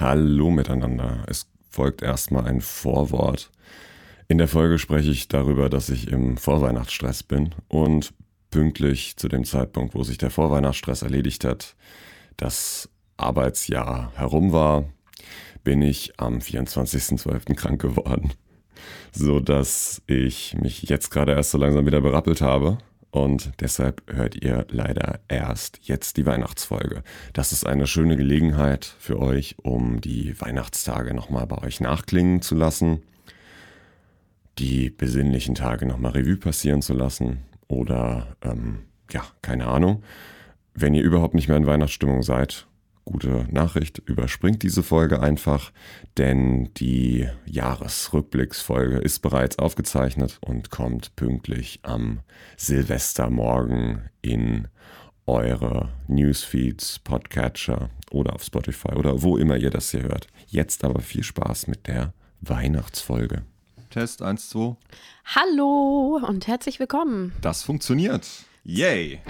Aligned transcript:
Hallo 0.00 0.50
miteinander. 0.50 1.24
Es 1.26 1.46
folgt 1.68 2.00
erstmal 2.00 2.46
ein 2.46 2.62
Vorwort. 2.62 3.50
In 4.28 4.38
der 4.38 4.48
Folge 4.48 4.78
spreche 4.78 5.10
ich 5.10 5.28
darüber, 5.28 5.68
dass 5.68 5.90
ich 5.90 6.08
im 6.08 6.38
Vorweihnachtsstress 6.38 7.22
bin 7.22 7.54
und 7.68 8.14
pünktlich 8.50 9.18
zu 9.18 9.28
dem 9.28 9.44
Zeitpunkt, 9.44 9.94
wo 9.94 10.02
sich 10.02 10.16
der 10.16 10.30
Vorweihnachtsstress 10.30 11.02
erledigt 11.02 11.44
hat, 11.44 11.76
das 12.38 12.88
Arbeitsjahr 13.18 14.10
herum 14.14 14.54
war, 14.54 14.86
bin 15.64 15.82
ich 15.82 16.18
am 16.18 16.38
24.12. 16.38 17.54
krank 17.54 17.82
geworden, 17.82 18.32
so 19.12 19.38
dass 19.38 20.00
ich 20.06 20.54
mich 20.54 20.84
jetzt 20.84 21.10
gerade 21.10 21.32
erst 21.32 21.50
so 21.50 21.58
langsam 21.58 21.84
wieder 21.84 22.00
berappelt 22.00 22.40
habe 22.40 22.78
und 23.10 23.52
deshalb 23.60 24.02
hört 24.12 24.36
ihr 24.36 24.66
leider 24.70 25.20
erst 25.28 25.80
jetzt 25.82 26.16
die 26.16 26.26
Weihnachtsfolge. 26.26 27.02
Das 27.32 27.52
ist 27.52 27.66
eine 27.66 27.86
schöne 27.86 28.16
Gelegenheit 28.16 28.84
für 28.98 29.18
euch, 29.18 29.56
um 29.62 30.00
die 30.00 30.40
Weihnachtstage 30.40 31.14
nochmal 31.14 31.46
bei 31.46 31.58
euch 31.58 31.80
nachklingen 31.80 32.40
zu 32.40 32.54
lassen, 32.54 33.02
die 34.58 34.90
besinnlichen 34.90 35.54
Tage 35.54 35.86
nochmal 35.86 36.12
Revue 36.12 36.36
passieren 36.36 36.82
zu 36.82 36.94
lassen 36.94 37.40
oder 37.66 38.36
ähm, 38.42 38.80
ja, 39.10 39.24
keine 39.42 39.66
Ahnung. 39.66 40.02
Wenn 40.74 40.94
ihr 40.94 41.02
überhaupt 41.02 41.34
nicht 41.34 41.48
mehr 41.48 41.56
in 41.56 41.66
Weihnachtsstimmung 41.66 42.22
seid 42.22 42.66
gute 43.10 43.46
Nachricht, 43.50 43.98
überspringt 43.98 44.62
diese 44.62 44.82
Folge 44.82 45.20
einfach, 45.20 45.72
denn 46.16 46.72
die 46.74 47.28
Jahresrückblicksfolge 47.44 48.98
ist 48.98 49.20
bereits 49.20 49.58
aufgezeichnet 49.58 50.38
und 50.40 50.70
kommt 50.70 51.16
pünktlich 51.16 51.80
am 51.82 52.20
Silvestermorgen 52.56 54.10
in 54.22 54.68
eure 55.26 55.90
Newsfeeds, 56.08 57.00
Podcatcher 57.00 57.90
oder 58.10 58.34
auf 58.34 58.44
Spotify 58.44 58.94
oder 58.94 59.22
wo 59.22 59.36
immer 59.36 59.56
ihr 59.56 59.70
das 59.70 59.90
hier 59.90 60.02
hört. 60.02 60.28
Jetzt 60.46 60.84
aber 60.84 61.00
viel 61.00 61.22
Spaß 61.22 61.66
mit 61.66 61.86
der 61.86 62.12
Weihnachtsfolge. 62.40 63.42
Test 63.90 64.22
1, 64.22 64.50
2. 64.50 64.76
Hallo 65.24 66.20
und 66.26 66.46
herzlich 66.46 66.78
willkommen. 66.78 67.32
Das 67.40 67.62
funktioniert. 67.64 68.26
Yay! 68.62 69.20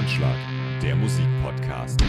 Anschlag. 0.00 0.34
Der 0.80 0.96
Musikpodcast. 0.96 2.00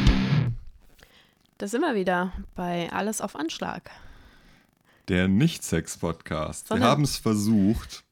Da 1.57 1.67
sind 1.67 1.81
wir 1.81 1.93
wieder 1.93 2.31
bei 2.55 2.89
Alles 2.89 3.19
auf 3.19 3.35
Anschlag. 3.35 3.91
Der 5.09 5.27
Nicht-Sex-Podcast. 5.27 6.69
Wir 6.69 6.79
haben 6.79 7.03
es 7.03 7.17
versucht. 7.17 8.05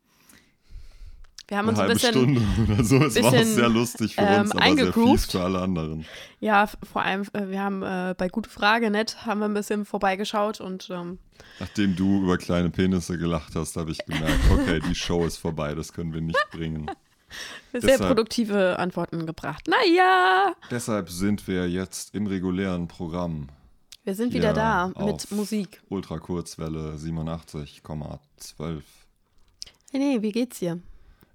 Wir 1.47 1.57
haben 1.57 1.69
Eine 1.69 1.69
uns 1.69 1.79
ein 1.79 1.81
halbe 1.83 1.93
bisschen, 1.93 2.11
Stunde 2.11 2.41
oder 2.73 2.83
so. 2.83 2.97
Es 2.97 3.15
war 3.15 3.29
auch 3.29 3.31
bisschen, 3.31 3.55
sehr 3.55 3.69
lustig 3.69 4.15
für 4.15 4.21
ähm, 4.21 4.41
uns, 4.41 4.51
aber 4.51 4.75
sehr 4.75 4.91
fies 4.91 5.25
für 5.27 5.43
alle 5.43 5.61
anderen. 5.61 6.05
ja, 6.41 6.67
vor 6.67 7.03
allem, 7.03 7.21
äh, 7.31 7.47
wir 7.47 7.61
haben 7.61 7.81
äh, 7.81 8.15
bei 8.17 8.27
Gute 8.27 8.49
Frage 8.49 8.91
nett, 8.91 9.25
haben 9.25 9.39
wir 9.39 9.45
ein 9.45 9.53
bisschen 9.53 9.85
vorbeigeschaut 9.85 10.59
und 10.59 10.89
ähm, 10.91 11.19
Nachdem 11.61 11.95
du 11.95 12.23
über 12.23 12.37
kleine 12.37 12.69
Penisse 12.69 13.17
gelacht 13.17 13.55
hast, 13.55 13.77
habe 13.77 13.91
ich 13.91 13.99
gemerkt, 14.05 14.41
okay, 14.51 14.81
die 14.89 14.95
Show 14.95 15.25
ist 15.25 15.37
vorbei, 15.37 15.73
das 15.73 15.93
können 15.93 16.13
wir 16.13 16.19
nicht 16.19 16.45
bringen. 16.51 16.91
sehr 17.71 17.81
Deshalb- 17.81 18.07
produktive 18.07 18.79
Antworten 18.79 19.25
gebracht. 19.25 19.67
Naja, 19.67 20.55
Deshalb 20.71 21.09
sind 21.09 21.47
wir 21.47 21.69
jetzt 21.69 22.13
im 22.15 22.27
regulären 22.27 22.87
Programm. 22.87 23.49
wir 24.03 24.15
sind 24.15 24.33
wieder 24.33 24.53
da 24.53 24.91
mit 24.97 25.29
Musik. 25.31 25.81
Ultrakurzwelle 25.89 26.97
87,12. 26.97 28.81
Hey, 29.91 29.99
nee, 29.99 30.21
wie 30.21 30.31
geht's 30.31 30.59
dir? 30.59 30.79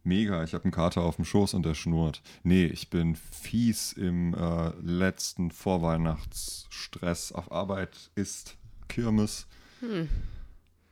Mega, 0.06 0.45
ich 0.45 0.53
habe 0.53 0.64
einen 0.64 0.73
Kater 0.73 1.01
auf 1.03 1.17
dem 1.17 1.25
Schoß 1.25 1.55
und 1.55 1.64
der 1.64 1.75
schnurrt. 1.75 2.20
Nee, 2.42 2.67
ich 2.67 2.91
bin 2.91 3.17
fies 3.17 3.92
im 3.95 4.34
äh, 4.34 4.69
letzten 4.83 5.51
Vorweihnachtsstress 5.51 7.33
auf 7.33 7.51
Arbeit 7.51 8.11
ist 8.14 8.56
Kirmes. 8.89 9.47
Hm. 9.81 10.08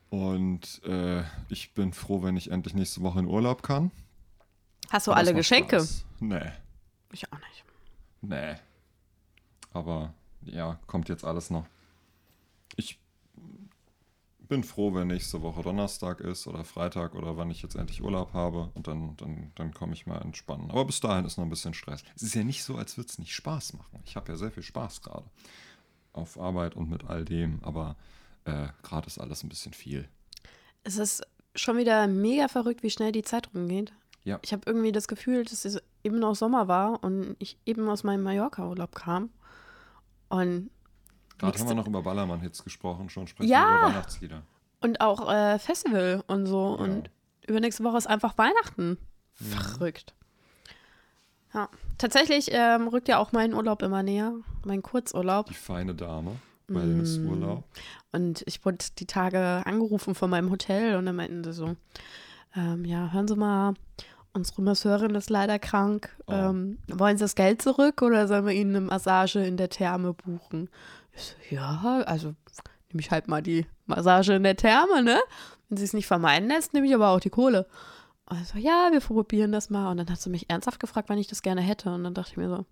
Und 0.09 0.81
äh, 0.85 1.23
ich 1.49 1.73
bin 1.73 1.93
froh, 1.93 2.23
wenn 2.23 2.37
ich 2.37 2.51
endlich 2.51 2.73
nächste 2.73 3.01
Woche 3.01 3.19
in 3.19 3.27
Urlaub 3.27 3.61
kann. 3.63 3.91
Hast 4.89 5.07
du 5.07 5.11
Aber 5.11 5.19
alle 5.19 5.33
Geschenke? 5.33 5.77
Spaß. 5.77 6.05
Nee, 6.19 6.51
Ich 7.11 7.31
auch 7.31 7.37
nicht. 7.39 7.63
nee. 8.21 8.55
Aber 9.73 10.13
ja, 10.43 10.79
kommt 10.87 11.09
jetzt 11.09 11.23
alles 11.25 11.49
noch. 11.49 11.65
Ich 12.75 12.99
bin 14.47 14.63
froh, 14.63 14.93
wenn 14.93 15.07
nächste 15.07 15.41
Woche 15.41 15.63
Donnerstag 15.63 16.19
ist 16.19 16.45
oder 16.47 16.63
Freitag 16.63 17.15
oder 17.15 17.37
wann 17.37 17.49
ich 17.49 17.63
jetzt 17.63 17.75
endlich 17.75 18.03
Urlaub 18.03 18.33
habe 18.33 18.69
und 18.75 18.87
dann, 18.87 19.15
dann, 19.17 19.51
dann 19.55 19.73
komme 19.73 19.93
ich 19.93 20.05
mal 20.05 20.21
entspannen. 20.21 20.69
Aber 20.69 20.85
bis 20.85 20.99
dahin 20.99 21.25
ist 21.25 21.37
noch 21.37 21.45
ein 21.45 21.49
bisschen 21.49 21.73
Stress. 21.73 22.03
Es 22.15 22.21
ist 22.21 22.35
ja 22.35 22.43
nicht 22.43 22.63
so, 22.63 22.75
als 22.75 22.97
würde 22.97 23.09
es 23.09 23.17
nicht 23.17 23.33
Spaß 23.33 23.73
machen. 23.73 23.99
Ich 24.05 24.15
habe 24.15 24.31
ja 24.31 24.37
sehr 24.37 24.51
viel 24.51 24.63
Spaß 24.63 25.01
gerade 25.01 25.25
auf 26.11 26.39
Arbeit 26.39 26.75
und 26.75 26.89
mit 26.89 27.05
all 27.05 27.25
dem, 27.25 27.63
aber 27.63 27.95
äh, 28.45 28.67
gerade 28.83 29.07
ist 29.07 29.17
alles 29.17 29.43
ein 29.43 29.49
bisschen 29.49 29.73
viel. 29.73 30.07
Es 30.83 30.97
ist 30.97 31.25
schon 31.55 31.77
wieder 31.77 32.05
mega 32.07 32.47
verrückt, 32.47 32.83
wie 32.83 32.91
schnell 32.91 33.11
die 33.11 33.23
Zeit 33.23 33.49
rumgeht. 33.55 33.91
Ja. 34.23 34.39
Ich 34.41 34.53
habe 34.53 34.63
irgendwie 34.65 34.91
das 34.91 35.07
Gefühl, 35.07 35.43
dass 35.43 35.65
es 35.65 35.81
eben 36.03 36.19
noch 36.19 36.35
Sommer 36.35 36.67
war 36.67 37.03
und 37.03 37.35
ich 37.39 37.57
eben 37.65 37.89
aus 37.89 38.03
meinem 38.03 38.23
Mallorca-Urlaub 38.23 38.95
kam. 38.95 39.29
Und 40.29 40.69
Gerade 41.37 41.59
haben 41.59 41.67
wir 41.67 41.75
noch 41.75 41.87
über 41.87 42.01
Ballermann-Hits 42.03 42.63
gesprochen, 42.63 43.09
schon 43.09 43.27
sprechen 43.27 43.49
Ja. 43.49 43.59
wir 43.69 43.77
über 43.79 43.87
Weihnachtslieder. 43.89 44.43
Und 44.81 45.01
auch 45.01 45.31
äh, 45.31 45.59
Festival 45.59 46.23
und 46.27 46.45
so. 46.45 46.75
Ja. 46.77 46.83
Und 46.83 47.09
übernächste 47.47 47.83
Woche 47.83 47.97
ist 47.97 48.07
einfach 48.07 48.37
Weihnachten. 48.37 48.97
Verrückt. 49.33 50.13
Ja, 51.53 51.69
tatsächlich 51.97 52.49
ähm, 52.51 52.87
rückt 52.87 53.07
ja 53.07 53.17
auch 53.19 53.31
mein 53.31 53.53
Urlaub 53.53 53.81
immer 53.81 54.03
näher. 54.03 54.33
Mein 54.65 54.81
Kurzurlaub. 54.81 55.47
Die 55.47 55.53
feine 55.53 55.93
Dame, 55.95 56.37
Mm. 56.67 56.75
Wellnessurlaub. 56.75 57.65
Und 58.13 58.41
ich 58.47 58.63
wurde 58.63 58.77
die 58.97 59.05
Tage 59.05 59.61
angerufen 59.65 60.15
von 60.15 60.29
meinem 60.29 60.49
Hotel 60.49 60.95
und 60.95 61.05
dann 61.05 61.15
meinten 61.17 61.43
sie 61.43 61.51
so: 61.51 61.75
ähm, 62.55 62.85
Ja, 62.85 63.11
hören 63.11 63.27
Sie 63.27 63.35
mal, 63.35 63.73
unsere 64.33 64.61
Masseurin 64.61 65.15
ist 65.15 65.29
leider 65.29 65.59
krank. 65.59 66.09
Oh. 66.27 66.33
Ähm, 66.33 66.79
wollen 66.87 67.17
Sie 67.17 67.23
das 67.23 67.35
Geld 67.35 67.61
zurück 67.61 68.01
oder 68.01 68.27
sollen 68.27 68.45
wir 68.45 68.53
Ihnen 68.53 68.75
eine 68.75 68.85
Massage 68.85 69.39
in 69.39 69.57
der 69.57 69.69
Therme 69.69 70.13
buchen? 70.13 70.69
Ich 71.13 71.23
so, 71.23 71.55
ja, 71.55 72.03
also 72.05 72.35
nehme 72.89 73.01
ich 73.01 73.11
halt 73.11 73.27
mal 73.27 73.41
die 73.41 73.65
Massage 73.85 74.33
in 74.33 74.43
der 74.43 74.55
Therme, 74.55 75.03
ne? 75.03 75.19
Wenn 75.69 75.77
sie 75.77 75.83
es 75.83 75.93
nicht 75.93 76.07
vermeiden 76.07 76.49
lässt, 76.49 76.73
nehme 76.73 76.87
ich 76.87 76.93
aber 76.93 77.09
auch 77.09 77.19
die 77.19 77.29
Kohle. 77.29 77.67
Also, 78.25 78.57
ja, 78.57 78.89
wir 78.91 78.99
probieren 78.99 79.51
das 79.51 79.69
mal. 79.69 79.91
Und 79.91 79.97
dann 79.97 80.09
hat 80.09 80.21
sie 80.21 80.29
mich 80.29 80.49
ernsthaft 80.49 80.79
gefragt, 80.79 81.09
wann 81.09 81.17
ich 81.17 81.27
das 81.27 81.41
gerne 81.41 81.61
hätte. 81.61 81.93
Und 81.93 82.03
dann 82.03 82.13
dachte 82.13 82.31
ich 82.31 82.37
mir 82.37 82.49
so, 82.49 82.65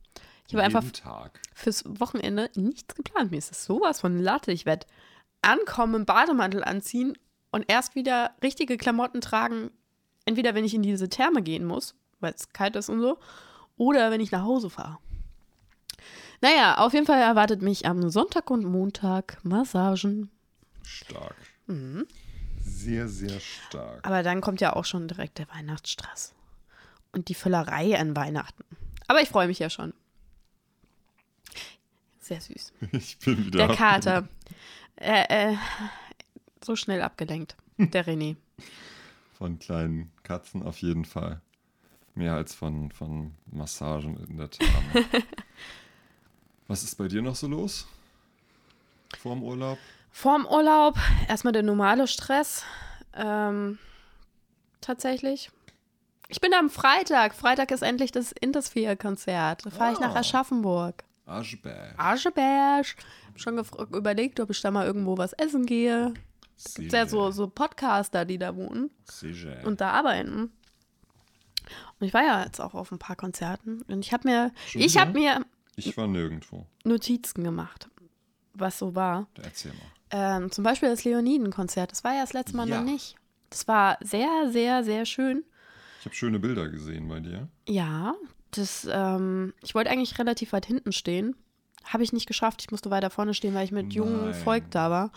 ich 0.48 0.54
habe 0.54 0.64
einfach 0.64 0.84
Tag. 0.92 1.40
fürs 1.54 1.84
Wochenende 1.86 2.50
nichts 2.56 2.96
geplant. 2.96 3.32
Mir 3.32 3.38
ist 3.38 3.52
das 3.52 3.66
sowas 3.66 4.02
von 4.02 4.18
Latte. 4.18 4.52
Ich 4.52 4.66
werde 4.66 4.88
ankommen, 5.42 5.96
einen 5.96 6.06
Bademantel 6.06 6.64
anziehen 6.64 7.18
und 7.52 7.66
erst 7.68 7.96
wieder 7.96 8.32
richtige 8.44 8.78
Klamotten 8.78 9.22
tragen. 9.22 9.72
Entweder 10.26 10.56
wenn 10.56 10.66
ich 10.66 10.74
in 10.74 10.84
diese 10.84 11.10
Therme 11.10 11.42
gehen 11.42 11.66
muss, 11.66 11.96
weil 12.20 12.34
es 12.34 12.54
kalt 12.54 12.76
ist 12.76 12.90
und 12.90 13.02
so, 13.02 13.18
oder 13.78 14.12
wenn 14.12 14.22
ich 14.22 14.32
nach 14.32 14.44
Hause 14.44 14.70
fahre. 14.70 15.00
Naja, 16.42 16.78
auf 16.78 16.94
jeden 16.94 17.06
Fall 17.06 17.22
erwartet 17.22 17.62
mich 17.62 17.86
am 17.86 18.10
Sonntag 18.10 18.50
und 18.50 18.66
Montag 18.66 19.38
Massagen. 19.44 20.30
Stark. 20.84 21.36
Mhm. 21.68 22.08
Sehr, 22.64 23.08
sehr 23.08 23.40
stark. 23.40 24.06
Aber 24.06 24.24
dann 24.24 24.42
kommt 24.42 24.62
ja 24.62 24.74
auch 24.76 24.86
schon 24.86 25.08
direkt 25.08 25.38
der 25.40 25.48
Weihnachtsstress. 25.50 26.34
Und 27.12 27.28
die 27.30 27.36
Füllerei 27.36 28.00
an 28.00 28.16
Weihnachten. 28.16 28.64
Aber 29.08 29.22
ich 29.22 29.30
freue 29.30 29.48
mich 29.48 29.60
ja 29.60 29.70
schon. 29.70 29.94
Sehr 32.20 32.40
süß. 32.42 32.74
Ich 32.92 33.18
bin 33.20 33.46
wieder. 33.46 33.68
Der 33.68 33.76
Kater. 33.76 34.28
äh, 34.96 35.52
äh, 35.52 35.58
so 36.64 36.76
schnell 36.76 37.02
abgelenkt. 37.02 37.56
Der 37.78 38.06
René. 38.08 38.36
Von 39.42 39.58
kleinen 39.58 40.12
Katzen 40.22 40.62
auf 40.62 40.78
jeden 40.84 41.04
Fall. 41.04 41.42
Mehr 42.14 42.36
als 42.36 42.54
von, 42.54 42.92
von 42.92 43.34
Massagen 43.48 44.16
in 44.30 44.38
der 44.38 44.52
Therme. 44.52 45.04
Was 46.68 46.84
ist 46.84 46.94
bei 46.96 47.08
dir 47.08 47.24
noch 47.24 47.34
so 47.34 47.48
los? 47.48 47.88
Vorm 49.18 49.42
Urlaub? 49.42 49.80
Vorm 50.12 50.46
Urlaub 50.46 50.96
erstmal 51.28 51.54
der 51.54 51.64
normale 51.64 52.08
Stress. 52.08 52.64
Ähm, 53.16 53.80
tatsächlich. 54.80 55.50
Ich 56.28 56.40
bin 56.40 56.54
am 56.54 56.70
Freitag. 56.70 57.34
Freitag 57.34 57.72
ist 57.72 57.82
endlich 57.82 58.12
das 58.12 58.32
Intersphere-Konzert. 58.34 59.66
Da 59.66 59.72
fahre 59.72 59.94
ich 59.94 60.00
nach 60.00 60.14
Ah. 60.14 60.20
Aschaffenburg. 60.20 61.04
Aschberg. 61.26 61.96
Ascheberg. 61.98 62.96
Hab 63.28 63.40
schon 63.40 63.58
überlegt, 63.92 64.40
ob 64.40 64.52
ich 64.52 64.62
da 64.62 64.70
mal 64.70 64.86
irgendwo 64.86 65.18
was 65.18 65.34
essen 65.34 65.66
gehe. 65.66 66.14
Gibt 66.76 66.94
ja 66.94 67.08
so, 67.08 67.32
so 67.32 67.48
Podcaster, 67.48 68.26
die 68.26 68.38
da 68.38 68.56
wohnen 68.56 68.90
Sicher. 69.06 69.62
und 69.66 69.82
da 69.82 69.92
arbeiten. 69.92 70.52
Und 72.00 72.08
ich 72.08 72.14
war 72.14 72.24
ja 72.24 72.44
jetzt 72.44 72.60
auch 72.60 72.74
auf 72.74 72.92
ein 72.92 73.00
paar 73.00 73.16
Konzerten 73.16 73.82
und 73.84 74.00
ich 74.06 74.12
habe 74.14 74.28
mir, 74.28 74.52
Schon 74.68 74.82
ich 74.82 74.98
habe 74.98 75.14
mir 75.14 75.46
Ich 75.76 75.96
war 75.98 76.08
nirgendwo. 76.08 76.66
Notizen 76.84 77.44
gemacht, 77.44 77.90
was 78.54 78.80
so 78.80 78.96
war. 78.96 79.28
Erzähl 79.42 79.72
mal. 79.74 79.80
Ähm, 80.14 80.52
zum 80.52 80.64
Beispiel 80.64 80.90
das 80.90 81.04
Leoniden-Konzert. 81.06 81.92
Das 81.92 82.04
war 82.04 82.14
ja 82.14 82.22
das 82.22 82.34
letzte 82.34 82.58
Mal 82.58 82.68
Ja. 82.68 82.80
noch 82.80 82.86
nicht. 82.86 83.16
Das 83.50 83.68
war 83.68 83.98
sehr, 84.02 84.50
sehr, 84.52 84.84
sehr 84.84 85.06
schön. 85.06 85.44
Ich 86.00 86.06
habe 86.06 86.16
schöne 86.16 86.40
Bilder 86.40 86.68
gesehen 86.70 87.08
bei 87.08 87.20
dir. 87.20 87.48
Ja, 87.68 88.16
das, 88.52 88.88
ähm, 88.92 89.54
ich 89.62 89.74
wollte 89.76 89.90
eigentlich 89.92 90.18
relativ 90.20 90.52
weit 90.52 90.66
hinten 90.66 90.92
stehen. 90.92 91.36
Habe 91.86 92.04
ich 92.04 92.14
nicht 92.14 92.28
geschafft. 92.28 92.62
Ich 92.62 92.72
musste 92.72 92.92
weiter 92.92 93.10
vorne 93.10 93.34
stehen, 93.34 93.54
weil 93.54 93.66
ich 93.66 93.72
mit 93.72 93.94
jungem 93.94 94.26
Nein. 94.26 94.34
Volk 94.34 94.64
da 94.72 94.90
war. 94.90 95.12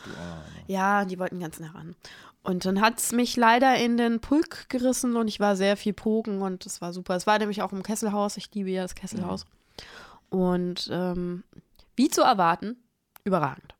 Ja, 0.66 1.04
die 1.04 1.18
wollten 1.18 1.40
ganz 1.40 1.60
nah 1.60 1.70
ran. 1.70 1.94
Und 2.42 2.66
dann 2.66 2.80
hat 2.80 2.98
es 2.98 3.12
mich 3.12 3.36
leider 3.36 3.76
in 3.76 3.96
den 3.96 4.20
Pulk 4.20 4.68
gerissen 4.68 5.16
und 5.16 5.28
ich 5.28 5.40
war 5.40 5.56
sehr 5.56 5.76
viel 5.78 5.94
pogen 5.94 6.42
und 6.42 6.66
das 6.66 6.82
war 6.82 6.92
super. 6.92 7.16
Es 7.16 7.26
war 7.26 7.38
nämlich 7.38 7.62
auch 7.62 7.72
im 7.72 7.82
Kesselhaus. 7.82 8.36
Ich 8.36 8.54
liebe 8.54 8.70
ja 8.70 8.82
das 8.82 8.94
Kesselhaus. 8.94 9.46
Und 10.28 10.88
ähm, 10.92 11.42
wie 11.96 12.08
zu 12.08 12.22
erwarten, 12.22 12.76
überragend. 13.24 13.74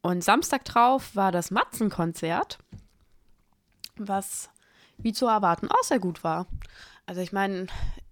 Und 0.00 0.24
Samstag 0.24 0.64
drauf 0.64 1.16
war 1.16 1.32
das 1.32 1.50
Matzenkonzert, 1.50 2.58
was 3.96 4.48
wie 4.98 5.12
zu 5.12 5.26
erwarten 5.26 5.68
auch 5.70 5.82
sehr 5.82 5.98
gut 5.98 6.24
war. 6.24 6.46
Also 7.06 7.20
ich 7.20 7.32
meine, 7.32 7.66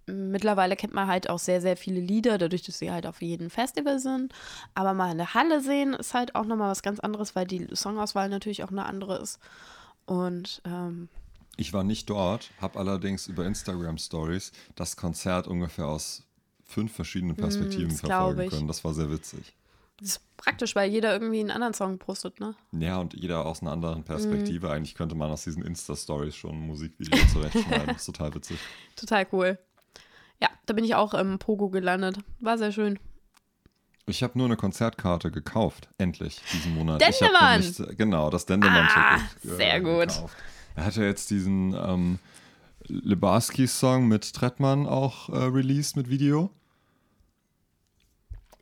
mittlerweile 0.07 0.77
kennt 0.77 0.93
man 0.95 1.07
halt 1.07 1.29
auch 1.31 1.39
sehr, 1.39 1.61
sehr 1.61 1.77
viele 1.77 2.01
Lieder, 2.01 2.39
dadurch, 2.39 2.63
dass 2.63 2.79
sie 2.79 2.91
halt 2.91 3.07
auf 3.07 3.23
jedem 3.23 3.51
Festival 3.51 3.99
sind. 3.99 4.33
Aber 4.75 4.95
mal 4.95 5.13
in 5.13 5.19
der 5.19 5.35
Halle 5.35 5.61
sehen 5.61 5.95
ist 5.95 6.15
halt 6.15 6.35
auch 6.35 6.45
nochmal 6.45 6.71
was 6.71 6.83
ganz 6.83 7.01
anderes, 7.01 7.35
weil 7.37 7.47
die 7.47 7.67
Songauswahl 7.71 8.29
natürlich 8.29 8.65
auch 8.65 8.71
eine 8.71 8.85
andere 8.87 9.19
ist. 9.19 9.39
Und 10.07 10.61
ähm, 10.65 11.09
Ich 11.57 11.73
war 11.73 11.85
nicht 11.85 12.11
dort, 12.11 12.51
habe 12.61 12.79
allerdings 12.79 13.27
über 13.29 13.47
Instagram 13.47 13.99
Stories 13.99 14.53
das 14.75 14.97
Konzert 14.97 15.47
ungefähr 15.47 15.87
aus 15.87 16.25
fünf 16.65 16.93
verschiedenen 16.95 17.37
Perspektiven 17.37 17.89
Mm, 17.89 17.91
das 17.91 18.03
glaub 18.03 18.29
verfolgen 18.29 18.51
können. 18.51 18.67
Das 18.69 18.83
war 18.85 18.95
sehr 18.95 19.11
witzig. 19.11 19.55
das 19.99 20.09
ist 20.09 20.37
praktisch, 20.37 20.75
weil 20.75 20.91
jeder 20.91 21.13
irgendwie 21.13 21.39
einen 21.41 21.51
anderen 21.53 21.75
Song 21.75 21.99
postet, 21.99 22.41
ne? 22.41 22.55
Ja, 22.73 22.97
und 22.99 23.15
jeder 23.15 23.45
aus 23.47 23.61
einer 23.63 23.71
anderen 23.73 24.03
Perspektive. 24.03 24.67
Mhm. 24.67 24.73
Eigentlich 24.73 24.95
könnte 24.97 25.15
man 25.15 25.31
aus 25.31 25.45
diesen 25.45 25.63
Insta-Stories 25.65 26.35
schon 26.35 26.53
ein 26.53 26.67
Musikvideo 26.67 27.25
zurechtschneiden. 27.33 27.87
Das 27.89 27.99
ist 27.99 28.07
total 28.07 28.35
witzig. 28.35 28.59
Total 28.97 29.27
cool. 29.33 29.59
Ja, 30.43 30.49
da 30.67 30.75
bin 30.75 30.85
ich 30.85 30.95
auch 30.97 31.15
im 31.15 31.39
Pogo 31.39 31.69
gelandet. 31.71 32.19
War 32.41 32.59
sehr 32.59 32.73
schön. 32.73 32.99
Ich 34.07 34.25
habe 34.25 34.37
nur 34.37 34.47
eine 34.49 34.57
Konzertkarte 34.57 35.31
gekauft, 35.31 35.89
endlich, 35.99 36.41
diesen 36.53 36.75
Monat. 36.75 37.01
Dendemann! 37.01 37.61
nämlich- 37.61 37.97
Genau, 37.97 38.29
das 38.29 38.45
Dendemann-Ticket. 38.47 38.97
Ah, 39.01 39.21
sehr 39.43 39.81
gut. 39.81 40.09
gekauft. 40.09 40.37
Er 40.75 40.85
hatte 40.87 41.05
jetzt 41.05 41.31
diesen 41.31 41.73
ähm, 41.75 42.19
Lebarski-Song 42.89 44.09
mit 44.09 44.33
Trettmann 44.35 44.89
auch 44.89 45.29
äh, 45.29 45.37
released 45.45 45.95
mit 45.97 46.09
Video. 46.11 46.51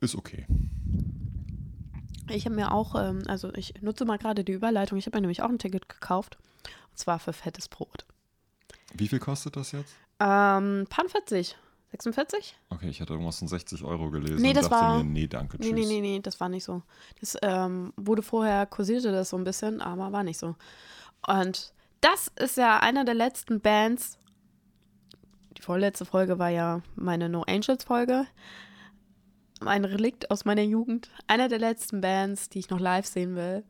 Ist 0.00 0.14
okay. 0.14 0.46
Ich 2.28 2.44
habe 2.44 2.54
mir 2.54 2.72
auch, 2.72 2.94
ähm, 2.94 3.22
also 3.26 3.52
ich 3.54 3.80
nutze 3.80 4.04
mal 4.04 4.18
gerade 4.18 4.44
die 4.44 4.52
Überleitung, 4.52 4.98
ich 4.98 5.06
habe 5.06 5.16
mir 5.16 5.22
nämlich 5.22 5.42
auch 5.42 5.48
ein 5.48 5.58
Ticket 5.58 5.88
gekauft. 5.88 6.36
Und 6.90 6.98
zwar 6.98 7.18
für 7.18 7.32
fettes 7.32 7.68
Brot. 7.68 8.04
Wie 8.92 9.08
viel 9.08 9.18
kostet 9.20 9.56
das 9.56 9.72
jetzt? 9.72 9.94
Ähm, 10.20 10.86
paar 10.90 11.08
40. 11.08 11.56
46? 11.90 12.56
Okay, 12.70 12.88
ich 12.88 13.00
hatte 13.00 13.12
irgendwas 13.14 13.38
von 13.38 13.48
60 13.48 13.82
Euro 13.84 14.10
gelesen 14.10 14.40
Nee, 14.40 14.48
und 14.50 14.56
das 14.56 14.68
dachte 14.68 14.84
war- 14.84 14.98
mir, 14.98 15.04
nee, 15.04 15.26
danke, 15.26 15.58
tschüss. 15.58 15.72
Nee, 15.72 15.80
nee, 15.80 15.86
nee, 15.86 16.00
nee, 16.00 16.20
das 16.20 16.38
war 16.40 16.48
nicht 16.48 16.64
so. 16.64 16.82
Das 17.20 17.36
ähm, 17.42 17.92
wurde 17.96 18.22
vorher, 18.22 18.66
kursierte 18.66 19.10
das 19.12 19.30
so 19.30 19.36
ein 19.36 19.44
bisschen, 19.44 19.80
aber 19.80 20.12
war 20.12 20.22
nicht 20.22 20.38
so. 20.38 20.54
Und 21.26 21.72
das 22.00 22.28
ist 22.36 22.56
ja 22.56 22.78
einer 22.78 23.04
der 23.04 23.14
letzten 23.14 23.60
Bands. 23.60 24.18
Die 25.56 25.62
vorletzte 25.62 26.04
Folge 26.06 26.38
war 26.38 26.48
ja 26.48 26.80
meine 26.94 27.28
No 27.28 27.42
Angels 27.42 27.84
Folge. 27.84 28.26
Ein 29.60 29.84
Relikt 29.84 30.30
aus 30.30 30.44
meiner 30.44 30.62
Jugend. 30.62 31.10
Einer 31.26 31.48
der 31.48 31.58
letzten 31.58 32.00
Bands, 32.00 32.48
die 32.48 32.60
ich 32.60 32.70
noch 32.70 32.80
live 32.80 33.04
sehen 33.06 33.34
will. 33.36 33.64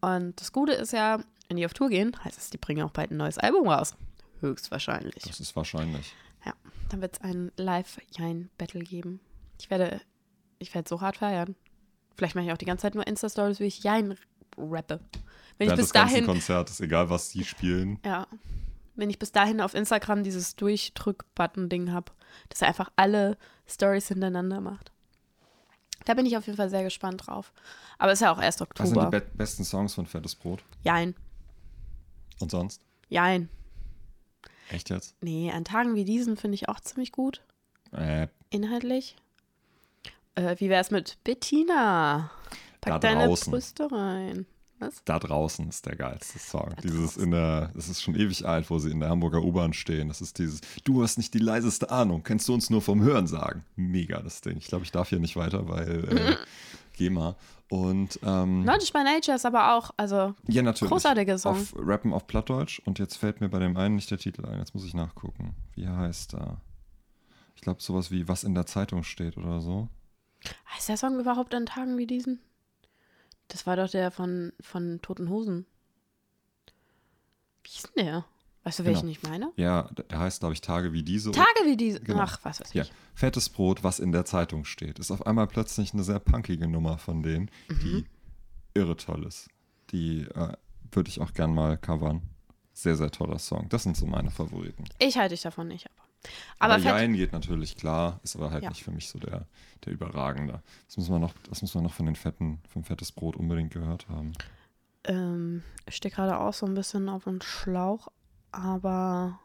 Und 0.00 0.40
das 0.40 0.52
Gute 0.52 0.72
ist 0.72 0.92
ja, 0.92 1.18
wenn 1.48 1.56
die 1.56 1.64
auf 1.66 1.74
Tour 1.74 1.88
gehen, 1.88 2.12
heißt 2.22 2.38
es, 2.38 2.50
die 2.50 2.58
bringen 2.58 2.82
auch 2.84 2.90
bald 2.92 3.10
ein 3.10 3.16
neues 3.16 3.38
Album 3.38 3.66
raus. 3.68 3.96
Höchstwahrscheinlich. 4.40 5.22
Das 5.24 5.40
ist 5.40 5.56
wahrscheinlich. 5.56 6.14
Dann 6.92 7.00
wird 7.00 7.14
es 7.16 7.20
ein 7.22 7.50
Live-Jein-Battle 7.56 8.80
geben. 8.80 9.20
Ich 9.58 9.70
werde, 9.70 10.02
ich 10.58 10.74
werde 10.74 10.86
so 10.86 11.00
hart 11.00 11.16
feiern. 11.16 11.56
Vielleicht 12.16 12.34
mache 12.34 12.44
ich 12.44 12.52
auch 12.52 12.58
die 12.58 12.66
ganze 12.66 12.82
Zeit 12.82 12.94
nur 12.94 13.06
Insta-Stories, 13.06 13.60
wie 13.60 13.64
ich 13.64 13.82
Jein 13.82 14.14
rappe. 14.58 15.00
Wenn 15.56 15.70
ich 15.70 15.74
bis 15.74 15.90
ganzen 15.94 16.12
dahin, 16.12 16.26
Konzertes, 16.26 16.80
egal 16.80 17.08
was 17.08 17.30
die 17.30 17.44
spielen. 17.44 17.98
ja, 18.04 18.26
wenn 18.94 19.08
ich 19.08 19.18
bis 19.18 19.32
dahin 19.32 19.62
auf 19.62 19.72
Instagram 19.72 20.22
dieses 20.22 20.54
Durchdrück-Button-Ding 20.56 21.92
habe, 21.92 22.12
dass 22.50 22.60
er 22.60 22.68
einfach 22.68 22.92
alle 22.96 23.38
Stories 23.66 24.08
hintereinander 24.08 24.60
macht. 24.60 24.92
Da 26.04 26.12
bin 26.12 26.26
ich 26.26 26.36
auf 26.36 26.44
jeden 26.44 26.58
Fall 26.58 26.68
sehr 26.68 26.84
gespannt 26.84 27.26
drauf. 27.26 27.54
Aber 27.96 28.12
es 28.12 28.18
ist 28.18 28.24
ja 28.24 28.34
auch 28.34 28.42
erst 28.42 28.60
Was 28.60 28.68
sind 28.68 28.96
die 28.96 28.98
Oktober. 28.98 29.10
be 29.20 29.26
besten 29.34 29.64
Songs 29.64 29.94
von 29.94 30.04
Fettes 30.04 30.34
Brot? 30.34 30.62
Jein, 30.82 31.14
Und 32.38 32.50
sonst? 32.50 32.84
Jein. 33.08 33.48
Echt 34.70 34.90
jetzt? 34.90 35.14
Nee, 35.20 35.50
an 35.52 35.64
Tagen 35.64 35.94
wie 35.94 36.04
diesen 36.04 36.36
finde 36.36 36.54
ich 36.54 36.68
auch 36.68 36.80
ziemlich 36.80 37.12
gut. 37.12 37.42
Äh, 37.92 38.28
Inhaltlich. 38.50 39.16
Äh, 40.34 40.56
wie 40.58 40.68
wär's 40.68 40.90
mit 40.90 41.18
Bettina? 41.24 42.30
Pack 42.80 42.94
Da 42.94 42.98
deine 42.98 43.26
draußen. 43.26 43.50
Brüste 43.50 43.90
rein. 43.90 44.46
Was? 44.78 45.04
da 45.04 45.20
draußen 45.20 45.68
ist 45.68 45.86
der 45.86 45.94
geilste 45.94 46.40
Song. 46.40 46.72
Da 46.74 46.82
dieses 46.82 47.14
draußen. 47.14 47.22
in 47.22 47.30
der, 47.30 47.70
das 47.74 47.88
ist 47.88 48.02
schon 48.02 48.16
ewig 48.16 48.44
alt, 48.44 48.68
wo 48.68 48.80
sie 48.80 48.90
in 48.90 48.98
der 48.98 49.10
Hamburger 49.10 49.42
U-Bahn 49.42 49.72
stehen. 49.72 50.08
Das 50.08 50.20
ist 50.20 50.38
dieses, 50.40 50.60
du 50.82 51.02
hast 51.04 51.18
nicht 51.18 51.34
die 51.34 51.38
leiseste 51.38 51.90
Ahnung, 51.90 52.24
kennst 52.24 52.48
du 52.48 52.54
uns 52.54 52.68
nur 52.68 52.82
vom 52.82 53.00
Hören 53.00 53.28
sagen. 53.28 53.64
Mega 53.76 54.20
das 54.20 54.40
Ding. 54.40 54.56
Ich 54.56 54.66
glaube, 54.66 54.84
ich 54.84 54.90
darf 54.90 55.10
hier 55.10 55.20
nicht 55.20 55.36
weiter, 55.36 55.68
weil 55.68 56.04
äh, 56.08 56.36
GEMA. 56.94 57.36
Und 57.72 58.20
ähm, 58.22 58.64
Knowledge 58.64 58.92
by 58.92 59.02
Nature 59.02 59.34
ist 59.34 59.46
aber 59.46 59.72
auch, 59.74 59.92
also 59.96 60.34
ja, 60.46 60.60
natürlich. 60.60 60.90
großartiger 60.90 61.38
Song. 61.38 61.52
Auf 61.54 61.74
Rappen 61.74 62.12
auf 62.12 62.26
Plattdeutsch 62.26 62.82
und 62.84 62.98
jetzt 62.98 63.16
fällt 63.16 63.40
mir 63.40 63.48
bei 63.48 63.60
dem 63.60 63.78
einen 63.78 63.94
nicht 63.94 64.10
der 64.10 64.18
Titel 64.18 64.44
ein. 64.44 64.58
Jetzt 64.58 64.74
muss 64.74 64.84
ich 64.84 64.92
nachgucken. 64.92 65.56
Wie 65.74 65.88
heißt 65.88 66.34
er? 66.34 66.60
Ich 67.54 67.62
glaube, 67.62 67.80
sowas 67.80 68.10
wie 68.10 68.28
Was 68.28 68.44
in 68.44 68.54
der 68.54 68.66
Zeitung 68.66 69.04
steht 69.04 69.38
oder 69.38 69.62
so. 69.62 69.88
heißt 70.74 70.90
der 70.90 70.98
Song 70.98 71.18
überhaupt 71.18 71.54
an 71.54 71.64
Tagen 71.64 71.96
wie 71.96 72.06
diesen? 72.06 72.40
Das 73.48 73.66
war 73.66 73.76
doch 73.76 73.88
der 73.88 74.10
von, 74.10 74.52
von 74.60 75.00
Toten 75.00 75.30
Hosen. 75.30 75.64
Wie 77.64 77.70
hieß 77.70 77.84
denn 77.94 78.04
der? 78.04 78.24
Weißt 78.64 78.78
du, 78.78 78.84
welchen 78.84 79.08
Genau. 79.08 79.12
ich 79.12 79.22
meine? 79.22 79.52
Ja, 79.56 79.90
der 80.10 80.18
heißt, 80.20 80.40
glaube 80.40 80.54
ich, 80.54 80.60
Tage 80.60 80.92
wie 80.92 81.02
diese. 81.02 81.32
Tage 81.32 81.48
wie 81.66 81.76
diese. 81.76 82.00
Genau. 82.00 82.20
Ach, 82.22 82.38
was 82.44 82.60
weiß 82.60 82.68
ich. 82.68 82.74
Ja, 82.74 82.84
fettes 83.14 83.48
Brot, 83.48 83.82
was 83.82 83.98
in 83.98 84.12
der 84.12 84.24
Zeitung 84.24 84.64
steht. 84.64 84.98
Ist 85.00 85.10
auf 85.10 85.26
einmal 85.26 85.46
plötzlich 85.48 85.92
eine 85.94 86.04
sehr 86.04 86.20
punkige 86.20 86.68
Nummer 86.68 86.98
von 86.98 87.22
denen, 87.22 87.50
Mhm. 87.68 87.78
die 87.80 88.04
irre 88.74 88.96
toll 88.96 89.24
ist. 89.26 89.48
Die 89.90 90.20
äh, 90.22 90.52
würde 90.92 91.08
ich 91.10 91.20
auch 91.20 91.32
gern 91.32 91.54
mal 91.54 91.76
covern. 91.76 92.22
Sehr, 92.74 92.96
sehr 92.96 93.10
toller 93.10 93.38
Song. 93.38 93.68
Das 93.68 93.82
sind 93.82 93.96
so 93.96 94.06
meine 94.06 94.30
Favoriten. 94.30 94.84
Ich 94.98 95.18
halte 95.18 95.34
dich 95.34 95.42
davon 95.42 95.68
nicht, 95.68 95.86
aber. 95.90 96.08
Aber, 96.60 96.74
Aber 96.74 96.82
Jein 96.84 97.14
geht 97.14 97.32
natürlich 97.32 97.76
klar, 97.76 98.20
ist 98.22 98.36
aber 98.36 98.52
halt 98.52 98.62
Ja. 98.62 98.68
nicht 98.70 98.84
für 98.84 98.92
mich 98.92 99.08
so 99.08 99.18
der, 99.18 99.46
der 99.84 99.92
Überragende. 99.92 100.62
Das 100.86 100.96
muss 100.96 101.08
man 101.10 101.20
noch, 101.20 101.34
das 101.50 101.62
muss 101.62 101.74
man 101.74 101.82
noch 101.82 101.92
von 101.92 102.06
den 102.06 102.14
Fetten, 102.14 102.60
vom 102.68 102.84
Fettes 102.84 103.10
Brot 103.10 103.34
unbedingt 103.36 103.72
gehört 103.72 104.08
haben. 104.08 104.32
ähm, 105.04 105.64
ich 105.86 105.96
stehe 105.96 106.14
gerade 106.14 106.38
auch 106.38 106.54
so 106.54 106.64
ein 106.64 106.74
bisschen 106.74 107.08
auf 107.08 107.24
dem 107.24 107.40
Schlauch, 107.42 108.06
aber 108.52 109.38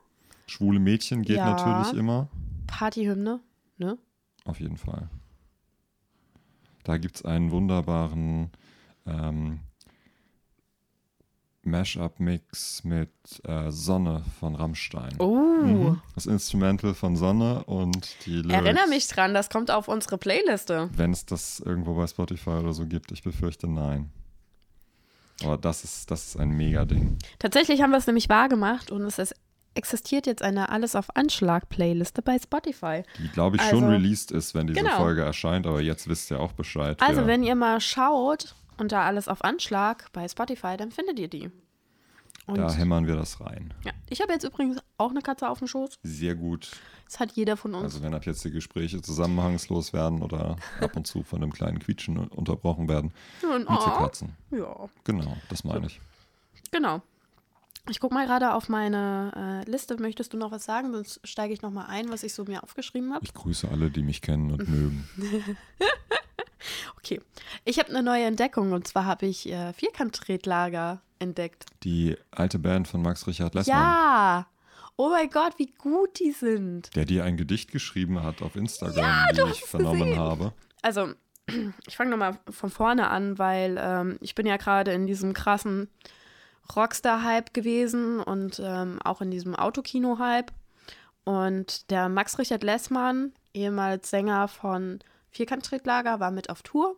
Schwule 0.48 0.80
Mädchen 0.80 1.24
geht 1.24 1.38
Ja. 1.38 1.52
natürlich 1.52 1.94
immer. 1.94 2.28
Partyhymne, 2.68 3.40
ne? 3.78 3.98
Auf 4.46 4.60
jeden 4.60 4.78
Fall. 4.78 5.10
Da 6.84 6.98
gibt 6.98 7.18
es 7.18 7.26
einen 7.26 7.52
wunderbaren 7.52 8.52
ähm, 9.06 9.60
Mashup-Mix 11.64 12.86
mit 12.86 13.12
äh, 13.44 13.70
Sonne 13.72 14.24
von 14.40 14.56
Rammstein. 14.56 15.16
Oh. 15.20 15.36
Mhm. 15.36 16.02
Das 16.16 16.26
Instrumental 16.26 16.94
von 16.94 17.16
Sonne 17.18 17.64
und 17.66 18.26
die 18.26 18.38
Lyrics. 18.38 18.54
Erinnere 18.54 18.88
mich 18.88 19.08
dran, 19.08 19.34
das 19.34 19.50
kommt 19.50 19.70
auf 19.70 19.88
unsere 19.90 20.18
Playliste. 20.18 20.90
Wenn 20.94 21.12
es 21.12 21.26
das 21.26 21.60
irgendwo 21.60 21.96
bei 21.96 22.08
Spotify 22.08 22.52
oder 22.52 22.74
so 22.74 22.86
gibt, 22.86 23.12
ich 23.12 23.22
befürchte 23.22 23.68
nein. 23.68 24.12
Aber 25.44 25.58
das 25.58 25.84
ist, 25.84 26.10
das 26.12 26.28
ist 26.28 26.38
ein 26.40 26.50
Mega-Ding. 26.50 27.18
Tatsächlich 27.40 27.82
haben 27.82 27.92
wir 27.92 27.98
es 27.98 28.08
nämlich 28.08 28.28
wahr 28.30 28.50
gemacht 28.50 28.92
und 28.92 29.02
es 29.04 29.20
ist, 29.20 29.36
existiert 29.76 30.26
jetzt 30.26 30.42
eine 30.42 30.70
Alles 30.70 30.96
auf 30.96 31.16
Anschlag-Playliste 31.16 32.22
bei 32.24 32.38
Spotify. 32.40 33.04
Die, 33.20 33.28
glaube 33.30 33.58
ich, 33.58 33.62
schon 33.64 33.84
Also- 33.84 33.94
released 33.96 34.32
ist, 34.32 34.56
wenn 34.56 34.66
diese 34.68 34.80
Genau. 34.82 34.98
Folge 34.98 35.22
erscheint, 35.22 35.68
aber 35.68 35.82
jetzt 35.82 36.08
wisst 36.08 36.32
ihr 36.32 36.40
auch 36.40 36.54
Bescheid. 36.54 37.00
Also, 37.02 37.22
wer- 37.22 37.28
wenn 37.28 37.44
ihr 37.44 37.54
mal 37.56 37.80
schaut 37.80 38.56
unter 38.80 39.02
Alles 39.02 39.28
auf 39.28 39.44
Anschlag 39.44 40.12
bei 40.14 40.28
Spotify, 40.28 40.76
dann 40.78 40.92
findet 40.92 41.20
ihr 41.20 41.28
die. 41.28 41.52
Und 42.48 42.58
da 42.58 42.72
hämmern 42.74 43.08
wir 43.08 43.16
das 43.16 43.40
rein. 43.42 43.74
ja, 43.86 43.92
ich 44.10 44.22
habe 44.22 44.32
jetzt 44.32 44.44
übrigens 44.46 44.80
auch 44.98 45.12
eine 45.12 45.22
Katze 45.22 45.50
auf 45.50 45.60
dem 45.60 45.68
Schoß. 45.68 46.00
Sehr 46.04 46.34
gut. 46.36 46.72
Das 47.06 47.20
hat 47.20 47.34
jeder 47.34 47.58
von 47.58 47.74
uns. 47.76 47.84
Also 47.84 48.02
wenn 48.04 48.14
ab 48.14 48.26
jetzt 48.26 48.44
die 48.46 48.52
Gespräche 48.52 49.02
zusammenhangslos 49.02 49.94
werden 49.94 50.22
oder 50.22 50.56
ab 50.82 50.96
und 50.96 51.06
zu 51.08 51.24
von 51.24 51.42
einem 51.44 51.52
kleinen 51.54 51.80
Quietschen 51.80 52.18
unterbrochen 52.18 52.88
werden, 52.90 53.14
Und, 53.44 53.70
Miezekatzen. 53.70 54.36
ja, 54.52 54.90
Genau, 55.04 55.36
das 55.50 55.64
meine 55.64 55.88
ich. 55.88 56.00
genau. 56.72 57.02
Ich 57.90 58.02
gucke 58.02 58.14
mal 58.14 58.26
gerade 58.26 58.54
auf 58.54 58.68
meine 58.68 59.64
äh, 59.66 59.70
Liste. 59.70 59.96
Möchtest 59.98 60.34
du 60.34 60.38
noch 60.38 60.52
was 60.52 60.66
sagen? 60.66 60.92
Sonst 60.92 61.22
steige 61.24 61.54
ich 61.54 61.62
noch 61.62 61.72
mal 61.72 61.86
ein, 61.86 62.10
was 62.10 62.24
ich 62.24 62.34
so 62.34 62.44
mir 62.44 62.62
aufgeschrieben 62.64 63.14
habe. 63.14 63.24
Ich 63.24 63.34
grüße 63.34 63.70
alle, 63.70 63.90
die 63.90 64.04
mich 64.04 64.22
kennen 64.22 64.52
und 64.52 64.68
mögen. 64.68 65.08
Okay. 66.98 67.22
Ich 67.64 67.80
habe 67.80 67.90
eine 67.90 68.04
neue 68.04 68.26
Entdeckung 68.26 68.74
und 68.74 68.88
zwar 68.88 69.06
habe 69.06 69.26
ich 69.26 69.48
äh, 69.50 69.72
Vierkant-Tretlager 69.74 71.00
entdeckt. 71.20 71.66
Die 71.84 72.16
alte 72.32 72.60
Band 72.60 72.88
von 72.88 73.02
Max 73.02 73.28
Richard 73.28 73.56
Lessmann. 73.56 73.78
Ja! 73.78 74.48
Oh 74.96 75.10
mein 75.10 75.30
Gott, 75.30 75.54
wie 75.58 75.72
gut 75.78 76.20
die 76.20 76.32
sind. 76.32 76.96
Der 76.96 77.06
dir 77.06 77.24
ein 77.24 77.38
Gedicht 77.38 77.72
geschrieben 77.72 78.24
hat 78.24 78.42
auf 78.42 78.56
Instagram, 78.56 78.98
ja, 78.98 79.28
wie 79.32 79.52
ich 79.52 79.64
vernommen 79.64 80.00
gesehen. 80.00 80.20
habe. 80.20 80.54
Also, 80.82 81.14
ich 81.88 81.96
fange 81.96 82.10
nochmal 82.10 82.40
von 82.50 82.72
vorne 82.72 83.10
an, 83.10 83.38
weil 83.38 83.78
ähm, 83.80 84.18
ich 84.22 84.34
bin 84.34 84.48
ja 84.48 84.58
gerade 84.58 84.94
in 84.94 85.06
diesem 85.06 85.34
krassen 85.34 85.90
Rockstar-Hype 86.76 87.54
gewesen 87.54 88.20
und 88.20 88.60
ähm, 88.64 89.00
auch 89.04 89.22
in 89.22 89.32
diesem 89.32 89.56
Autokino-Hype. 89.56 90.52
Und 91.24 91.92
der 91.92 92.10
Max 92.10 92.40
Richard 92.40 92.64
Lessmann, 92.64 93.34
ehemals 93.54 94.10
Sänger 94.10 94.48
von 94.48 95.00
Vierkant-Tretlager, 95.30 96.20
war 96.20 96.32
mit 96.32 96.50
auf 96.50 96.64
Tour, 96.64 96.96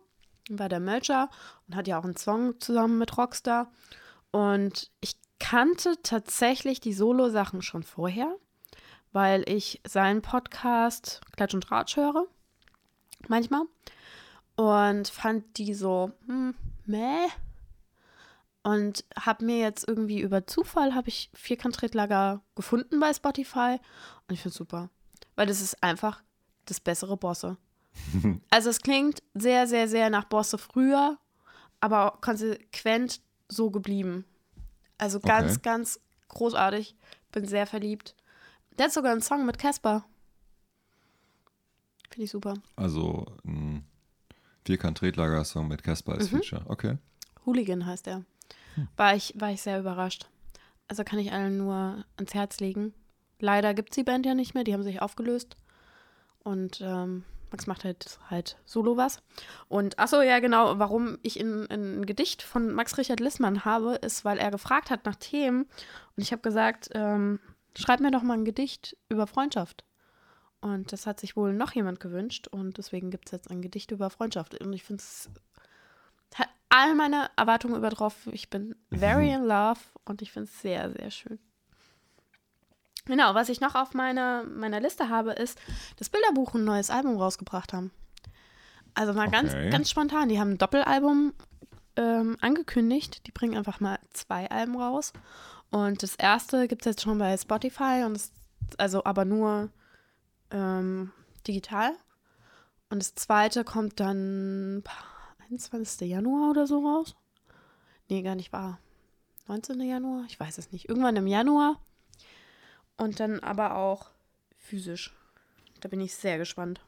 war 0.48 0.68
der 0.68 0.80
Melcher 0.80 1.28
und 1.68 1.76
hat 1.76 1.86
ja 1.86 1.98
auch 1.98 2.04
einen 2.04 2.16
Song 2.16 2.58
zusammen 2.60 2.98
mit 2.98 3.16
Rockstar. 3.18 3.70
Und 4.32 4.90
ich 5.00 5.16
kannte 5.38 5.96
tatsächlich 6.02 6.80
die 6.80 6.92
Solo-Sachen 6.92 7.62
schon 7.62 7.82
vorher, 7.82 8.36
weil 9.12 9.48
ich 9.48 9.80
seinen 9.86 10.22
Podcast 10.22 11.20
Klatsch 11.32 11.54
und 11.54 11.70
Ratsch 11.70 11.96
höre. 11.96 12.26
Manchmal. 13.28 13.62
Und 14.56 15.08
fand 15.08 15.58
die 15.58 15.74
so, 15.74 16.12
hm, 16.26 16.54
meh. 16.84 17.26
Und 18.62 19.04
habe 19.18 19.44
mir 19.44 19.58
jetzt 19.58 19.88
irgendwie 19.88 20.20
über 20.20 20.46
Zufall 20.46 20.94
habe 20.94 21.08
ich 21.08 21.30
Vierkant-Tretlager 21.34 22.42
gefunden 22.54 23.00
bei 23.00 23.12
Spotify. 23.12 23.78
Und 24.28 24.34
ich 24.34 24.40
finde 24.40 24.50
es 24.50 24.56
super. 24.56 24.90
Weil 25.34 25.46
das 25.46 25.62
ist 25.62 25.82
einfach 25.82 26.22
das 26.66 26.78
bessere 26.78 27.16
Bosse. 27.16 27.56
also 28.50 28.70
es 28.70 28.80
klingt 28.80 29.22
sehr, 29.34 29.66
sehr, 29.66 29.88
sehr 29.88 30.10
nach 30.10 30.24
Bosse 30.24 30.58
früher, 30.58 31.18
aber 31.80 32.18
konsequent 32.20 33.22
so 33.50 33.70
geblieben. 33.70 34.24
Also 34.98 35.20
ganz, 35.20 35.52
okay. 35.52 35.60
ganz 35.62 36.00
großartig. 36.28 36.94
Bin 37.32 37.46
sehr 37.46 37.66
verliebt. 37.66 38.14
Der 38.78 38.86
hat 38.86 38.92
sogar 38.92 39.12
einen 39.12 39.22
Song 39.22 39.46
mit 39.46 39.58
Casper. 39.58 40.04
Finde 42.10 42.24
ich 42.24 42.30
super. 42.30 42.54
Also 42.76 43.26
ein 43.44 43.84
Vierkant-Tretlager-Song 44.66 45.68
mit 45.68 45.82
Casper 45.82 46.12
als 46.14 46.30
mhm. 46.30 46.38
Feature. 46.38 46.62
Okay. 46.66 46.98
Hooligan 47.46 47.86
heißt 47.86 48.08
er. 48.08 48.24
Hm. 48.74 48.88
War, 48.96 49.14
ich, 49.14 49.34
war 49.38 49.50
ich 49.50 49.62
sehr 49.62 49.78
überrascht. 49.78 50.28
Also 50.88 51.04
kann 51.04 51.18
ich 51.18 51.32
allen 51.32 51.56
nur 51.56 52.04
ans 52.16 52.34
Herz 52.34 52.60
legen. 52.60 52.92
Leider 53.38 53.74
gibt 53.74 53.90
es 53.90 53.94
die 53.94 54.02
Band 54.02 54.26
ja 54.26 54.34
nicht 54.34 54.54
mehr, 54.54 54.64
die 54.64 54.74
haben 54.74 54.82
sich 54.82 55.00
aufgelöst. 55.00 55.56
Und 56.42 56.80
ähm, 56.82 57.24
Max 57.50 57.66
macht 57.66 57.84
halt, 57.84 58.18
halt 58.28 58.58
solo 58.64 58.96
was. 58.96 59.22
Und 59.68 59.98
achso, 59.98 60.22
ja, 60.22 60.38
genau, 60.38 60.78
warum 60.78 61.18
ich 61.22 61.38
in, 61.38 61.64
in 61.66 62.00
ein 62.00 62.06
Gedicht 62.06 62.42
von 62.42 62.72
Max 62.72 62.96
Richard 62.98 63.20
Lissmann 63.20 63.64
habe, 63.64 63.96
ist, 63.96 64.24
weil 64.24 64.38
er 64.38 64.50
gefragt 64.50 64.90
hat 64.90 65.04
nach 65.04 65.16
Themen. 65.16 65.62
Und 66.16 66.22
ich 66.22 66.32
habe 66.32 66.42
gesagt, 66.42 66.90
ähm, 66.94 67.40
schreib 67.76 68.00
mir 68.00 68.10
doch 68.10 68.22
mal 68.22 68.34
ein 68.34 68.44
Gedicht 68.44 68.96
über 69.08 69.26
Freundschaft. 69.26 69.84
Und 70.60 70.92
das 70.92 71.06
hat 71.06 71.20
sich 71.20 71.36
wohl 71.36 71.52
noch 71.54 71.72
jemand 71.72 72.00
gewünscht. 72.00 72.46
Und 72.48 72.78
deswegen 72.78 73.10
gibt 73.10 73.26
es 73.26 73.32
jetzt 73.32 73.50
ein 73.50 73.62
Gedicht 73.62 73.90
über 73.90 74.10
Freundschaft. 74.10 74.60
Und 74.60 74.72
ich 74.72 74.84
finde 74.84 75.02
es 75.02 75.30
hat 76.34 76.48
all 76.68 76.94
meine 76.94 77.30
Erwartungen 77.36 77.76
übertroffen. 77.76 78.32
Ich 78.32 78.50
bin 78.50 78.76
very 78.90 79.30
in 79.34 79.44
love 79.44 79.80
und 80.04 80.22
ich 80.22 80.32
finde 80.32 80.48
es 80.48 80.62
sehr, 80.62 80.92
sehr 80.92 81.10
schön. 81.10 81.38
Genau, 83.10 83.34
was 83.34 83.48
ich 83.48 83.60
noch 83.60 83.74
auf 83.74 83.92
meiner, 83.92 84.44
meiner 84.44 84.78
Liste 84.78 85.08
habe, 85.08 85.32
ist, 85.32 85.58
dass 85.96 86.08
Bilderbuch 86.08 86.54
ein 86.54 86.64
neues 86.64 86.90
Album 86.90 87.16
rausgebracht 87.16 87.72
haben. 87.72 87.90
Also 88.94 89.12
mal 89.12 89.26
okay. 89.26 89.42
ganz, 89.42 89.52
ganz 89.72 89.90
spontan. 89.90 90.28
Die 90.28 90.38
haben 90.38 90.52
ein 90.52 90.58
Doppelalbum 90.58 91.34
ähm, 91.96 92.36
angekündigt. 92.40 93.26
Die 93.26 93.32
bringen 93.32 93.56
einfach 93.56 93.80
mal 93.80 93.98
zwei 94.12 94.48
Alben 94.48 94.76
raus. 94.76 95.12
Und 95.70 96.04
das 96.04 96.14
erste 96.14 96.68
gibt 96.68 96.82
es 96.82 96.90
jetzt 96.92 97.02
schon 97.02 97.18
bei 97.18 97.36
Spotify 97.36 98.04
und 98.06 98.14
das, 98.14 98.32
also 98.78 99.02
aber 99.04 99.24
nur 99.24 99.70
ähm, 100.52 101.10
digital. 101.48 101.92
Und 102.90 103.02
das 103.02 103.16
zweite 103.16 103.64
kommt 103.64 103.98
dann 103.98 104.84
21. 105.48 106.08
Januar 106.08 106.50
oder 106.50 106.68
so 106.68 106.86
raus. 106.86 107.16
Nee, 108.08 108.22
gar 108.22 108.36
nicht 108.36 108.52
wahr. 108.52 108.78
19. 109.48 109.80
Januar? 109.80 110.24
Ich 110.28 110.38
weiß 110.38 110.58
es 110.58 110.70
nicht. 110.70 110.88
Irgendwann 110.88 111.16
im 111.16 111.26
Januar. 111.26 111.80
Und 113.00 113.18
dann 113.18 113.40
aber 113.40 113.76
auch 113.76 114.10
physisch. 114.58 115.14
Da 115.80 115.88
bin 115.88 116.02
ich 116.02 116.14
sehr 116.14 116.36
gespannt. 116.36 116.82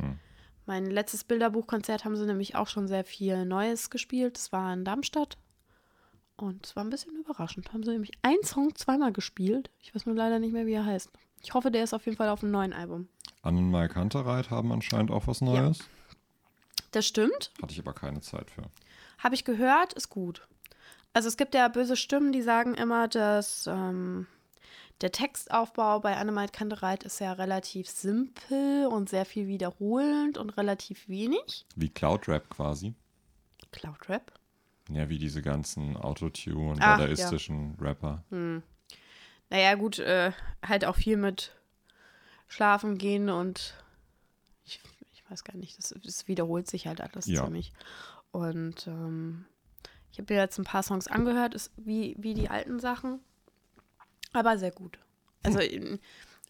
Hm. 0.00 0.18
Mein 0.64 0.86
letztes 0.86 1.24
Bilderbuchkonzert 1.24 2.06
haben 2.06 2.16
sie 2.16 2.24
nämlich 2.24 2.56
auch 2.56 2.68
schon 2.68 2.88
sehr 2.88 3.04
viel 3.04 3.44
Neues 3.44 3.90
gespielt. 3.90 4.36
Das 4.36 4.50
war 4.50 4.72
in 4.72 4.86
Darmstadt. 4.86 5.36
Und 6.36 6.64
es 6.64 6.74
war 6.74 6.84
ein 6.84 6.88
bisschen 6.88 7.14
überraschend. 7.16 7.70
Haben 7.74 7.82
sie 7.82 7.90
nämlich 7.90 8.12
einen 8.22 8.42
Song 8.44 8.74
zweimal 8.76 9.12
gespielt. 9.12 9.70
Ich 9.82 9.94
weiß 9.94 10.06
nur 10.06 10.14
leider 10.14 10.38
nicht 10.38 10.54
mehr, 10.54 10.64
wie 10.64 10.72
er 10.72 10.86
heißt. 10.86 11.10
Ich 11.42 11.52
hoffe, 11.52 11.70
der 11.70 11.84
ist 11.84 11.92
auf 11.92 12.06
jeden 12.06 12.16
Fall 12.16 12.30
auf 12.30 12.42
einem 12.42 12.52
neuen 12.52 12.72
Album. 12.72 13.08
Annen 13.42 13.70
Mai 13.70 13.88
Kantereit 13.88 14.48
haben 14.50 14.72
anscheinend 14.72 15.10
auch 15.10 15.26
was 15.26 15.42
Neues. 15.42 15.80
Ja. 15.80 15.84
Das 16.92 17.06
stimmt. 17.06 17.52
Hatte 17.60 17.72
ich 17.72 17.80
aber 17.80 17.92
keine 17.92 18.22
Zeit 18.22 18.50
für. 18.50 18.62
Habe 19.18 19.34
ich 19.34 19.44
gehört, 19.44 19.92
ist 19.92 20.08
gut. 20.08 20.48
Also 21.12 21.28
es 21.28 21.36
gibt 21.36 21.54
ja 21.54 21.68
böse 21.68 21.96
Stimmen, 21.96 22.32
die 22.32 22.42
sagen 22.42 22.72
immer, 22.74 23.06
dass 23.08 23.66
ähm, 23.66 24.26
der 25.00 25.12
Textaufbau 25.12 26.00
bei 26.00 26.16
Annemite 26.16 26.52
Kantereit 26.52 27.04
ist 27.04 27.20
ja 27.20 27.32
relativ 27.32 27.88
simpel 27.88 28.86
und 28.86 29.08
sehr 29.08 29.24
viel 29.24 29.46
wiederholend 29.46 30.38
und 30.38 30.50
relativ 30.56 31.08
wenig. 31.08 31.66
Wie 31.76 31.88
Cloud-Rap 31.88 32.50
quasi. 32.50 32.94
Cloud-Rap? 33.70 34.32
Ja, 34.90 35.08
wie 35.08 35.18
diese 35.18 35.42
ganzen 35.42 35.96
Autotune- 35.96 36.70
und 36.70 36.80
dadaistischen 36.80 37.76
ja. 37.78 37.86
Rapper. 37.86 38.24
Hm. 38.30 38.62
Naja, 39.50 39.74
gut, 39.74 39.98
äh, 39.98 40.32
halt 40.66 40.84
auch 40.84 40.96
viel 40.96 41.16
mit 41.16 41.52
Schlafen 42.48 42.98
gehen 42.98 43.28
und 43.28 43.74
ich, 44.64 44.80
ich 45.12 45.30
weiß 45.30 45.44
gar 45.44 45.56
nicht, 45.56 45.78
das, 45.78 45.94
das 46.02 46.26
wiederholt 46.26 46.68
sich 46.68 46.86
halt 46.86 47.00
alles 47.00 47.26
ja. 47.26 47.44
ziemlich. 47.44 47.72
Und 48.30 48.86
ähm, 48.86 49.44
ich 50.10 50.18
habe 50.18 50.34
mir 50.34 50.40
jetzt 50.40 50.58
ein 50.58 50.64
paar 50.64 50.82
Songs 50.82 51.06
angehört, 51.06 51.54
ist 51.54 51.70
wie, 51.76 52.16
wie 52.18 52.34
die 52.34 52.48
alten 52.48 52.80
Sachen. 52.80 53.20
Aber 54.32 54.58
sehr 54.58 54.70
gut. 54.70 54.98
Also 55.42 55.58
hm. 55.60 55.98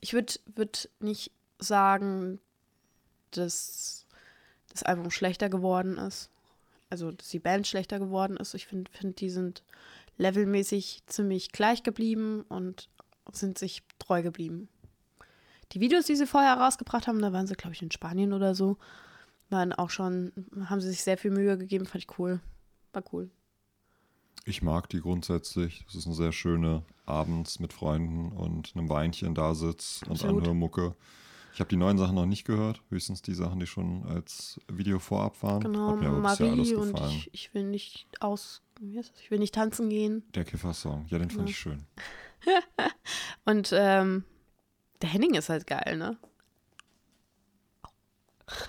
ich 0.01 0.13
würde 0.13 0.35
würd 0.55 0.91
nicht 1.01 1.33
sagen, 1.59 2.41
dass 3.31 4.07
das 4.71 4.83
Album 4.83 5.11
schlechter 5.11 5.49
geworden 5.49 5.97
ist. 5.99 6.31
Also, 6.91 7.13
dass 7.13 7.29
die 7.29 7.39
Band 7.39 7.67
schlechter 7.67 7.99
geworden 7.99 8.37
ist. 8.39 8.55
Ich 8.55 8.67
finde, 8.67 8.91
find, 8.91 9.21
die 9.21 9.31
sind 9.31 9.63
levelmäßig 10.17 11.03
ziemlich 11.07 11.53
gleich 11.53 11.83
geblieben 11.83 12.43
und 12.49 12.89
sind 13.33 13.59
sich 13.59 13.83
treu 13.99 14.23
geblieben. 14.23 14.69
Die 15.73 15.81
Videos, 15.81 16.07
die 16.07 16.17
sie 16.17 16.27
vorher 16.27 16.55
rausgebracht 16.55 17.07
haben, 17.07 17.21
da 17.21 17.33
waren 17.33 17.47
sie, 17.47 17.55
glaube 17.55 17.75
ich, 17.75 17.83
in 17.83 17.91
Spanien 17.91 18.33
oder 18.33 18.55
so, 18.55 18.79
waren 19.51 19.75
auch 19.75 19.91
schon, 19.91 20.33
haben 20.65 20.81
sie 20.81 20.89
sich 20.89 21.03
sehr 21.03 21.19
viel 21.19 21.31
Mühe 21.31 21.59
gegeben, 21.59 21.85
fand 21.85 22.05
ich 22.05 22.19
cool. 22.19 22.41
War 22.93 23.05
cool. 23.13 23.31
Ich 24.47 24.63
mag 24.63 24.89
die 24.89 25.01
grundsätzlich. 25.01 25.85
Es 25.89 25.95
ist 25.95 26.07
eine 26.07 26.15
sehr 26.15 26.33
schöne 26.33 26.85
abends 27.09 27.59
mit 27.59 27.73
Freunden 27.73 28.33
und 28.33 28.73
einem 28.75 28.89
Weinchen 28.89 29.35
da 29.35 29.55
sitz 29.55 30.03
und 30.09 30.25
Anhörmucke. 30.25 30.95
Ich 31.53 31.61
habe 31.61 31.71
die 31.71 31.77
neuen 31.77 31.99
Sachen 31.99 32.15
noch 32.15 32.27
nicht 32.27 32.45
gehört, 32.45 32.81
höchstens 32.89 33.23
die 33.23 33.35
Sachen, 33.35 33.59
die 33.59 33.67
schon 33.67 34.07
als 34.07 34.61
Video 34.71 34.99
vorab 34.99 35.43
waren. 35.43 35.61
Genau, 35.61 35.89
Hat 35.89 36.01
mir 36.01 36.09
aber 36.09 36.19
Marie 36.19 36.51
alles 36.51 36.71
gefallen. 36.71 36.95
und 36.95 37.11
ich, 37.11 37.31
ich, 37.35 37.55
will 37.55 37.65
nicht 37.65 38.07
aus, 38.21 38.63
ich 38.81 39.31
will 39.31 39.41
nicht 39.41 39.55
tanzen 39.55 39.89
gehen. 39.89 40.23
Der 40.35 40.45
Kiffer-Song, 40.45 41.07
ja, 41.09 41.19
den 41.19 41.31
fand 41.31 41.49
ja. 41.49 41.51
ich 41.51 41.59
schön. 41.59 41.85
und 43.45 43.71
ähm, 43.73 44.25
der 45.03 45.09
Henning 45.09 45.35
ist 45.35 45.49
halt 45.49 45.67
geil, 45.67 45.97
ne? 45.97 46.17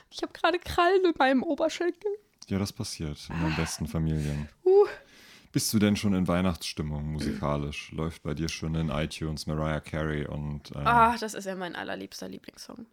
Ich 0.10 0.24
habe 0.24 0.34
gerade 0.34 0.60
Krallen 0.60 1.06
in 1.06 1.14
meinem 1.18 1.44
Oberschenkel. 1.44 2.12
Ja, 2.48 2.58
das 2.58 2.74
passiert 2.74 3.30
in 3.30 3.40
den 3.40 3.56
besten 3.56 3.88
Familien. 3.88 4.50
Uh. 4.66 4.88
Bist 5.52 5.74
du 5.74 5.80
denn 5.80 5.96
schon 5.96 6.14
in 6.14 6.28
Weihnachtsstimmung 6.28 7.12
musikalisch? 7.12 7.92
Läuft 7.92 8.22
bei 8.22 8.36
dir 8.36 8.50
schon 8.50 8.76
in 8.76 8.90
iTunes 8.90 9.48
Mariah 9.48 9.80
Carey 9.80 10.28
und. 10.28 10.72
Äh 10.76 10.80
ah, 10.80 11.18
das 11.18 11.34
ist 11.34 11.46
ja 11.46 11.56
mein 11.56 11.76
allerliebster 11.76 12.28
Lieblingssong. 12.28 12.86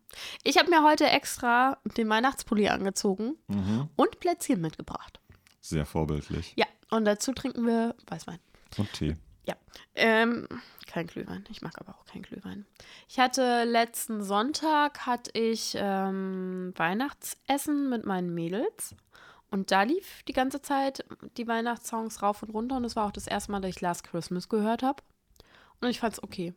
Ich 0.42 0.56
habe 0.56 0.70
mir 0.70 0.82
heute 0.82 1.06
extra 1.06 1.76
den 1.98 2.08
Weihnachtspulli 2.08 2.68
angezogen 2.68 3.36
mhm. 3.48 3.90
und 3.96 4.20
Plätzchen 4.20 4.60
mitgebracht. 4.60 5.20
Sehr 5.60 5.84
vorbildlich. 5.84 6.54
Ja, 6.56 6.66
und 6.90 7.04
dazu 7.04 7.32
trinken 7.32 7.66
wir 7.66 7.94
Weißwein. 8.06 8.38
Und 8.78 8.92
Tee. 8.94 9.16
Ja. 9.46 9.54
Ähm, 9.94 10.48
kein 10.86 11.06
Glühwein. 11.08 11.44
Ich 11.50 11.60
mag 11.60 11.78
aber 11.78 11.94
auch 11.98 12.06
kein 12.06 12.22
Glühwein. 12.22 12.64
Ich 13.08 13.18
hatte 13.18 13.64
letzten 13.64 14.22
Sonntag 14.22 15.06
hatte 15.06 15.30
ich 15.38 15.76
ähm, 15.78 16.72
Weihnachtsessen 16.76 17.90
mit 17.90 18.06
meinen 18.06 18.32
Mädels. 18.32 18.94
Und 19.50 19.70
da 19.70 19.82
lief 19.82 20.22
die 20.24 20.32
ganze 20.32 20.60
Zeit 20.60 21.04
die 21.36 21.46
Weihnachtssongs 21.46 22.22
rauf 22.22 22.42
und 22.42 22.50
runter 22.50 22.76
und 22.76 22.84
es 22.84 22.96
war 22.96 23.06
auch 23.06 23.12
das 23.12 23.26
erste 23.26 23.52
Mal, 23.52 23.60
dass 23.60 23.70
ich 23.70 23.80
Last 23.80 24.04
Christmas 24.04 24.48
gehört 24.48 24.82
habe. 24.82 25.02
Und 25.80 25.88
ich 25.88 26.00
fand 26.00 26.14
es 26.14 26.22
okay. 26.22 26.54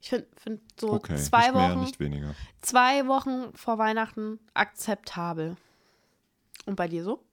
Ich 0.00 0.10
finde 0.10 0.28
find 0.36 0.60
so 0.80 0.92
okay, 0.92 1.16
zwei 1.16 1.52
Wochen. 1.54 1.74
Mehr, 1.74 1.76
nicht 1.76 2.00
weniger. 2.00 2.34
Zwei 2.62 3.06
Wochen 3.06 3.52
vor 3.54 3.78
Weihnachten 3.78 4.38
akzeptabel. 4.54 5.56
Und 6.66 6.76
bei 6.76 6.88
dir 6.88 7.02
so? 7.02 7.24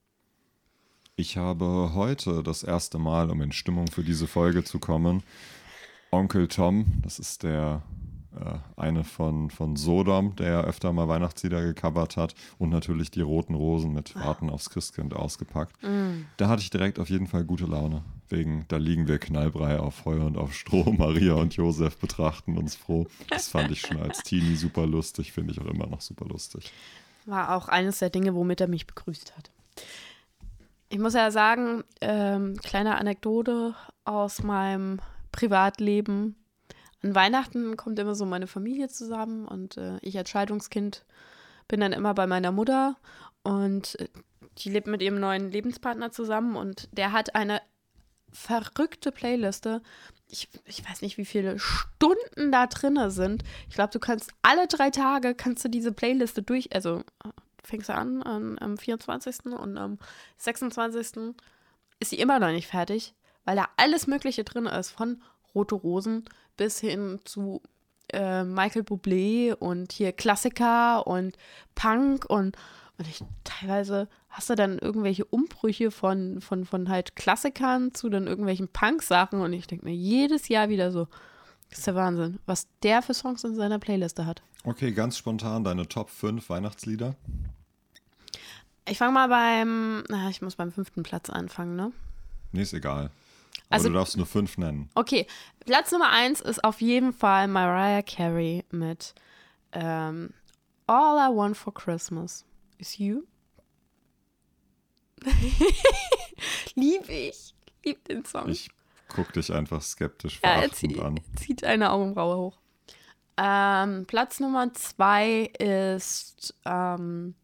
Ich 1.15 1.38
habe 1.38 1.92
heute 1.94 2.44
das 2.44 2.63
erste 2.63 2.98
Mal, 2.98 3.30
um 3.30 3.42
in 3.42 3.51
Stimmung 3.51 3.88
für 3.88 4.04
diese 4.04 4.27
Folge 4.27 4.63
zu 4.63 4.80
kommen, 4.80 5.24
Onkel 6.12 6.48
Tom, 6.48 7.01
das 7.04 7.20
ist 7.20 7.44
der 7.44 7.84
eine 8.75 9.04
von, 9.04 9.50
von 9.50 9.75
Sodom, 9.75 10.36
der 10.36 10.50
ja 10.50 10.62
öfter 10.62 10.92
mal 10.94 11.08
Weihnachtslieder 11.08 11.62
gecovert 11.63 12.18
hat. 12.18 12.36
Und 12.58 12.70
natürlich 12.70 13.12
die 13.12 13.22
roten 13.22 13.56
Rosen 13.56 13.94
mit 13.94 14.15
Warten 14.15 14.50
aufs 14.50 14.70
Christkind 14.70 15.13
ausgepackt. 15.13 15.82
Mm. 15.84 16.25
Da 16.38 16.48
hatte 16.48 16.62
ich 16.62 16.70
direkt 16.70 17.00
auf 17.00 17.10
jeden 17.10 17.27
Fall 17.27 17.46
gute 17.46 17.65
Laune. 17.65 18.04
Wegen, 18.30 18.65
da 18.68 18.77
liegen 18.77 19.08
wir 19.08 19.20
Knallbrei 19.20 19.80
auf 19.80 19.96
Feuer 19.96 20.25
und 20.25 20.38
auf 20.38 20.54
Stroh. 20.54 20.92
Maria 20.98 21.34
und 21.34 21.56
Josef 21.56 21.98
betrachten 21.98 22.58
uns 22.58 22.75
froh. 22.75 23.08
Das 23.30 23.48
fand 23.48 23.72
ich 23.72 23.82
schon 23.82 24.00
als 24.00 24.24
Teenie 24.24 24.56
super 24.56 24.86
lustig, 24.86 25.32
finde 25.32 25.54
ich 25.54 25.62
auch 25.62 25.68
immer 25.68 25.88
noch 25.88 26.01
super 26.01 26.25
lustig. 26.25 26.72
War 27.25 27.56
auch 27.56 27.68
eines 27.68 28.00
der 28.00 28.10
Dinge, 28.10 28.36
womit 28.36 28.62
er 28.62 28.68
mich 28.68 28.88
begrüßt 28.88 29.36
hat. 29.38 29.51
Ich 30.89 31.00
muss 31.00 31.13
ja 31.13 31.32
sagen, 31.32 31.84
ähm, 32.01 32.58
kleine 32.63 32.98
Anekdote 32.98 33.75
aus 34.06 34.44
meinem 34.44 35.00
Privatleben. 35.32 36.36
An 37.06 37.14
Weihnachten 37.14 37.78
kommt 37.78 38.00
immer 38.00 38.16
so 38.16 38.26
meine 38.26 38.48
Familie 38.48 38.88
zusammen 38.88 39.48
und 39.48 39.78
äh, 39.78 40.00
ich 40.02 40.18
als 40.18 40.32
Scheidungskind 40.32 41.06
bin 41.68 41.80
dann 41.80 41.94
immer 41.94 42.16
bei 42.16 42.26
meiner 42.26 42.52
Mutter 42.52 42.96
und 43.44 44.00
äh, 44.00 44.08
die 44.58 44.72
lebt 44.72 44.88
mit 44.88 45.04
ihrem 45.04 45.20
neuen 45.20 45.52
Lebenspartner 45.52 46.12
zusammen 46.12 46.56
und 46.56 46.90
der 46.94 47.12
hat 47.12 47.36
eine 47.36 47.62
verrückte 48.32 49.12
Playliste. 49.12 49.84
Ich, 50.30 50.50
ich 50.66 50.84
weiß 50.90 51.04
nicht, 51.04 51.20
wie 51.20 51.26
viele 51.26 51.60
Stunden 51.60 52.52
da 52.52 52.66
drin 52.66 52.98
sind. 53.12 53.44
Ich 53.70 53.76
glaube, 53.76 53.94
du 53.94 54.00
kannst 54.00 54.32
alle 54.42 54.66
drei 54.66 54.90
Tage 54.90 55.36
kannst 55.36 55.64
du 55.64 55.70
diese 55.70 55.92
Playliste 55.92 56.42
durch, 56.42 56.74
also 56.74 57.04
äh, 57.24 57.30
fängst 57.64 57.90
du 57.90 57.94
an, 57.94 58.24
an 58.24 58.58
am 58.60 58.80
24. 58.80 59.46
und 59.46 59.78
am 59.78 60.00
26. 60.38 61.36
ist 62.00 62.10
sie 62.10 62.20
immer 62.20 62.40
noch 62.40 62.50
nicht 62.50 62.68
fertig, 62.68 63.14
weil 63.44 63.58
da 63.58 63.70
alles 63.78 64.08
Mögliche 64.08 64.44
drin 64.44 64.66
ist, 64.66 64.90
von 64.90 65.22
Rote 65.54 65.76
Rosen 65.76 66.26
bis 66.58 66.80
hin 66.80 67.20
zu 67.26 67.62
äh, 68.14 68.44
Michael 68.44 68.84
Bublé 68.84 69.54
und 69.54 69.92
hier 69.92 70.12
Klassiker 70.12 71.06
und 71.08 71.38
Punk 71.76 72.26
und, 72.26 72.56
und 72.98 73.08
ich 73.08 73.24
teilweise 73.44 74.08
hast 74.30 74.50
du 74.50 74.56
dann 74.56 74.80
irgendwelche 74.80 75.26
Umbrüche 75.26 75.92
von, 75.92 76.42
von, 76.42 76.66
von 76.66 76.90
halt 76.90 77.16
Klassikern 77.16 77.94
zu 77.94 78.10
dann 78.10 78.28
irgendwelchen 78.28 78.68
Punk-Sachen 78.68 79.42
und 79.42 79.54
ich 79.54 79.68
denke 79.68 79.86
mir 79.86 79.96
jedes 79.96 80.48
Jahr 80.48 80.70
wieder 80.70 80.92
so, 80.92 81.08
das 81.70 81.80
ist 81.80 81.88
der 81.88 81.96
Wahnsinn, 81.96 82.40
was 82.46 82.68
der 82.84 83.02
für 83.02 83.14
Songs 83.14 83.44
in 83.44 83.56
seiner 83.56 83.80
Playliste 83.80 84.26
hat. 84.26 84.44
Okay, 84.64 84.92
ganz 84.92 85.18
spontan 85.18 85.64
deine 85.64 85.88
Top 85.88 86.10
5 86.10 86.50
Weihnachtslieder. 86.50 87.16
Ich 88.88 88.98
fange 88.98 89.14
mal 89.14 89.30
beim, 89.30 90.04
na, 90.10 90.30
ich 90.30 90.42
muss 90.42 90.56
beim 90.56 90.72
fünften 90.72 91.04
Platz 91.04 91.30
anfangen, 91.30 91.76
ne? 91.76 91.92
Nee, 92.52 92.62
ist 92.62 92.74
egal. 92.74 93.10
Aber 93.70 93.76
Also- 93.76 93.90
du 93.90 93.96
darfst 93.96 94.18
nur 94.18 94.26
fünf 94.26 94.58
nennen. 94.58 94.90
Okay, 94.96 95.28
Platz 95.66 95.92
Nummer 95.92 96.10
eins 96.10 96.40
ist 96.42 96.64
auf 96.64 96.82
jeden 96.82 97.14
Fall 97.14 97.48
Mariah 97.48 98.02
Carey 98.04 98.64
mit 98.72 99.16
ähm, 99.72 100.34
All 100.88 101.18
I 101.18 101.36
Want 101.36 101.58
for 101.58 101.74
Christmas 101.74 102.46
is 102.78 102.98
You. 102.98 103.24
Lieb 106.76 107.10
ich. 107.10 107.54
Lieb 107.84 108.04
den 108.06 108.26
Song. 108.26 108.50
Ich 108.50 108.70
guck 109.08 109.34
dich 109.34 109.52
einfach 109.52 109.82
skeptisch 109.82 110.40
ja, 110.44 110.50
er 110.50 110.56
verachtend 110.70 110.92
zieht, 110.92 111.00
an. 111.00 111.20
zieht 111.38 111.64
eine 111.64 111.92
Augenbraue 111.92 112.38
hoch. 112.38 112.58
Ähm, 113.38 114.06
Platz 114.08 114.40
Nummer 114.40 114.74
zwei 114.74 115.52
ist, 115.60 116.54
ähm, 116.66 117.36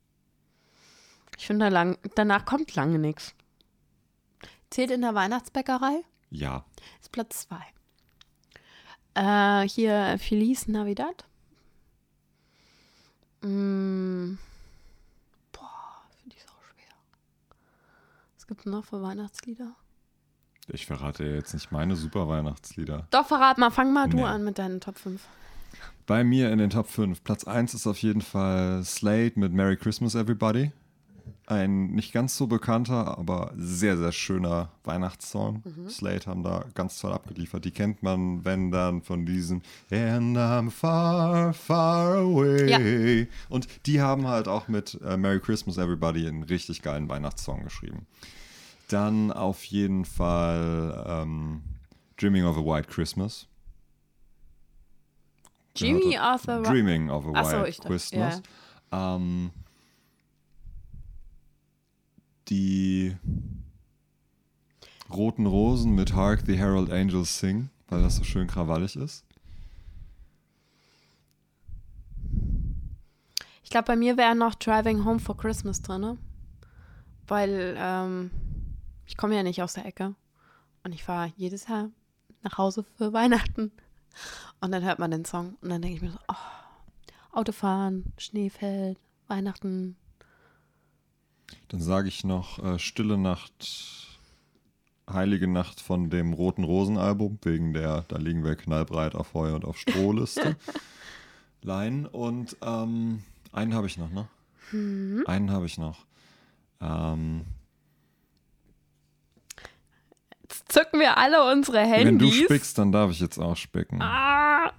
ich 1.37 1.47
finde, 1.47 1.69
lang, 1.69 1.97
danach 2.15 2.45
kommt 2.45 2.73
lange 2.75 2.97
nichts. 2.99 3.33
Zählt 4.69 4.91
in 4.91 5.01
der 5.01 5.15
Weihnachtsbäckerei? 5.15 6.03
Ja. 6.31 6.65
ist 7.01 7.11
Platz 7.11 7.47
zwei. 7.47 7.61
Äh, 9.13 9.67
hier 9.67 10.17
Feliz 10.19 10.67
Navidad. 10.67 11.25
Mm. 13.41 14.37
Boah, 15.51 16.01
finde 16.21 16.35
ich 16.37 16.43
auch 16.47 16.63
schwer. 16.63 16.95
Was 18.35 18.47
gibt 18.47 18.61
es 18.61 18.65
noch 18.65 18.85
für 18.85 19.01
Weihnachtslieder? 19.01 19.75
Ich 20.67 20.85
verrate 20.85 21.25
jetzt 21.25 21.53
nicht 21.53 21.71
meine 21.71 21.95
super 21.95 22.27
Weihnachtslieder. 22.27 23.07
Doch, 23.11 23.27
verrat 23.27 23.57
mal, 23.57 23.71
fang 23.71 23.91
mal 23.93 24.07
du 24.07 24.17
Nee. 24.17 24.23
an 24.23 24.43
mit 24.43 24.57
deinen 24.57 24.79
Top 24.79 24.97
5. 24.97 25.21
Bei 26.05 26.23
mir 26.23 26.51
in 26.51 26.59
den 26.59 26.69
Top 26.69 26.87
5. 26.87 27.23
Platz 27.23 27.43
1 27.45 27.73
ist 27.73 27.87
auf 27.87 27.97
jeden 28.01 28.21
Fall 28.21 28.83
Slade 28.83 29.33
mit 29.35 29.53
Merry 29.53 29.75
Christmas 29.75 30.15
Everybody. 30.15 30.71
Ein 31.47 31.87
nicht 31.87 32.13
ganz 32.13 32.37
so 32.37 32.47
bekannter, 32.47 33.17
aber 33.17 33.51
sehr, 33.57 33.97
sehr 33.97 34.11
schöner 34.11 34.71
Weihnachtssong. 34.85 35.63
Slade 35.89 36.25
haben 36.25 36.43
da 36.43 36.65
ganz 36.75 36.99
toll 36.99 37.11
abgeliefert. 37.11 37.65
Die 37.65 37.71
kennt 37.71 38.03
man, 38.03 38.45
wenn 38.45 38.71
dann 38.71 39.01
von 39.01 39.25
diesen 39.25 39.61
And 39.91 40.37
I'm 40.37 40.69
far, 40.71 41.53
far 41.53 42.15
away. 42.19 43.27
Und 43.49 43.67
die 43.85 43.99
haben 44.01 44.27
halt 44.27 44.47
auch 44.47 44.67
mit 44.69 44.99
äh, 45.03 45.17
Merry 45.17 45.39
Christmas 45.41 45.77
Everybody 45.77 46.27
einen 46.27 46.43
richtig 46.43 46.81
geilen 46.81 47.09
Weihnachtssong 47.09 47.63
geschrieben. 47.63 48.07
Dann 48.87 49.31
auf 49.31 49.63
jeden 49.65 50.05
Fall 50.05 51.05
ähm, 51.07 51.61
Dreaming 52.17 52.45
of 52.45 52.57
a 52.57 52.61
White 52.61 52.87
Christmas. 52.89 53.47
Jimmy 55.75 56.17
Arthur 56.17 56.63
Dreaming 56.63 57.09
of 57.09 57.25
a 57.33 57.43
so, 57.43 57.51
White 57.57 57.77
dachte- 57.77 57.87
Christmas. 57.87 58.41
Ähm, 58.91 59.51
die 62.51 63.15
Roten 65.11 65.45
Rosen 65.45 65.95
mit 65.95 66.13
Hark 66.13 66.43
the 66.45 66.57
Herald 66.57 66.91
Angels 66.91 67.39
Sing, 67.39 67.69
weil 67.87 68.03
das 68.03 68.17
so 68.17 68.23
schön 68.23 68.47
krawallig 68.47 68.95
ist. 68.95 69.25
Ich 73.63 73.69
glaube, 73.69 73.85
bei 73.85 73.95
mir 73.95 74.17
wäre 74.17 74.35
noch 74.35 74.55
Driving 74.55 75.05
Home 75.05 75.19
for 75.19 75.37
Christmas 75.37 75.81
drin, 75.81 76.01
ne? 76.01 76.17
Weil 77.27 77.75
ähm, 77.77 78.31
ich 79.05 79.15
komme 79.15 79.35
ja 79.35 79.43
nicht 79.43 79.63
aus 79.63 79.73
der 79.73 79.85
Ecke. 79.85 80.13
Und 80.83 80.93
ich 80.93 81.03
fahre 81.03 81.31
jedes 81.37 81.67
Jahr 81.67 81.89
nach 82.43 82.57
Hause 82.57 82.83
für 82.97 83.13
Weihnachten. 83.13 83.71
Und 84.59 84.71
dann 84.71 84.83
hört 84.83 84.99
man 84.99 85.11
den 85.11 85.23
Song 85.23 85.55
und 85.61 85.69
dann 85.69 85.81
denke 85.81 85.95
ich 85.95 86.01
mir 86.01 86.11
so, 86.11 86.19
oh, 86.27 87.37
Autofahren, 87.37 88.11
Schnee 88.17 88.49
fällt, 88.49 88.99
Weihnachten. 89.27 89.95
Dann 91.69 91.81
sage 91.81 92.07
ich 92.07 92.23
noch 92.23 92.59
äh, 92.63 92.79
Stille 92.79 93.17
Nacht, 93.17 94.09
Heilige 95.09 95.47
Nacht 95.47 95.81
von 95.81 96.09
dem 96.09 96.33
Roten 96.33 96.63
Rosen 96.63 96.97
Album, 96.97 97.39
wegen 97.43 97.73
der 97.73 98.03
Da 98.07 98.17
liegen 98.17 98.43
wir 98.43 98.55
knallbreit 98.55 99.15
auf 99.15 99.27
Feuer 99.27 99.55
und 99.55 99.65
auf 99.65 99.77
Strohliste. 99.77 100.55
Line 101.61 102.09
und 102.09 102.57
ähm, 102.63 103.23
einen 103.51 103.73
habe 103.73 103.87
ich 103.87 103.97
noch, 103.97 104.09
ne? 104.09 104.27
Einen 105.27 105.51
habe 105.51 105.65
ich 105.65 105.77
noch. 105.77 106.05
Ähm, 106.79 107.45
Jetzt 110.43 110.71
zücken 110.71 110.99
wir 110.99 111.17
alle 111.17 111.49
unsere 111.51 111.79
Handys. 111.79 112.05
wenn 112.05 112.19
du 112.19 112.31
spickst, 112.31 112.77
dann 112.77 112.91
darf 112.91 113.11
ich 113.11 113.19
jetzt 113.19 113.37
auch 113.37 113.55
spicken. 113.55 114.01
Ah! 114.01 114.73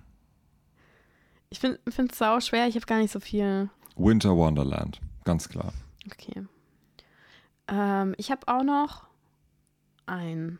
Ich 1.50 1.60
finde 1.60 1.78
es 1.86 2.18
sau 2.18 2.40
schwer, 2.40 2.66
ich 2.66 2.74
habe 2.74 2.86
gar 2.86 2.98
nicht 2.98 3.12
so 3.12 3.20
viel. 3.20 3.68
Winter 3.96 4.34
Wonderland, 4.36 5.00
ganz 5.24 5.48
klar. 5.48 5.72
Okay. 6.06 6.44
Ähm, 7.72 8.14
ich 8.18 8.30
habe 8.30 8.46
auch 8.48 8.62
noch 8.62 9.06
ein. 10.04 10.58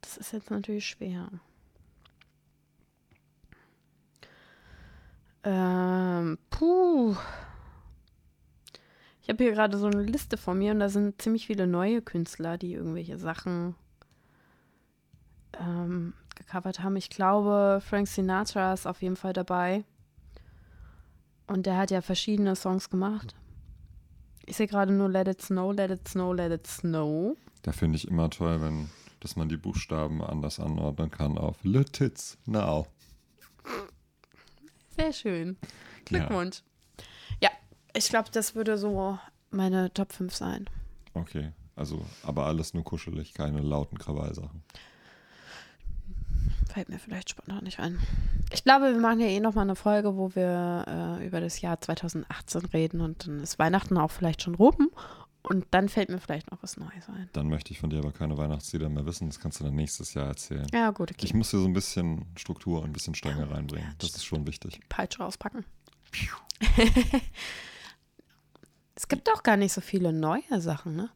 Das 0.00 0.16
ist 0.16 0.32
jetzt 0.32 0.50
natürlich 0.52 0.86
schwer. 0.86 1.28
Ähm, 5.42 6.38
puh. 6.48 7.16
Ich 9.20 9.28
habe 9.28 9.42
hier 9.42 9.52
gerade 9.52 9.76
so 9.76 9.86
eine 9.86 10.02
Liste 10.02 10.36
vor 10.36 10.54
mir 10.54 10.72
und 10.72 10.78
da 10.78 10.88
sind 10.88 11.20
ziemlich 11.20 11.48
viele 11.48 11.66
neue 11.66 12.00
Künstler, 12.00 12.56
die 12.56 12.74
irgendwelche 12.74 13.18
Sachen 13.18 13.74
ähm, 15.58 16.14
gecovert 16.36 16.80
haben. 16.80 16.96
Ich 16.96 17.10
glaube, 17.10 17.82
Frank 17.84 18.06
Sinatra 18.06 18.72
ist 18.72 18.86
auf 18.86 19.02
jeden 19.02 19.16
Fall 19.16 19.32
dabei. 19.32 19.84
Und 21.48 21.66
der 21.66 21.76
hat 21.78 21.90
ja 21.90 22.00
verschiedene 22.00 22.54
Songs 22.54 22.90
gemacht. 22.90 23.34
Ich 24.48 24.56
sehe 24.56 24.66
gerade 24.66 24.92
nur 24.94 25.10
Let 25.10 25.28
It 25.28 25.42
Snow, 25.42 25.72
Let 25.72 25.90
It 25.90 26.08
Snow, 26.08 26.32
Let 26.32 26.50
It 26.52 26.66
Snow. 26.66 27.36
Da 27.60 27.72
finde 27.72 27.98
ich 27.98 28.08
immer 28.08 28.30
toll, 28.30 28.62
wenn, 28.62 28.88
dass 29.20 29.36
man 29.36 29.50
die 29.50 29.58
Buchstaben 29.58 30.22
anders 30.22 30.58
anordnen 30.58 31.10
kann 31.10 31.36
auf 31.36 31.62
Let 31.64 32.00
It's 32.00 32.38
Now. 32.46 32.86
Sehr 34.96 35.12
schön. 35.12 35.58
Ja. 35.60 35.68
Glückwunsch. 36.06 36.62
Ja, 37.42 37.50
ich 37.94 38.08
glaube, 38.08 38.30
das 38.32 38.54
würde 38.54 38.78
so 38.78 39.18
meine 39.50 39.92
Top 39.92 40.14
5 40.14 40.34
sein. 40.34 40.64
Okay, 41.12 41.52
also, 41.76 42.06
aber 42.22 42.46
alles 42.46 42.72
nur 42.72 42.84
kuschelig, 42.84 43.34
keine 43.34 43.60
lauten 43.60 43.98
Krawallsachen. 43.98 44.64
Fällt 46.78 46.90
mir 46.90 47.00
vielleicht 47.00 47.30
spontan 47.30 47.64
nicht 47.64 47.80
ein. 47.80 47.98
Ich 48.52 48.62
glaube, 48.62 48.92
wir 48.92 49.00
machen 49.00 49.18
ja 49.18 49.26
eh 49.26 49.40
nochmal 49.40 49.64
eine 49.64 49.74
Folge, 49.74 50.16
wo 50.16 50.36
wir 50.36 51.18
äh, 51.18 51.26
über 51.26 51.40
das 51.40 51.60
Jahr 51.60 51.80
2018 51.80 52.66
reden 52.66 53.00
und 53.00 53.26
dann 53.26 53.40
ist 53.40 53.58
Weihnachten 53.58 53.98
auch 53.98 54.12
vielleicht 54.12 54.42
schon 54.42 54.54
rum. 54.54 54.92
Und 55.42 55.66
dann 55.72 55.88
fällt 55.88 56.08
mir 56.08 56.20
vielleicht 56.20 56.52
noch 56.52 56.62
was 56.62 56.76
Neues 56.76 57.08
ein. 57.08 57.28
Dann 57.32 57.48
möchte 57.48 57.72
ich 57.72 57.80
von 57.80 57.90
dir 57.90 57.98
aber 57.98 58.12
keine 58.12 58.38
Weihnachtslieder 58.38 58.88
mehr 58.88 59.04
wissen. 59.06 59.26
Das 59.28 59.40
kannst 59.40 59.58
du 59.58 59.64
dann 59.64 59.74
nächstes 59.74 60.14
Jahr 60.14 60.28
erzählen. 60.28 60.68
Ja, 60.72 60.92
gut, 60.92 61.10
okay. 61.10 61.26
Ich 61.26 61.34
muss 61.34 61.50
hier 61.50 61.58
so 61.58 61.66
ein 61.66 61.72
bisschen 61.72 62.26
Struktur 62.36 62.78
und 62.78 62.90
ein 62.90 62.92
bisschen 62.92 63.16
Strenge 63.16 63.50
reinbringen. 63.50 63.88
Ja, 63.88 63.94
Das 63.98 64.10
ist 64.10 64.24
schon 64.24 64.46
wichtig. 64.46 64.78
Peitsche 64.88 65.24
auspacken. 65.24 65.64
es 68.94 69.08
gibt 69.08 69.28
auch 69.34 69.42
gar 69.42 69.56
nicht 69.56 69.72
so 69.72 69.80
viele 69.80 70.12
neue 70.12 70.60
Sachen, 70.60 70.94
ne? 70.94 71.10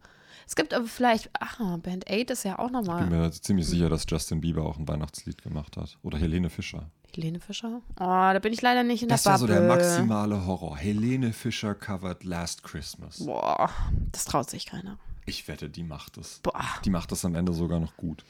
Es 0.46 0.56
gibt 0.56 0.74
aber 0.74 0.86
vielleicht, 0.86 1.30
ach, 1.38 1.58
Band 1.78 2.08
8 2.10 2.30
ist 2.30 2.44
ja 2.44 2.58
auch 2.58 2.66
Ich 2.66 2.72
bin 2.72 2.82
nochmal. 2.84 3.06
mir 3.06 3.30
ziemlich 3.32 3.66
sicher, 3.66 3.88
dass 3.88 4.04
Justin 4.08 4.40
Bieber 4.40 4.62
auch 4.64 4.78
ein 4.78 4.86
Weihnachtslied 4.88 5.42
gemacht 5.42 5.76
hat. 5.76 5.96
Oder 6.02 6.18
Helene 6.18 6.50
Fischer. 6.50 6.90
Helene 7.14 7.40
Fischer? 7.40 7.82
Oh, 7.96 8.04
da 8.04 8.38
bin 8.38 8.52
ich 8.52 8.62
leider 8.62 8.82
nicht 8.82 9.02
in 9.02 9.08
Das 9.08 9.22
der 9.24 9.32
war 9.32 9.38
so 9.38 9.46
Bubble. 9.46 9.60
der 9.66 9.76
maximale 9.76 10.46
Horror. 10.46 10.76
Helene 10.78 11.32
Fischer 11.32 11.74
covered 11.74 12.24
Last 12.24 12.62
Christmas. 12.62 13.24
Boah, 13.24 13.70
das 14.12 14.24
traut 14.24 14.48
sich 14.48 14.66
keiner. 14.66 14.98
Ich 15.26 15.46
wette, 15.46 15.68
die 15.70 15.82
macht 15.84 16.16
es. 16.16 16.40
Boah. 16.42 16.64
Die 16.84 16.90
macht 16.90 17.12
das 17.12 17.24
am 17.24 17.34
Ende 17.34 17.52
sogar 17.52 17.80
noch 17.80 17.96
gut. 17.96 18.24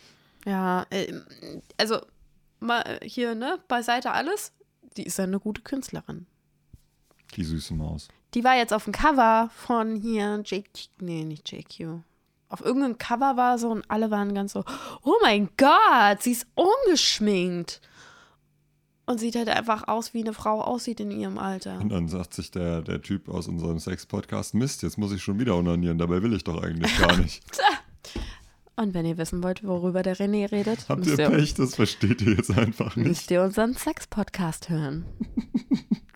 Ja, 0.44 0.84
äh, 0.90 1.12
also 1.78 2.00
mal 2.60 2.98
hier, 3.02 3.34
ne, 3.34 3.58
beiseite 3.68 4.10
alles. 4.10 4.52
Die 4.96 5.04
ist 5.04 5.16
ja 5.16 5.24
eine 5.24 5.38
gute 5.40 5.62
Künstlerin. 5.62 6.26
Die 7.36 7.44
süße 7.44 7.72
Maus. 7.74 8.08
Die 8.34 8.44
war 8.44 8.56
jetzt 8.56 8.72
auf 8.72 8.84
dem 8.84 8.92
Cover 8.92 9.50
von 9.54 9.96
hier 9.96 10.42
JQ, 10.44 10.88
nee, 11.00 11.24
nicht 11.24 11.50
JQ. 11.52 12.00
Auf 12.48 12.60
irgendeinem 12.62 12.98
Cover 12.98 13.36
war 13.36 13.58
so 13.58 13.70
und 13.70 13.84
alle 13.90 14.10
waren 14.10 14.34
ganz 14.34 14.52
so, 14.52 14.64
oh 15.02 15.14
mein 15.22 15.48
Gott, 15.56 16.22
sie 16.22 16.32
ist 16.32 16.46
ungeschminkt. 16.54 17.80
Und 19.04 19.18
sieht 19.18 19.34
halt 19.36 19.48
einfach 19.48 19.88
aus, 19.88 20.14
wie 20.14 20.20
eine 20.20 20.32
Frau 20.32 20.62
aussieht 20.62 21.00
in 21.00 21.10
ihrem 21.10 21.36
Alter. 21.36 21.78
Und 21.80 21.88
dann 21.88 22.08
sagt 22.08 22.34
sich 22.34 22.50
der, 22.52 22.82
der 22.82 23.02
Typ 23.02 23.28
aus 23.28 23.48
unserem 23.48 23.78
Sex-Podcast, 23.78 24.54
Mist, 24.54 24.82
jetzt 24.82 24.96
muss 24.96 25.12
ich 25.12 25.22
schon 25.22 25.40
wieder 25.40 25.56
onanieren, 25.56 25.98
dabei 25.98 26.22
will 26.22 26.32
ich 26.34 26.44
doch 26.44 26.62
eigentlich 26.62 26.96
gar 26.98 27.16
nicht. 27.16 27.42
Und 28.76 28.94
wenn 28.94 29.04
ihr 29.04 29.18
wissen 29.18 29.42
wollt, 29.42 29.64
worüber 29.64 30.02
der 30.02 30.16
René 30.16 30.50
redet, 30.50 30.88
Habt 30.88 31.06
ihr, 31.06 31.16
Pech, 31.16 31.54
das 31.54 31.74
versteht 31.74 32.22
ihr 32.22 32.36
jetzt 32.36 32.50
einfach 32.56 32.96
nicht. 32.96 33.06
müsst 33.06 33.30
ihr 33.30 33.42
unseren 33.42 33.74
Sex-Podcast 33.74 34.70
hören. 34.70 35.04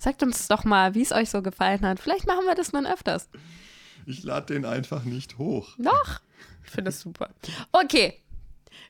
Sagt 0.00 0.22
uns 0.22 0.48
doch 0.48 0.64
mal, 0.64 0.94
wie 0.94 1.02
es 1.02 1.12
euch 1.12 1.28
so 1.28 1.42
gefallen 1.42 1.82
hat. 1.82 2.00
Vielleicht 2.00 2.26
machen 2.26 2.46
wir 2.46 2.54
das 2.54 2.72
mal 2.72 2.86
öfters. 2.86 3.28
Ich 4.06 4.22
lade 4.22 4.54
den 4.54 4.64
einfach 4.64 5.04
nicht 5.04 5.36
hoch. 5.36 5.74
Doch. 5.76 6.20
Ich 6.64 6.70
finde 6.70 6.88
das 6.88 7.00
super. 7.00 7.28
Okay. 7.70 8.18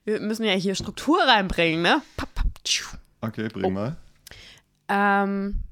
Wir 0.05 0.21
müssen 0.21 0.45
ja 0.45 0.53
hier 0.53 0.77
Struktur 0.77 1.21
reinbringen, 1.21 1.83
ne? 1.83 2.01
Okay, 3.21 3.49
bring 3.49 3.65
Oh. 3.65 3.71
mal. 3.71 3.97
Ähm. 4.89 5.65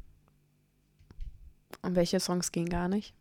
Und 1.83 1.95
welche 1.95 2.19
Songs 2.19 2.51
gehen 2.51 2.69
gar 2.69 2.89
nicht? 2.89 3.15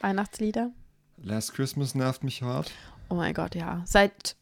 Weihnachtslieder? 0.00 0.70
Last 1.16 1.54
Christmas 1.54 1.96
nervt 1.96 2.22
mich 2.22 2.40
hart. 2.42 2.70
Oh 3.08 3.16
mein 3.16 3.34
Gott, 3.34 3.56
ja. 3.56 3.82
Seit 3.84 4.36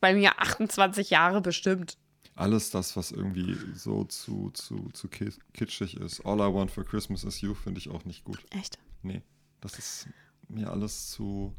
bei 0.00 0.14
mir 0.14 0.40
28 0.40 1.10
Jahre 1.10 1.40
bestimmt. 1.40 1.96
Alles 2.36 2.70
das, 2.70 2.96
was 2.96 3.10
irgendwie 3.12 3.56
so 3.74 4.04
zu, 4.04 4.50
zu, 4.50 4.90
zu 4.92 5.08
ki- 5.08 5.32
kitschig 5.54 5.96
ist. 5.96 6.24
All 6.24 6.36
I 6.38 6.52
Want 6.54 6.70
for 6.70 6.84
Christmas 6.84 7.24
is 7.24 7.40
You 7.40 7.54
finde 7.54 7.78
ich 7.78 7.88
auch 7.88 8.04
nicht 8.04 8.24
gut. 8.24 8.44
Echt? 8.50 8.78
Nee, 9.02 9.22
das 9.60 9.78
ist 9.78 10.08
mir 10.48 10.70
alles 10.70 11.10
zu, 11.10 11.54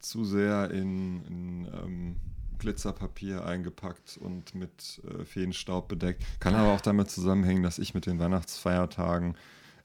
zu 0.00 0.24
sehr 0.24 0.70
in, 0.70 1.24
in 1.24 1.64
ähm, 1.72 2.16
Glitzerpapier 2.58 3.44
eingepackt 3.44 4.18
und 4.18 4.54
mit 4.54 5.00
äh, 5.08 5.24
Feenstaub 5.24 5.88
bedeckt. 5.88 6.22
Kann 6.38 6.54
aber 6.54 6.72
auch 6.74 6.80
damit 6.80 7.10
zusammenhängen, 7.10 7.62
dass 7.62 7.78
ich 7.78 7.94
mit 7.94 8.06
den 8.06 8.18
Weihnachtsfeiertagen 8.18 9.34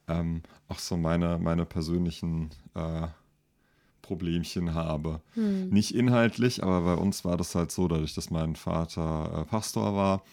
ähm, 0.09 0.43
auch 0.67 0.79
so 0.79 0.97
meine, 0.97 1.37
meine 1.39 1.65
persönlichen 1.65 2.49
äh, 2.75 3.07
Problemchen 4.07 4.73
habe. 4.73 5.21
Nicht 5.69 5.93
inhaltlich, 5.93 6.63
aber 6.63 6.81
bei 6.81 6.93
uns 6.95 7.25
war 7.25 7.35
das 7.35 7.53
halt 7.55 7.71
so, 7.71 7.89
dadurch, 7.89 8.13
dass 8.13 8.29
mein 8.31 8.55
Vater 8.55 9.41
äh, 9.41 9.45
Pastor 9.45 9.95
war, 9.95 10.23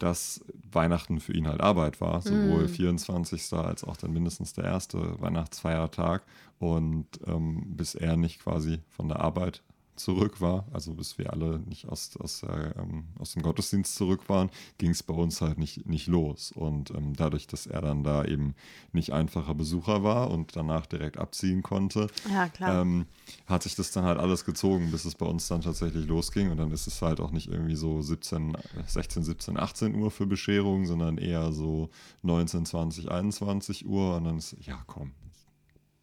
dass 0.00 0.44
Weihnachten 0.72 1.20
für 1.20 1.32
ihn 1.32 1.46
halt 1.46 1.60
Arbeit 1.60 2.00
war, 2.00 2.22
sowohl 2.22 2.66
24. 2.68 3.52
als 3.52 3.84
auch 3.84 3.96
dann 3.96 4.12
mindestens 4.12 4.52
der 4.52 4.64
erste 4.64 5.20
Weihnachtsfeiertag. 5.20 6.22
Und 6.58 7.06
ähm, 7.26 7.62
bis 7.76 7.94
er 7.94 8.16
nicht 8.16 8.40
quasi 8.42 8.80
von 8.90 9.08
der 9.08 9.20
Arbeit 9.20 9.62
zurück 10.00 10.40
war, 10.40 10.66
also 10.72 10.94
bis 10.94 11.18
wir 11.18 11.32
alle 11.32 11.60
nicht 11.60 11.88
aus, 11.88 12.16
aus, 12.18 12.42
ähm, 12.42 13.04
aus 13.18 13.32
dem 13.32 13.42
Gottesdienst 13.42 13.94
zurück 13.94 14.28
waren, 14.28 14.50
ging 14.78 14.90
es 14.90 15.02
bei 15.02 15.14
uns 15.14 15.40
halt 15.40 15.58
nicht, 15.58 15.86
nicht 15.86 16.06
los. 16.06 16.52
Und 16.52 16.90
ähm, 16.90 17.14
dadurch, 17.14 17.46
dass 17.46 17.66
er 17.66 17.80
dann 17.80 18.02
da 18.02 18.24
eben 18.24 18.54
nicht 18.92 19.12
einfacher 19.12 19.54
Besucher 19.54 20.02
war 20.02 20.30
und 20.30 20.56
danach 20.56 20.86
direkt 20.86 21.18
abziehen 21.18 21.62
konnte, 21.62 22.08
Ja, 22.30 22.50
ähm, 22.60 23.06
hat 23.46 23.62
sich 23.62 23.74
das 23.74 23.92
dann 23.92 24.04
halt 24.04 24.18
alles 24.18 24.44
gezogen, 24.44 24.90
bis 24.90 25.04
es 25.04 25.14
bei 25.14 25.26
uns 25.26 25.48
dann 25.48 25.60
tatsächlich 25.60 26.06
losging. 26.06 26.50
Und 26.50 26.56
dann 26.56 26.70
ist 26.70 26.86
es 26.86 27.02
halt 27.02 27.20
auch 27.20 27.30
nicht 27.30 27.48
irgendwie 27.48 27.76
so 27.76 28.00
17, 28.02 28.56
16, 28.86 29.22
17, 29.22 29.58
18 29.58 29.94
Uhr 29.94 30.10
für 30.10 30.26
Bescherung, 30.26 30.86
sondern 30.86 31.18
eher 31.18 31.52
so 31.52 31.90
19, 32.22 32.66
20, 32.66 33.10
21 33.10 33.86
Uhr. 33.86 34.16
Und 34.16 34.24
dann 34.24 34.38
ist, 34.38 34.56
ja, 34.60 34.82
komm, 34.86 35.12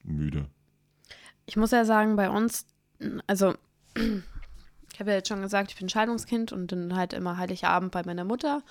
müde. 0.03 0.47
Ich 1.45 1.55
muss 1.55 1.71
ja 1.71 1.85
sagen, 1.85 2.15
bei 2.15 2.29
uns, 2.29 2.65
also 3.25 3.53
ich 4.93 4.99
habe 4.99 5.11
ja 5.11 5.17
jetzt 5.17 5.29
schon 5.29 5.41
gesagt, 5.41 5.71
ich 5.71 5.77
bin 5.77 5.89
Scheidungskind 5.89 6.51
und 6.51 6.71
dann 6.71 6.95
halt 6.95 7.13
immer 7.13 7.37
Heiligabend 7.37 7.91
bei 7.91 8.03
meiner 8.03 8.23
Mutter. 8.23 8.63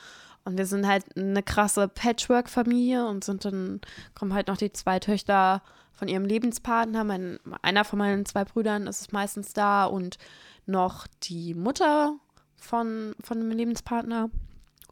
Und 0.45 0.59
wir 0.59 0.67
sind 0.67 0.87
halt 0.87 1.05
eine 1.17 1.43
krasse 1.43 1.89
Patchwork-Familie 1.89 3.07
und 3.07 3.25
sind 3.25 3.45
dann, 3.45 3.81
kommen 4.15 4.33
halt 4.33 4.47
noch 4.47 4.57
die 4.57 4.73
zwei 4.73 5.01
Töchter 5.01 5.63
von 5.93 6.09
ihrem 6.09 6.25
Lebenspartner. 6.25 7.03
Mein, 7.05 7.41
einer 7.63 7.85
von 7.85 7.99
meinen 7.99 8.27
zwei 8.27 8.45
Brüdern 8.45 8.87
ist 8.87 9.13
meistens 9.13 9.55
da 9.55 9.87
und 9.87 10.19
noch 10.67 11.07
die 11.25 11.55
Mutter 11.55 12.15
von, 12.57 13.15
von 13.23 13.39
dem 13.39 13.51
Lebenspartner. 13.51 14.31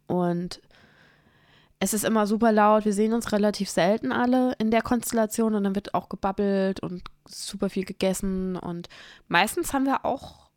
Und 0.07 0.61
es 1.79 1.93
ist 1.93 2.05
immer 2.05 2.25
super 2.25 2.51
laut. 2.51 2.85
Wir 2.85 2.93
sehen 2.93 3.13
uns 3.13 3.31
relativ 3.31 3.69
selten 3.69 4.11
alle 4.11 4.53
in 4.59 4.71
der 4.71 4.81
Konstellation 4.81 5.55
und 5.55 5.63
dann 5.63 5.75
wird 5.75 5.93
auch 5.93 6.09
gebabbelt 6.09 6.79
und 6.79 7.03
super 7.27 7.69
viel 7.69 7.85
gegessen. 7.85 8.55
Und 8.55 8.87
meistens 9.27 9.73
haben 9.73 9.85
wir 9.85 10.05
auch, 10.05 10.49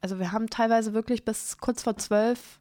also 0.00 0.18
wir 0.18 0.32
haben 0.32 0.50
teilweise 0.50 0.92
wirklich 0.92 1.24
bis 1.24 1.58
kurz 1.58 1.82
vor 1.82 1.96
zwölf 1.96 2.60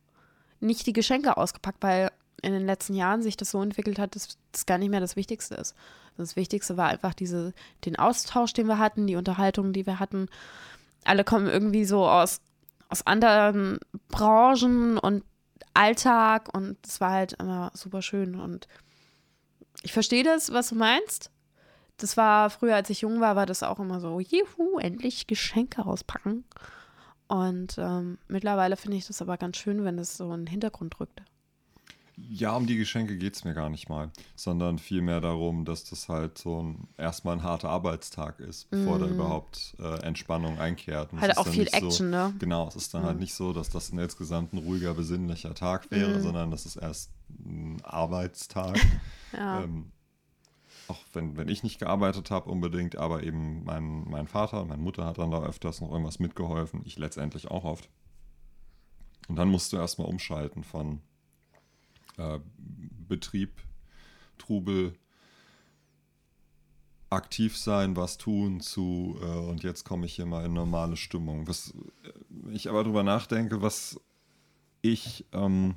nicht 0.60 0.88
die 0.88 0.94
Geschenke 0.94 1.36
ausgepackt, 1.38 1.84
weil 1.84 2.10
in 2.42 2.54
den 2.54 2.66
letzten 2.66 2.94
Jahren 2.94 3.22
sich 3.22 3.38
das 3.38 3.52
so 3.52 3.62
entwickelt 3.62 4.00
hat, 4.00 4.16
dass 4.16 4.38
das 4.52 4.66
gar 4.66 4.78
nicht 4.78 4.90
mehr 4.90 5.00
das 5.00 5.16
Wichtigste 5.16 5.56
ist. 5.56 5.76
Das 6.18 6.36
Wichtigste 6.36 6.78
war 6.78 6.88
einfach 6.88 7.14
diese, 7.14 7.54
den 7.84 7.98
Austausch, 7.98 8.54
den 8.54 8.68
wir 8.68 8.78
hatten, 8.78 9.08
die 9.08 9.16
Unterhaltung, 9.18 9.74
die 9.74 9.86
wir 9.86 10.00
hatten. 10.00 10.28
Alle 11.04 11.24
kommen 11.24 11.48
irgendwie 11.48 11.86
so 11.86 12.08
aus, 12.08 12.40
aus 12.88 13.06
anderen 13.06 13.80
Branchen 14.10 14.98
und 14.98 15.24
Alltag 15.76 16.50
und 16.56 16.78
es 16.86 17.02
war 17.02 17.12
halt 17.12 17.34
immer 17.34 17.72
super 17.74 18.02
schön. 18.02 18.36
Und 18.40 18.68
ich 19.84 19.94
verstehe 19.94 20.24
das, 20.24 20.52
was 20.52 20.70
du 20.70 20.76
meinst. 20.76 21.32
Das 21.98 22.18
war 22.18 22.50
früher, 22.50 22.76
als 22.76 22.90
ich 22.90 23.02
jung 23.02 23.22
war, 23.22 23.36
war 23.36 23.46
das 23.46 23.64
auch 23.64 23.80
immer 23.80 24.00
so, 24.00 24.20
juhu, 24.20 24.80
endlich 24.80 25.28
Geschenke 25.28 25.86
auspacken. 25.86 26.44
Und 27.28 27.78
ähm, 27.78 28.18
mittlerweile 28.28 28.78
finde 28.78 28.98
ich 28.98 29.08
das 29.08 29.22
aber 29.22 29.38
ganz 29.38 29.58
schön, 29.58 29.84
wenn 29.84 29.98
das 29.98 30.18
so 30.18 30.26
in 30.34 30.42
den 30.42 30.48
Hintergrund 30.48 31.00
rückt. 31.00 31.22
Ja, 32.18 32.56
um 32.56 32.66
die 32.66 32.78
Geschenke 32.78 33.18
geht 33.18 33.36
es 33.36 33.44
mir 33.44 33.54
gar 33.54 33.70
nicht 33.70 33.90
mal, 33.90 34.10
sondern 34.36 34.80
vielmehr 34.80 35.20
darum, 35.20 35.66
dass 35.66 35.84
das 35.84 36.08
halt 36.08 36.38
so 36.38 36.64
ein 36.64 36.88
erstmal 36.98 37.36
ein 37.36 37.44
harter 37.44 37.70
Arbeitstag 37.70 38.40
ist, 38.40 38.70
bevor 38.70 39.00
da 39.00 39.06
überhaupt 39.06 39.76
äh, 39.80 40.02
Entspannung 40.02 40.58
einkehrt. 40.58 41.12
Und 41.12 41.20
Halt 41.20 41.38
auch 41.38 41.48
viel 41.48 41.64
nicht 41.64 41.78
so, 41.78 41.88
Action, 41.88 42.10
ne? 42.12 42.34
Genau, 42.40 42.68
es 42.70 42.78
ist 42.78 42.94
dann 42.94 43.04
halt 43.04 43.20
nicht 43.20 43.34
so, 43.34 43.52
dass 43.52 43.70
das 43.70 43.92
ein 43.92 44.00
insgesamt 44.00 44.54
ein 44.54 44.60
ruhiger, 44.60 44.94
besinnlicher 44.94 45.54
Tag 45.56 45.92
wäre, 45.92 46.22
sondern 46.22 46.52
das 46.52 46.66
ist 46.66 46.78
erst 46.78 47.12
ein 47.30 47.82
Arbeitstag. 47.84 48.80
Ja. 49.36 49.64
Ähm, 49.64 49.92
auch 50.88 51.00
wenn, 51.12 51.36
wenn 51.36 51.50
ich 51.50 51.64
nicht 51.64 51.80
gearbeitet 51.80 52.32
habe 52.32 52.50
unbedingt, 52.50 52.96
aber 52.96 53.24
eben 53.24 53.66
mein, 53.66 54.06
mein 54.10 54.28
Vater 54.28 54.62
und 54.62 54.70
meine 54.70 54.82
Mutter 54.82 55.06
hat 55.06 55.18
dann 55.18 55.32
da 55.32 55.44
öfters 55.44 55.82
noch 55.82 55.92
irgendwas 55.92 56.20
mitgeholfen, 56.20 56.84
ich 56.86 56.98
letztendlich 56.98 57.52
auch 57.52 57.66
oft. 57.66 57.90
Und 59.28 59.36
dann 59.36 59.50
musst 59.50 59.74
du 59.74 59.78
erstmal 59.78 60.08
umschalten 60.08 60.64
von 60.64 61.02
äh, 62.18 62.40
Betrieb, 63.08 63.62
Trubel, 64.38 64.94
aktiv 67.10 67.58
sein, 67.58 67.96
was 67.96 68.18
tun 68.18 68.60
zu 68.60 69.18
äh, 69.22 69.26
und 69.26 69.64
jetzt 69.64 69.86
komme 69.86 70.06
ich 70.06 70.16
hier 70.16 70.26
mal 70.26 70.46
in 70.46 70.54
normale 70.54 70.98
Stimmung. 70.98 71.48
Was 71.48 71.74
äh, 72.04 72.52
ich 72.52 72.70
aber 72.70 72.84
drüber 72.84 73.04
nachdenke, 73.04 73.62
was 73.62 74.00
ich 74.82 75.26
ähm, 75.32 75.76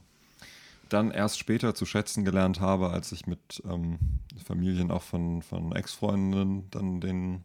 dann 0.89 1.11
erst 1.11 1.39
später 1.39 1.75
zu 1.75 1.87
schätzen 1.87 2.25
gelernt 2.25 2.61
habe, 2.61 2.91
als 2.91 3.13
ich 3.13 3.27
mit 3.27 3.63
ähm, 3.69 3.99
Familien 4.45 4.91
auch 4.91 5.03
von, 5.03 5.43
von 5.43 5.73
Ex-Freundinnen 5.73 6.71
dann 6.71 7.01
den 7.01 7.45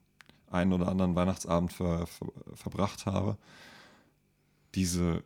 einen 0.49 0.73
oder 0.73 0.87
anderen 0.87 1.15
Weihnachtsabend 1.15 1.73
ver, 1.73 2.07
ver, 2.07 2.31
verbracht 2.53 3.05
habe. 3.05 3.37
Diese 4.75 5.23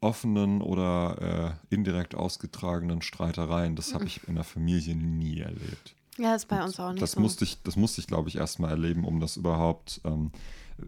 offenen 0.00 0.62
oder 0.62 1.58
äh, 1.70 1.74
indirekt 1.74 2.14
ausgetragenen 2.14 3.02
Streitereien, 3.02 3.76
das 3.76 3.94
habe 3.94 4.04
ich 4.06 4.26
in 4.28 4.34
der 4.34 4.44
Familie 4.44 4.94
nie 4.94 5.40
erlebt. 5.40 5.94
Ja, 6.18 6.34
ist 6.34 6.48
bei 6.48 6.62
uns 6.62 6.78
auch 6.80 6.92
nicht 6.92 7.02
das 7.02 7.12
so. 7.12 7.20
Musste 7.20 7.44
ich, 7.44 7.62
das 7.62 7.76
musste 7.76 8.00
ich, 8.00 8.06
glaube 8.06 8.28
ich, 8.28 8.36
erstmal 8.36 8.70
erleben, 8.70 9.04
um 9.04 9.20
das 9.20 9.36
überhaupt 9.36 10.00
ähm, 10.04 10.32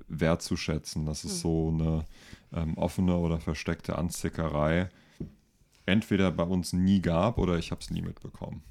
wertzuschätzen, 0.09 1.07
dass 1.07 1.25
es 1.25 1.33
Hm. 1.33 1.39
so 1.39 1.69
eine 1.69 2.07
ähm, 2.53 2.79
offene 2.79 3.17
oder 3.17 3.41
versteckte 3.41 3.97
Anzickerei 3.97 4.89
entweder 5.87 6.31
bei 6.31 6.45
uns 6.45 6.73
nie 6.73 7.01
gab 7.01 7.39
oder 7.39 7.57
ich 7.59 7.71
habe 7.71 7.81
es 7.81 7.91
nie 7.91 8.03
mitbekommen. 8.03 8.63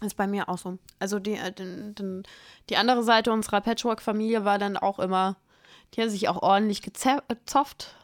Ist 0.00 0.16
bei 0.16 0.28
mir 0.28 0.48
auch 0.48 0.58
so. 0.58 0.78
Also 1.00 1.18
die, 1.18 1.34
äh, 1.34 1.52
den, 1.52 1.94
den, 1.94 2.22
die 2.70 2.76
andere 2.76 3.02
Seite 3.02 3.32
unserer 3.32 3.60
Patchwork-Familie 3.60 4.44
war 4.44 4.58
dann 4.58 4.76
auch 4.76 5.00
immer, 5.00 5.36
die 5.94 6.02
haben 6.02 6.10
sich 6.10 6.28
auch 6.28 6.42
ordentlich 6.42 6.82
gezopft 6.82 7.96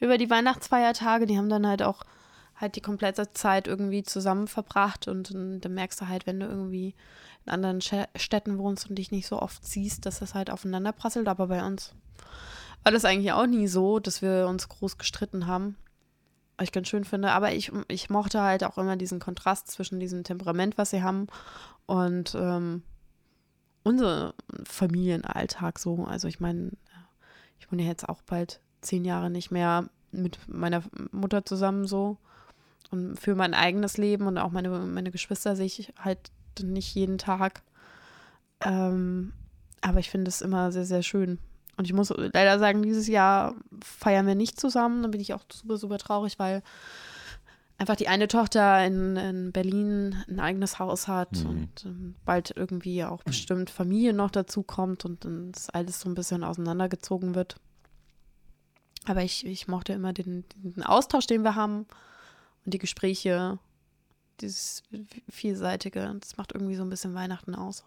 über 0.00 0.18
die 0.18 0.30
Weihnachtsfeiertage. 0.30 1.26
Die 1.26 1.38
haben 1.38 1.48
dann 1.48 1.66
halt 1.66 1.82
auch 1.82 2.04
halt 2.56 2.76
die 2.76 2.80
komplette 2.80 3.32
Zeit 3.32 3.66
irgendwie 3.66 4.02
zusammen 4.02 4.46
verbracht 4.46 5.08
und 5.08 5.34
dann, 5.34 5.74
merkst 5.74 6.00
du 6.00 6.08
halt, 6.08 6.26
wenn 6.26 6.40
du 6.40 6.46
irgendwie 6.46 6.94
in 7.44 7.52
anderen 7.52 7.80
Städten 7.80 8.58
wohnst 8.58 8.88
und 8.88 8.96
dich 8.96 9.10
nicht 9.10 9.26
so 9.26 9.40
oft 9.40 9.66
siehst, 9.66 10.06
dass 10.06 10.20
das 10.20 10.34
halt 10.34 10.50
aufeinander 10.50 10.92
prasselt. 10.92 11.28
Aber 11.28 11.48
bei 11.48 11.64
uns 11.64 11.92
war 12.84 12.92
das 12.92 13.04
eigentlich 13.04 13.32
auch 13.32 13.46
nie 13.46 13.66
so, 13.66 13.98
dass 13.98 14.22
wir 14.22 14.46
uns 14.48 14.68
groß 14.68 14.98
gestritten 14.98 15.46
haben. 15.46 15.76
Was 16.56 16.64
ich 16.64 16.72
ganz 16.72 16.88
schön 16.88 17.04
finde. 17.04 17.32
Aber 17.32 17.52
ich, 17.52 17.72
ich 17.88 18.10
mochte 18.10 18.42
halt 18.42 18.62
auch 18.62 18.78
immer 18.78 18.96
diesen 18.96 19.18
Kontrast 19.18 19.68
zwischen 19.68 19.98
diesem 19.98 20.22
Temperament, 20.22 20.78
was 20.78 20.90
sie 20.90 21.02
haben, 21.02 21.26
und 21.86 22.36
ähm, 22.36 22.82
unser 23.82 24.34
Familienalltag 24.64 25.78
so. 25.78 26.04
Also 26.04 26.28
ich 26.28 26.38
meine, 26.38 26.70
ich 27.58 27.70
wohne 27.72 27.82
ja 27.82 27.88
jetzt 27.88 28.08
auch 28.08 28.22
bald 28.22 28.60
zehn 28.82 29.04
Jahre 29.04 29.30
nicht 29.30 29.50
mehr 29.50 29.88
mit 30.10 30.38
meiner 30.48 30.82
Mutter 31.10 31.44
zusammen 31.44 31.86
so. 31.86 32.18
Und 32.90 33.18
für 33.18 33.34
mein 33.34 33.54
eigenes 33.54 33.96
Leben 33.96 34.26
und 34.26 34.36
auch 34.36 34.50
meine, 34.50 34.68
meine 34.68 35.10
Geschwister 35.10 35.56
sehe 35.56 35.66
ich 35.66 35.92
halt 35.98 36.18
nicht 36.62 36.94
jeden 36.94 37.16
Tag. 37.16 37.62
Ähm, 38.60 39.32
aber 39.80 39.98
ich 39.98 40.10
finde 40.10 40.28
es 40.28 40.42
immer 40.42 40.70
sehr, 40.72 40.84
sehr 40.84 41.02
schön. 41.02 41.38
Und 41.78 41.86
ich 41.86 41.94
muss 41.94 42.12
leider 42.16 42.58
sagen, 42.58 42.82
dieses 42.82 43.08
Jahr 43.08 43.54
feiern 43.82 44.26
wir 44.26 44.34
nicht 44.34 44.60
zusammen. 44.60 45.02
Da 45.02 45.08
bin 45.08 45.20
ich 45.20 45.32
auch 45.32 45.42
super, 45.50 45.78
super 45.78 45.98
traurig, 45.98 46.38
weil 46.38 46.62
einfach 47.78 47.96
die 47.96 48.08
eine 48.08 48.28
Tochter 48.28 48.84
in, 48.86 49.16
in 49.16 49.52
Berlin 49.52 50.14
ein 50.28 50.38
eigenes 50.38 50.78
Haus 50.78 51.08
hat 51.08 51.42
Mhm. 51.42 51.46
und 51.50 51.84
ähm, 51.86 52.14
bald 52.24 52.52
irgendwie 52.54 53.02
auch 53.04 53.22
bestimmt 53.24 53.70
Familie 53.70 54.12
noch 54.12 54.30
dazu 54.30 54.62
kommt 54.62 55.04
und 55.04 55.24
dann 55.24 55.50
das 55.52 55.70
alles 55.70 55.98
so 56.00 56.08
ein 56.10 56.14
bisschen 56.14 56.44
auseinandergezogen 56.44 57.34
wird. 57.34 57.56
Aber 59.06 59.22
ich, 59.22 59.44
ich 59.46 59.68
mochte 59.68 59.92
immer 59.92 60.12
den, 60.12 60.44
den 60.56 60.82
Austausch, 60.82 61.26
den 61.26 61.42
wir 61.42 61.54
haben 61.54 61.86
und 62.64 62.74
die 62.74 62.78
Gespräche, 62.78 63.58
dieses 64.40 64.82
vielseitige. 65.28 66.16
Das 66.20 66.36
macht 66.36 66.52
irgendwie 66.52 66.76
so 66.76 66.82
ein 66.82 66.90
bisschen 66.90 67.14
Weihnachten 67.14 67.54
aus. 67.54 67.84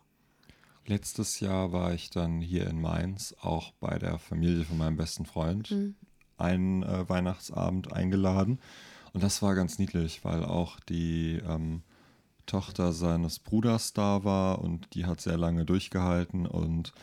Letztes 0.85 1.39
Jahr 1.39 1.71
war 1.71 1.93
ich 1.93 2.09
dann 2.11 2.41
hier 2.41 2.67
in 2.67 2.79
Mainz 2.79 3.33
auch 3.41 3.71
bei 3.79 3.97
der 3.97 4.19
Familie 4.19 4.65
von 4.65 4.77
meinem 4.77 4.97
besten 4.97 5.25
Freund 5.25 5.71
Mhm. 5.71 5.95
einen 6.37 6.83
äh, 6.83 7.09
Weihnachtsabend 7.09 7.91
eingeladen. 7.93 8.59
Und 9.13 9.23
das 9.23 9.41
war 9.41 9.55
ganz 9.55 9.79
niedlich, 9.79 10.23
weil 10.25 10.43
auch 10.43 10.79
die 10.81 11.41
ähm, 11.47 11.81
Tochter 12.45 12.93
seines 12.93 13.39
Bruders 13.39 13.93
da 13.93 14.23
war 14.23 14.59
und 14.61 14.93
die 14.93 15.05
hat 15.05 15.21
sehr 15.21 15.37
lange 15.37 15.65
durchgehalten. 15.65 16.45
Und 16.45 16.93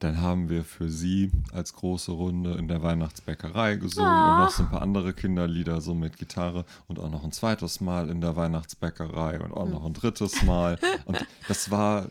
dann 0.00 0.20
haben 0.20 0.48
wir 0.48 0.64
für 0.64 0.88
sie 0.88 1.30
als 1.52 1.74
große 1.74 2.10
Runde 2.10 2.54
in 2.54 2.68
der 2.68 2.82
Weihnachtsbäckerei 2.82 3.76
gesungen 3.76 4.10
und 4.10 4.38
noch 4.38 4.50
so 4.50 4.62
ein 4.62 4.70
paar 4.70 4.82
andere 4.82 5.12
Kinderlieder 5.12 5.80
so 5.80 5.94
mit 5.94 6.16
Gitarre 6.16 6.64
und 6.88 6.98
auch 6.98 7.10
noch 7.10 7.22
ein 7.22 7.32
zweites 7.32 7.80
Mal 7.80 8.08
in 8.08 8.20
der 8.20 8.34
Weihnachtsbäckerei 8.34 9.40
und 9.40 9.52
auch 9.52 9.68
noch 9.68 9.84
ein 9.84 9.92
drittes 9.92 10.42
Mal. 10.42 10.78
Und 11.04 11.24
das 11.48 11.70
war 11.70 12.06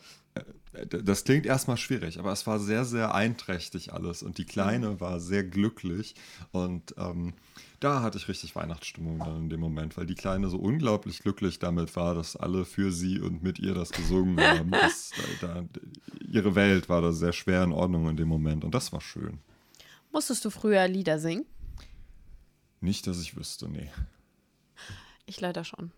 das 0.86 1.24
klingt 1.24 1.46
erstmal 1.46 1.78
schwierig, 1.78 2.20
aber 2.20 2.32
es 2.32 2.46
war 2.48 2.60
sehr, 2.60 2.86
sehr 2.86 3.14
einträchtig 3.14 3.94
alles 3.94 4.24
und 4.24 4.38
die 4.38 4.46
Kleine 4.46 5.00
war 5.00 5.20
sehr 5.20 5.44
glücklich 5.44 6.16
und 6.52 6.96
ähm, 6.98 7.34
da 7.80 8.02
hatte 8.02 8.18
ich 8.18 8.28
richtig 8.28 8.56
Weihnachtsstimmung 8.56 9.20
dann 9.20 9.44
in 9.44 9.50
dem 9.50 9.60
Moment, 9.60 9.98
weil 9.98 10.06
die 10.06 10.16
Kleine 10.16 10.50
so 10.50 10.58
unglaublich 10.58 11.20
glücklich 11.20 11.60
damit 11.60 11.96
war, 11.96 12.14
dass 12.14 12.36
alle 12.36 12.66
für 12.66 12.92
sie 12.92 13.20
und 13.20 13.42
mit 13.42 13.60
ihr 13.60 13.74
das 13.74 13.92
gesungen 13.92 14.40
haben. 14.42 14.72
Das, 14.72 15.12
da, 15.42 15.48
da, 15.48 15.66
ihre 16.28 16.56
Welt 16.56 16.90
war 16.90 17.02
da 17.02 17.14
sehr 17.14 17.34
schwer 17.34 17.64
in 17.64 17.72
Ordnung 17.72 18.10
in 18.10 18.18
dem 18.18 18.28
Moment 18.28 18.64
und 18.64 18.76
das 18.76 18.92
war 18.92 19.02
schön. 19.02 19.40
Musstest 20.12 20.44
du 20.44 20.50
früher 20.50 20.88
Lieder 20.88 21.20
singen? 21.20 21.46
Nicht, 22.82 23.08
dass 23.08 23.22
ich 23.22 23.36
wüsste, 23.36 23.70
nee. 23.70 23.90
Ich 25.26 25.40
leider 25.40 25.64
schon. 25.64 25.92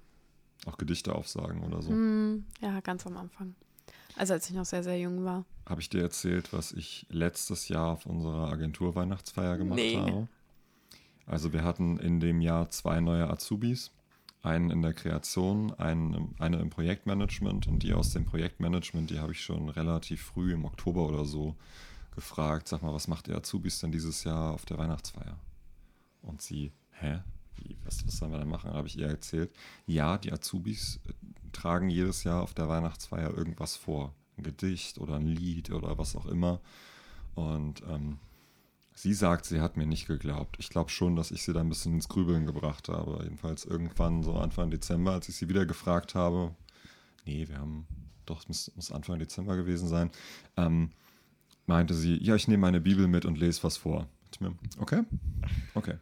Auch 0.66 0.78
Gedichte 0.78 1.16
aufsagen 1.16 1.64
oder 1.64 1.82
so. 1.82 1.90
Hm, 1.90 2.46
ja, 2.60 2.80
ganz 2.82 3.08
am 3.08 3.18
Anfang. 3.18 3.56
Also 4.22 4.34
als 4.34 4.48
ich 4.48 4.56
noch 4.56 4.66
sehr, 4.66 4.84
sehr 4.84 5.00
jung 5.00 5.26
war. 5.26 5.46
Habe 5.66 5.82
ich 5.82 5.90
dir 5.90 6.04
erzählt, 6.04 6.54
was 6.54 6.74
ich 6.74 7.08
letztes 7.10 7.70
Jahr 7.70 7.88
auf 7.94 8.06
unserer 8.06 8.52
Agentur 8.52 8.94
Weihnachtsfeier 8.94 9.58
gemacht 9.58 9.78
Nee. 9.80 9.96
habe? 9.98 10.28
Also 11.26 11.54
wir 11.54 11.64
hatten 11.64 11.98
in 11.98 12.20
dem 12.20 12.40
Jahr 12.40 12.70
zwei 12.70 13.00
neue 13.02 13.28
Azubis, 13.28 13.90
einen 14.44 14.70
in 14.70 14.84
der 14.84 14.94
Kreation, 14.94 15.74
einen, 15.74 16.14
im- 16.14 16.36
eine 16.38 16.60
im 16.60 16.70
Projektmanagement 16.70 17.66
und 17.66 17.82
die 17.82 17.94
aus 17.96 18.12
dem 18.12 18.26
Projektmanagement, 18.26 19.10
die 19.10 19.18
habe 19.20 19.32
ich 19.32 19.42
schon 19.44 19.70
relativ 19.70 20.22
früh 20.22 20.54
im 20.54 20.66
Oktober 20.66 21.08
oder 21.08 21.26
so 21.26 21.56
gefragt, 22.14 22.68
sag 22.68 22.84
mal, 22.84 22.94
was 22.94 23.08
macht 23.08 23.28
ihr 23.28 23.36
Azubis 23.36 23.80
denn 23.80 23.92
dieses 23.92 24.24
Jahr 24.24 24.52
auf 24.54 24.66
der 24.66 24.78
Weihnachtsfeier? 24.78 25.36
Und 26.22 26.44
sie, 26.44 26.72
hä? 26.92 27.22
Wie, 27.56 27.76
was, 27.86 28.06
was 28.06 28.18
sollen 28.18 28.34
wir 28.34 28.38
da 28.40 28.46
machen? 28.46 28.72
Habe 28.72 28.88
ich 28.88 29.00
ihr 29.00 29.08
erzählt. 29.08 29.50
Ja, 29.88 30.20
die 30.20 30.32
Azubis 30.32 31.00
tragen 31.52 31.90
jedes 31.90 32.24
Jahr 32.24 32.42
auf 32.42 32.54
der 32.54 32.70
Weihnachtsfeier 32.70 33.36
irgendwas 33.36 33.76
vor. 33.76 34.14
Ein 34.38 34.44
Gedicht 34.44 34.98
oder 34.98 35.16
ein 35.16 35.28
Lied 35.28 35.72
oder 35.72 35.98
was 35.98 36.16
auch 36.16 36.26
immer. 36.26 36.62
Und 37.36 37.84
ähm, 37.90 38.20
sie 38.94 39.14
sagt, 39.14 39.46
sie 39.46 39.62
hat 39.62 39.78
mir 39.78 39.86
nicht 39.86 40.08
geglaubt. 40.08 40.58
Ich 40.60 40.70
glaube 40.70 40.90
schon, 40.90 41.16
dass 41.16 41.32
ich 41.32 41.44
sie 41.44 41.54
da 41.54 41.60
ein 41.60 41.70
bisschen 41.70 41.94
ins 41.94 42.10
Grübeln 42.10 42.46
gebracht 42.46 42.90
habe. 42.90 43.20
Jedenfalls 43.24 43.66
irgendwann 43.66 44.24
so 44.24 44.36
Anfang 44.36 44.70
Dezember, 44.70 45.14
als 45.14 45.30
ich 45.30 45.36
sie 45.36 45.50
wieder 45.50 45.66
gefragt 45.66 46.16
habe. 46.16 46.56
Nee, 47.26 47.48
wir 47.48 47.58
haben, 47.58 47.88
doch, 48.26 48.42
es 48.42 48.48
muss, 48.48 48.72
muss 48.76 48.92
Anfang 48.92 49.20
Dezember 49.20 49.56
gewesen 49.56 49.88
sein. 49.88 50.12
Ähm, 50.58 50.92
meinte 51.66 51.94
sie, 51.94 52.18
ja, 52.24 52.36
ich 52.36 52.48
nehme 52.48 52.62
meine 52.62 52.82
Bibel 52.82 53.08
mit 53.08 53.26
und 53.26 53.38
lese 53.38 53.64
was 53.64 53.78
vor. 53.78 54.08
Okay, 54.80 55.04
okay. 55.76 55.98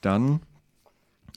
Dann 0.00 0.40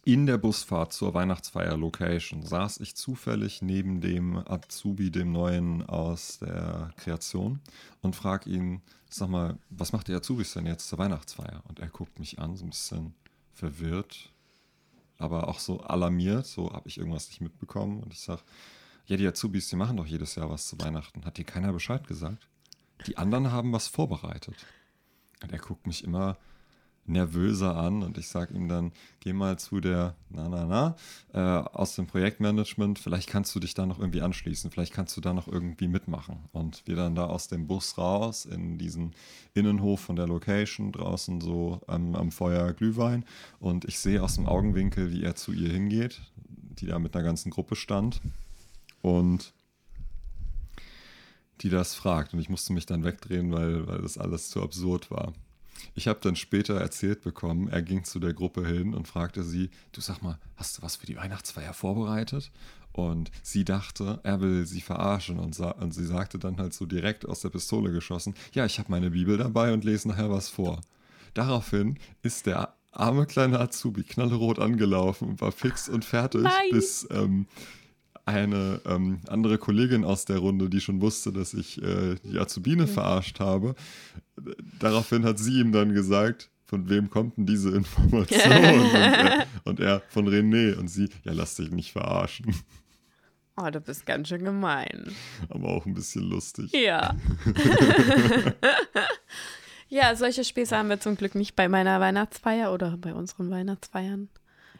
in 0.08 0.26
der 0.26 0.38
Busfahrt 0.38 0.94
zur 0.94 1.14
Weihnachtsfeier-Location 1.14 2.42
saß 2.42 2.80
ich 2.80 2.96
zufällig 2.96 3.62
neben 3.62 4.00
dem 4.00 4.38
Azubi, 4.38 5.12
dem 5.12 5.34
Neuen 5.34 5.84
aus 5.86 6.40
der 6.40 6.94
Kreation, 6.96 7.60
und 8.02 8.16
frag 8.16 8.48
ihn, 8.48 8.82
sag 9.10 9.28
mal, 9.28 9.58
was 9.70 9.92
macht 9.92 10.08
der 10.08 10.20
Azubis 10.20 10.54
denn 10.54 10.66
jetzt 10.66 10.88
zur 10.88 11.00
Weihnachtsfeier? 11.00 11.62
Und 11.68 11.80
er 11.80 11.90
guckt 11.90 12.20
mich 12.20 12.40
an, 12.40 12.56
so 12.56 12.64
ein 12.64 12.70
bisschen 12.70 13.16
verwirrt, 13.54 14.32
aber 15.18 15.50
auch 15.50 15.60
so 15.60 15.82
alarmiert, 15.82 16.46
so 16.46 16.72
habe 16.72 16.88
ich 16.88 17.00
irgendwas 17.00 17.28
nicht 17.28 17.42
mitbekommen. 17.42 18.02
Und 18.02 18.14
ich 18.14 18.22
sag, 18.22 18.40
ja, 19.08 19.18
die 19.18 19.28
Azubis, 19.28 19.68
die 19.68 19.76
machen 19.76 19.98
doch 19.98 20.08
jedes 20.08 20.36
Jahr 20.36 20.50
was 20.50 20.70
zu 20.70 20.80
Weihnachten. 20.80 21.26
Hat 21.26 21.38
dir 21.38 21.44
keiner 21.44 21.74
Bescheid 21.74 22.08
gesagt? 22.08 22.48
Die 23.08 23.18
anderen 23.18 23.52
haben 23.52 23.74
was 23.74 23.90
vorbereitet. 23.90 24.56
Und 25.44 25.52
er 25.52 25.60
guckt 25.60 25.86
mich 25.86 26.06
immer 26.06 26.38
nervöser 27.08 27.76
an 27.76 28.04
und 28.04 28.18
ich 28.18 28.28
sage 28.28 28.54
ihm 28.54 28.68
dann, 28.68 28.92
geh 29.20 29.34
mal 29.34 29.58
zu 29.58 29.80
der, 29.80 30.16
na, 30.30 30.50
na, 30.50 30.66
na, 30.66 30.96
äh, 31.34 31.68
aus 31.70 31.96
dem 31.96 32.08
Projektmanagement, 32.08 33.00
vielleicht 33.00 33.30
kannst 33.30 33.56
du 33.56 33.60
dich 33.60 33.74
da 33.74 33.86
noch 33.86 34.00
irgendwie 34.00 34.22
anschließen, 34.22 34.72
vielleicht 34.72 34.94
kannst 34.94 35.16
du 35.18 35.22
da 35.22 35.34
noch 35.34 35.48
irgendwie 35.48 35.88
mitmachen. 35.88 36.40
Und 36.52 36.84
wir 36.86 36.96
dann 36.96 37.16
da 37.16 37.26
aus 37.26 37.48
dem 37.48 37.68
Bus 37.68 37.98
raus 37.98 38.46
in 38.46 38.78
diesen 38.78 39.14
Innenhof 39.54 40.02
von 40.02 40.16
der 40.16 40.28
Location, 40.28 40.92
draußen 40.92 41.42
so 41.42 41.82
am, 41.88 42.16
am 42.16 42.32
Feuer 42.32 42.74
Glühwein 42.74 43.26
und 43.60 43.86
ich 43.86 44.00
sehe 44.00 44.22
aus 44.22 44.36
dem 44.36 44.48
Augenwinkel, 44.48 45.12
wie 45.12 45.24
er 45.24 45.36
zu 45.36 45.52
ihr 45.54 45.70
hingeht, 45.70 46.22
die 46.80 46.86
da 46.86 47.00
mit 47.00 47.16
einer 47.16 47.26
ganzen 47.26 47.50
Gruppe 47.52 47.76
stand 47.76 48.22
und 49.02 49.54
die 51.62 51.70
das 51.70 51.96
fragt. 51.96 52.34
Und 52.34 52.40
ich 52.40 52.50
musste 52.50 52.74
mich 52.74 52.86
dann 52.86 53.04
wegdrehen, 53.04 53.52
weil, 53.52 53.88
weil 53.88 54.02
das 54.02 54.18
alles 54.18 54.50
zu 54.50 54.62
absurd 54.62 55.10
war. 55.10 55.34
Ich 55.96 56.08
habe 56.08 56.20
dann 56.22 56.36
später 56.36 56.80
erzählt 56.80 57.22
bekommen, 57.22 57.68
er 57.68 57.82
ging 57.82 58.04
zu 58.04 58.20
der 58.20 58.34
Gruppe 58.34 58.66
hin 58.66 58.94
und 58.94 59.08
fragte 59.08 59.44
sie, 59.44 59.70
du 59.92 60.02
sag 60.02 60.22
mal, 60.22 60.38
hast 60.56 60.78
du 60.78 60.82
was 60.82 60.96
für 60.96 61.06
die 61.06 61.16
Weihnachtsfeier 61.16 61.74
vorbereitet? 61.74 62.52
Und 62.92 63.30
sie 63.44 63.64
dachte, 63.64 64.20
er 64.24 64.42
will 64.42 64.66
sie 64.66 64.82
verarschen 64.82 65.38
und, 65.38 65.54
sa 65.54 65.72
und 65.72 65.94
sie 65.94 66.06
sagte 66.06 66.40
dann 66.40 66.58
halt 66.58 66.74
so 66.74 66.86
direkt 66.86 67.28
aus 67.28 67.42
der 67.42 67.50
Pistole 67.50 67.92
geschossen, 67.92 68.34
ja, 68.54 68.66
ich 68.66 68.80
habe 68.80 68.90
meine 68.92 69.12
Bibel 69.12 69.38
dabei 69.38 69.72
und 69.72 69.84
lese 69.84 70.08
nachher 70.08 70.32
was 70.32 70.50
vor. 70.50 70.82
Daraufhin 71.36 72.00
ist 72.24 72.48
der 72.48 72.74
arme 72.92 73.28
kleine 73.28 73.60
Azubi 73.60 74.04
knallrot 74.04 74.58
angelaufen 74.60 75.30
und 75.30 75.42
war 75.42 75.52
fix 75.52 75.88
und 75.88 76.06
fertig, 76.06 76.42
Nein. 76.42 76.72
bis 76.72 77.08
ähm, 77.12 77.46
eine 78.28 78.82
ähm, 78.86 79.20
andere 79.28 79.58
Kollegin 79.58 80.04
aus 80.04 80.26
der 80.26 80.40
Runde, 80.40 80.70
die 80.70 80.82
schon 80.82 81.02
wusste, 81.02 81.32
dass 81.32 81.54
ich 81.54 81.82
äh, 81.82 82.16
die 82.24 82.38
Azubine 82.38 82.86
verarscht 82.86 83.40
habe, 83.40 83.76
daraufhin 84.80 85.24
hat 85.24 85.40
sie 85.40 85.62
ihm 85.62 85.72
dann 85.72 85.94
gesagt, 85.94 86.50
von 86.66 86.90
wem 86.90 87.10
kommt 87.10 87.38
denn 87.38 87.46
diese 87.46 87.70
Information? 87.70 88.54
und, 88.84 88.94
er, 88.94 89.48
und 89.64 89.80
er 89.80 90.02
von 90.10 90.28
René 90.28 90.76
und 90.76 90.90
sie, 90.90 91.10
ja, 91.24 91.32
lass 91.32 91.56
dich 91.56 91.72
nicht 91.72 91.94
verarschen. 91.94 92.54
Oh, 93.56 93.70
du 93.72 93.80
bist 93.80 94.06
ganz 94.06 94.28
schön 94.28 94.44
gemein. 94.44 95.16
Aber 95.50 95.70
auch 95.70 95.86
ein 95.86 95.94
bisschen 95.94 96.24
lustig. 96.24 96.72
Ja. 96.74 97.16
ja, 99.90 100.16
solche 100.16 100.44
Späße 100.44 100.78
haben 100.78 100.90
wir 100.90 101.00
zum 101.00 101.16
Glück 101.16 101.34
nicht 101.34 101.56
bei 101.56 101.68
meiner 101.68 102.00
Weihnachtsfeier 102.00 102.72
oder 102.72 102.98
bei 102.98 103.16
unseren 103.16 103.50
Weihnachtsfeiern. 103.50 104.30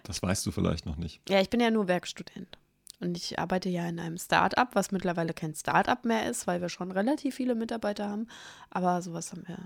Das 0.04 0.22
weißt 0.22 0.46
du 0.46 0.52
vielleicht 0.52 0.86
noch 0.86 0.98
nicht. 0.98 1.22
Ja, 1.28 1.42
ich 1.42 1.50
bin 1.50 1.60
ja 1.60 1.72
nur 1.72 1.88
Werkstudent. 1.88 2.60
Und 3.00 3.16
ich 3.16 3.38
arbeite 3.38 3.70
ja 3.70 3.88
in 3.88 4.00
einem 4.00 4.18
Start-up, 4.18 4.70
was 4.74 4.92
mittlerweile 4.92 5.34
kein 5.34 5.54
Start-up 5.54 6.06
mehr 6.06 6.30
ist, 6.30 6.48
weil 6.48 6.62
wir 6.62 6.70
schon 6.70 6.92
relativ 6.92 7.36
viele 7.36 7.54
Mitarbeiter 7.54 8.10
haben. 8.10 8.28
Aber 8.70 9.02
sowas 9.02 9.32
haben 9.32 9.48
wir, 9.48 9.58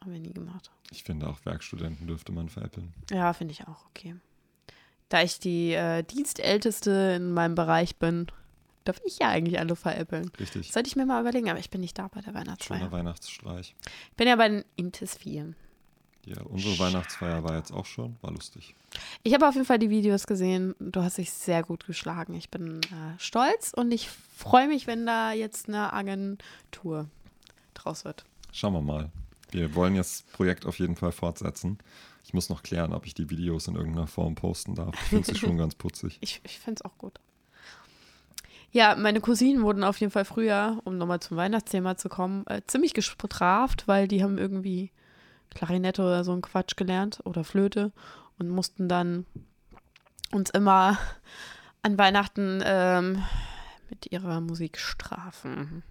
haben 0.00 0.12
wir 0.12 0.20
nie 0.20 0.32
gemacht. 0.32 0.70
Ich 0.90 1.02
finde 1.02 1.28
auch 1.28 1.44
Werkstudenten 1.44 2.06
dürfte 2.06 2.32
man 2.32 2.48
veräppeln. 2.48 2.94
Ja, 3.10 3.32
finde 3.32 3.52
ich 3.52 3.68
auch 3.68 3.86
okay. 3.86 4.16
Da 5.10 5.22
ich 5.22 5.40
die 5.40 5.72
äh, 5.72 6.02
Dienstälteste 6.02 7.14
in 7.16 7.32
meinem 7.32 7.54
Bereich 7.54 7.96
bin, 7.96 8.28
darf 8.84 9.00
ich 9.04 9.18
ja 9.18 9.28
eigentlich 9.28 9.58
alle 9.58 9.76
veräppeln. 9.76 10.30
Richtig. 10.38 10.72
Sollte 10.72 10.88
ich 10.88 10.96
mir 10.96 11.04
mal 11.04 11.20
überlegen, 11.20 11.50
aber 11.50 11.58
ich 11.58 11.70
bin 11.70 11.80
nicht 11.80 11.98
da 11.98 12.08
bei 12.08 12.20
der 12.20 12.30
Schöner 12.30 12.40
Weihnachtsfeier. 12.40 12.92
Weihnachtsstreich. 12.92 13.74
Ich 14.10 14.16
bin 14.16 14.28
ja 14.28 14.36
bei 14.36 14.48
den 14.48 14.64
Intis 14.76 15.16
4. 15.16 15.54
Ja, 16.26 16.42
unsere 16.42 16.78
Weihnachtsfeier 16.78 17.42
war 17.44 17.56
jetzt 17.56 17.72
auch 17.72 17.86
schon, 17.86 18.16
war 18.20 18.30
lustig. 18.30 18.74
Ich 19.22 19.32
habe 19.32 19.48
auf 19.48 19.54
jeden 19.54 19.66
Fall 19.66 19.78
die 19.78 19.90
Videos 19.90 20.26
gesehen. 20.26 20.74
Du 20.78 21.02
hast 21.02 21.18
dich 21.18 21.30
sehr 21.32 21.62
gut 21.62 21.86
geschlagen. 21.86 22.34
Ich 22.34 22.50
bin 22.50 22.80
äh, 22.82 23.18
stolz 23.18 23.72
und 23.74 23.90
ich 23.90 24.08
freue 24.36 24.68
mich, 24.68 24.86
wenn 24.86 25.06
da 25.06 25.32
jetzt 25.32 25.68
eine 25.68 25.92
Agentur 25.92 27.08
draus 27.74 28.04
wird. 28.04 28.24
Schauen 28.52 28.74
wir 28.74 28.82
mal. 28.82 29.10
Wir 29.50 29.74
wollen 29.74 29.94
jetzt 29.94 30.24
das 30.24 30.32
Projekt 30.32 30.66
auf 30.66 30.78
jeden 30.78 30.96
Fall 30.96 31.12
fortsetzen. 31.12 31.78
Ich 32.24 32.34
muss 32.34 32.48
noch 32.48 32.62
klären, 32.62 32.92
ob 32.92 33.06
ich 33.06 33.14
die 33.14 33.30
Videos 33.30 33.66
in 33.66 33.76
irgendeiner 33.76 34.06
Form 34.06 34.34
posten 34.34 34.74
darf. 34.74 34.94
Ich 34.94 35.08
finde 35.08 35.26
sie 35.26 35.38
schon 35.38 35.56
ganz 35.56 35.74
putzig. 35.74 36.18
Ich, 36.20 36.40
ich 36.44 36.58
finde 36.58 36.80
es 36.80 36.84
auch 36.84 36.96
gut. 36.98 37.18
Ja, 38.72 38.94
meine 38.94 39.20
Cousinen 39.20 39.62
wurden 39.62 39.82
auf 39.82 39.98
jeden 39.98 40.12
Fall 40.12 40.24
früher, 40.24 40.80
um 40.84 40.96
nochmal 40.96 41.18
zum 41.18 41.36
Weihnachtsthema 41.36 41.96
zu 41.96 42.08
kommen, 42.08 42.46
äh, 42.46 42.62
ziemlich 42.66 42.94
gestraft, 42.94 43.88
weil 43.88 44.06
die 44.06 44.22
haben 44.22 44.38
irgendwie 44.38 44.92
Klarinette 45.54 46.02
oder 46.02 46.24
so 46.24 46.32
ein 46.32 46.42
Quatsch 46.42 46.76
gelernt 46.76 47.20
oder 47.24 47.44
Flöte 47.44 47.92
und 48.38 48.48
mussten 48.48 48.88
dann 48.88 49.26
uns 50.32 50.50
immer 50.50 50.98
an 51.82 51.98
Weihnachten 51.98 52.62
ähm, 52.64 53.22
mit 53.88 54.10
ihrer 54.12 54.40
Musik 54.40 54.78
strafen. 54.78 55.82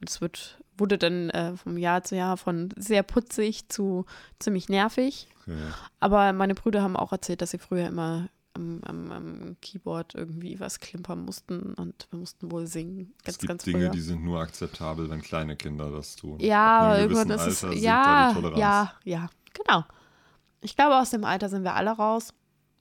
Und 0.00 0.10
es 0.10 0.20
wird, 0.20 0.58
wurde 0.76 0.98
dann 0.98 1.30
äh, 1.30 1.56
vom 1.56 1.76
Jahr 1.78 2.02
zu 2.02 2.16
Jahr 2.16 2.36
von 2.36 2.70
sehr 2.76 3.02
putzig 3.02 3.68
zu 3.68 4.04
ziemlich 4.38 4.68
nervig. 4.68 5.28
Ja. 5.46 5.54
Aber 6.00 6.32
meine 6.32 6.54
Brüder 6.54 6.82
haben 6.82 6.96
auch 6.96 7.12
erzählt, 7.12 7.40
dass 7.40 7.52
sie 7.52 7.58
früher 7.58 7.86
immer 7.86 8.28
am, 8.54 8.80
am, 8.84 9.10
am 9.12 9.56
Keyboard 9.60 10.14
irgendwie 10.14 10.60
was 10.60 10.78
klimpern 10.80 11.24
mussten 11.24 11.74
und 11.74 12.06
wir 12.10 12.18
mussten 12.18 12.50
wohl 12.50 12.66
singen. 12.66 13.14
Ganz, 13.24 13.36
es 13.36 13.38
gibt 13.38 13.48
ganz 13.48 13.64
Dinge, 13.64 13.78
früher. 13.78 13.90
die 13.90 14.00
sind 14.00 14.22
nur 14.24 14.40
akzeptabel, 14.40 15.08
wenn 15.10 15.22
kleine 15.22 15.56
Kinder 15.56 15.90
das 15.90 16.16
tun. 16.16 16.38
ja, 16.40 16.98
irgendwann 16.98 17.30
es. 17.30 17.40
Alter 17.64 17.68
da 17.68 17.72
Ja, 17.74 18.32
Toleranz. 18.34 18.58
ja, 18.60 18.92
ja, 19.04 19.30
genau. 19.54 19.84
Ich 20.60 20.76
glaube, 20.76 20.96
aus 20.98 21.10
dem 21.10 21.24
Alter 21.24 21.48
sind 21.48 21.64
wir 21.64 21.74
alle 21.74 21.90
raus. 21.90 22.34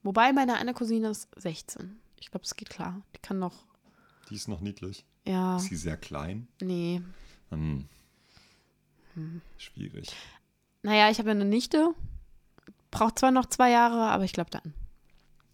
Wobei 0.03 0.33
meine 0.33 0.55
eine 0.55 0.73
Cousine 0.73 1.09
ist 1.09 1.27
16. 1.37 1.99
Ich 2.19 2.29
glaube, 2.31 2.43
es 2.45 2.55
geht 2.55 2.69
klar. 2.69 3.01
Die 3.15 3.19
kann 3.21 3.39
noch. 3.39 3.65
Die 4.29 4.35
ist 4.35 4.47
noch 4.47 4.61
niedlich. 4.61 5.05
Ja, 5.25 5.57
Ist 5.57 5.65
sie 5.65 5.75
sehr 5.75 5.97
klein? 5.97 6.47
nee. 6.61 7.01
Hm. 7.49 7.85
Schwierig. 9.57 10.15
Naja, 10.83 11.09
ich 11.11 11.19
habe 11.19 11.29
ja 11.29 11.35
eine 11.35 11.45
Nichte. 11.45 11.89
Braucht 12.91 13.19
zwar 13.19 13.31
noch 13.31 13.45
zwei 13.45 13.69
Jahre, 13.69 14.09
aber 14.09 14.23
ich 14.23 14.33
glaube 14.33 14.49
dann. 14.49 14.73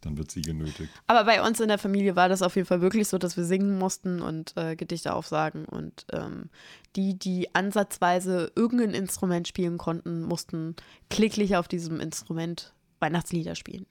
Dann 0.02 0.18
wird 0.18 0.30
sie 0.32 0.42
genötigt. 0.42 0.92
Aber 1.08 1.24
bei 1.24 1.46
uns 1.46 1.60
in 1.60 1.70
der 1.70 1.80
Familie 1.80 2.16
war 2.16 2.30
das 2.30 2.42
auf 2.42 2.56
jeden 2.56 2.68
Fall 2.68 2.82
wirklich 2.82 3.08
so, 3.08 3.18
dass 3.18 3.36
wir 3.36 3.44
singen 3.44 3.78
mussten 3.78 4.22
und 4.22 4.56
äh, 4.56 4.76
Gedichte 4.76 5.14
aufsagen. 5.14 5.66
Und 5.66 6.06
ähm, 6.12 6.50
die, 6.96 7.18
die 7.18 7.54
ansatzweise 7.56 8.52
irgendein 8.56 8.92
Instrument 8.92 9.48
spielen 9.48 9.78
konnten, 9.78 10.22
mussten 10.22 10.76
klicklich 11.10 11.56
auf 11.56 11.68
diesem 11.68 12.00
Instrument 12.00 12.74
Weihnachtslieder 13.00 13.56
spielen. 13.56 13.86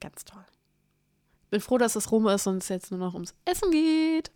Ganz 0.00 0.24
toll. 0.24 0.44
Bin 1.50 1.60
froh, 1.60 1.78
dass 1.78 1.96
es 1.96 2.10
rum 2.10 2.26
ist 2.28 2.46
und 2.46 2.58
es 2.58 2.68
jetzt 2.68 2.90
nur 2.90 3.00
noch 3.00 3.14
ums 3.14 3.34
Essen 3.44 3.70
geht. 3.70 4.30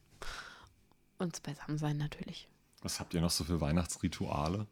Und 1.18 1.32
das 1.32 1.40
Beisammensein 1.40 1.96
natürlich. 1.96 2.48
Was 2.82 3.00
habt 3.00 3.14
ihr 3.14 3.20
noch 3.20 3.30
so 3.30 3.44
für 3.44 3.60
Weihnachtsrituale? 3.60 4.66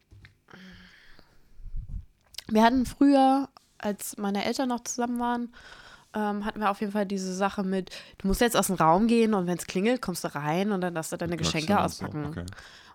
Wir 2.49 2.63
hatten 2.63 2.85
früher, 2.85 3.49
als 3.85 4.17
meine 4.17 4.45
Eltern 4.45 4.69
noch 4.69 4.83
zusammen 4.85 5.19
waren, 5.21 5.53
ähm, 6.15 6.45
hatten 6.45 6.61
wir 6.61 6.71
auf 6.71 6.81
jeden 6.81 6.93
Fall 6.93 7.07
diese 7.07 7.35
Sache 7.35 7.63
mit, 7.63 7.91
du 8.19 8.29
musst 8.29 8.41
jetzt 8.41 8.57
aus 8.57 8.69
dem 8.69 8.77
Raum 8.77 9.07
gehen 9.07 9.35
und 9.35 9.47
wenn 9.47 9.59
es 9.59 9.67
klingelt, 9.67 10.01
kommst 10.01 10.25
du 10.25 10.35
rein 10.35 10.73
und 10.73 10.81
dann 10.81 10.95
darfst 10.95 11.13
du 11.13 11.17
deine 11.17 11.37
Geschenke 11.37 11.73
und 11.73 11.79
so, 11.79 11.85
auspacken. 11.85 12.27
Okay. 12.27 12.47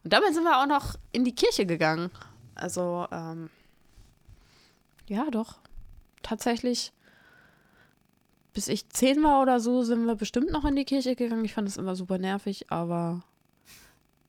Und 0.03 0.13
damit 0.13 0.33
sind 0.33 0.43
wir 0.43 0.61
auch 0.61 0.67
noch 0.67 0.95
in 1.11 1.25
die 1.25 1.35
Kirche 1.35 1.65
gegangen. 1.65 2.09
Also, 2.55 3.07
ähm, 3.11 3.49
ja, 5.07 5.29
doch. 5.29 5.57
Tatsächlich, 6.23 6.93
bis 8.53 8.67
ich 8.67 8.89
zehn 8.89 9.21
war 9.23 9.41
oder 9.41 9.59
so, 9.59 9.83
sind 9.83 10.05
wir 10.05 10.15
bestimmt 10.15 10.51
noch 10.51 10.65
in 10.65 10.75
die 10.75 10.85
Kirche 10.85 11.15
gegangen. 11.15 11.45
Ich 11.45 11.53
fand 11.53 11.67
das 11.67 11.77
immer 11.77 11.95
super 11.95 12.17
nervig, 12.17 12.71
aber 12.71 13.23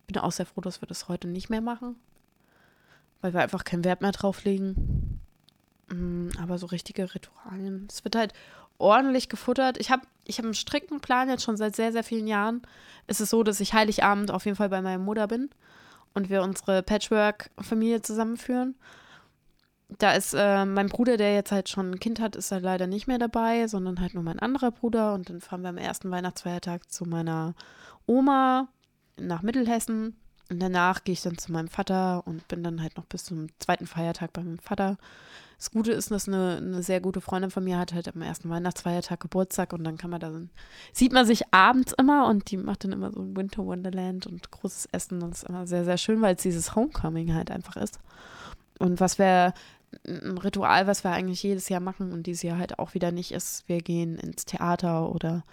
bin 0.07 0.19
auch 0.19 0.33
sehr 0.33 0.47
froh, 0.47 0.61
dass 0.61 0.83
wir 0.83 0.89
das 0.89 1.09
heute 1.09 1.29
nicht 1.29 1.51
mehr 1.51 1.61
machen. 1.61 1.97
Weil 3.21 3.35
wir 3.35 3.41
einfach 3.41 3.65
keinen 3.65 3.85
Wert 3.85 4.01
mehr 4.01 4.13
drauf 4.13 4.45
legen. 4.45 5.10
Aber 6.39 6.59
so 6.59 6.67
richtige 6.67 7.15
Ritualien. 7.15 7.89
Es 7.91 8.05
wird 8.05 8.17
halt 8.17 8.33
ordentlich 8.79 9.29
gefuttert. 9.29 9.79
Ich 9.79 9.91
habe 9.91 10.03
ich 10.27 10.39
hab 10.39 10.45
einen 10.45 10.55
strikten 10.55 11.01
Plan 11.01 11.29
jetzt 11.29 11.43
schon 11.43 11.57
seit 11.57 11.77
sehr, 11.77 11.93
sehr 11.93 12.05
vielen 12.05 12.27
Jahren. 12.27 12.63
Es 13.07 13.21
ist 13.21 13.31
so, 13.31 13.43
dass 13.43 13.61
ich 13.61 13.75
Heiligabend 13.75 14.31
auf 14.31 14.45
jeden 14.45 14.57
Fall 14.57 14.69
bei 14.69 14.81
meiner 14.81 15.03
Mutter 15.03 15.27
bin 15.27 15.51
und 16.15 16.31
wir 16.31 16.43
unsere 16.43 16.83
Patchwork-Familie 16.83 18.03
zusammenführen. 18.03 18.77
Da 19.99 20.13
ist 20.13 20.35
äh, 20.35 20.65
mein 20.65 20.89
Bruder, 20.89 21.17
der 21.17 21.35
jetzt 21.35 21.51
halt 21.51 21.69
schon 21.69 21.91
ein 21.91 21.99
Kind 21.99 22.21
hat, 22.21 22.37
ist 22.37 22.53
halt 22.53 22.63
leider 22.63 22.87
nicht 22.87 23.09
mehr 23.09 23.19
dabei, 23.19 23.67
sondern 23.67 24.01
halt 24.01 24.15
nur 24.15 24.23
mein 24.23 24.39
anderer 24.39 24.71
Bruder. 24.71 25.15
Und 25.15 25.29
dann 25.29 25.41
fahren 25.41 25.63
wir 25.63 25.69
am 25.69 25.79
ersten 25.79 26.11
Weihnachtsfeiertag 26.11 26.91
zu 26.91 27.07
meiner 27.07 27.55
Oma 28.07 28.69
nach 29.19 29.43
Mittelhessen. 29.43 30.17
Und 30.51 30.61
danach 30.61 31.05
gehe 31.05 31.13
ich 31.13 31.23
dann 31.23 31.39
zu 31.39 31.53
meinem 31.53 31.69
Vater 31.69 32.27
und 32.27 32.47
bin 32.49 32.65
dann 32.65 32.83
halt 32.83 32.97
noch 32.97 33.07
bis 33.07 33.25
zum 33.25 33.47
zweiten 33.61 33.87
Feiertag 33.87 34.33
bei 34.33 34.43
meinem 34.43 34.59
Vater. 34.59 34.99
Das 35.57 35.71
Gute 35.71 35.93
ist, 35.93 36.11
dass 36.11 36.27
eine, 36.27 36.57
eine 36.57 36.83
sehr 36.83 37.01
gute 37.01 37.21
Freundin 37.21 37.51
von 37.51 37.63
mir 37.63 37.79
hat 37.79 37.93
halt 37.93 38.13
am 38.13 38.23
ersten 38.23 38.49
Weihnachtsfeiertag 38.51 39.21
Geburtstag 39.21 39.73
und 39.73 39.85
dann 39.85 39.97
kann 39.97 40.11
man 40.11 40.19
da 40.19 40.33
so, 40.33 40.41
sieht 40.93 41.13
man 41.13 41.27
sich 41.27 41.53
abends 41.53 41.93
immer 41.93 42.27
und 42.27 42.51
die 42.51 42.57
macht 42.57 42.83
dann 42.83 42.93
immer 42.93 43.13
so 43.13 43.21
ein 43.21 43.37
Winter 43.37 43.65
Wonderland 43.65 44.27
und 44.27 44.51
großes 44.51 44.87
Essen 44.87 45.23
und 45.23 45.35
es 45.35 45.43
ist 45.43 45.49
immer 45.49 45.67
sehr, 45.67 45.85
sehr 45.85 45.99
schön, 45.99 46.21
weil 46.21 46.35
es 46.35 46.43
dieses 46.43 46.75
Homecoming 46.75 47.33
halt 47.35 47.51
einfach 47.51 47.77
ist. 47.77 48.01
Und 48.79 48.99
was 48.99 49.19
wir, 49.19 49.53
ein 50.07 50.39
Ritual, 50.39 50.87
was 50.87 51.05
wir 51.05 51.11
eigentlich 51.11 51.43
jedes 51.43 51.69
Jahr 51.69 51.81
machen 51.81 52.13
und 52.13 52.27
dieses 52.27 52.43
Jahr 52.43 52.59
halt 52.59 52.79
auch 52.79 52.95
wieder 52.95 53.13
nicht 53.13 53.31
ist, 53.31 53.69
wir 53.69 53.83
gehen 53.83 54.17
ins 54.17 54.47
Theater 54.47 55.15
oder 55.15 55.45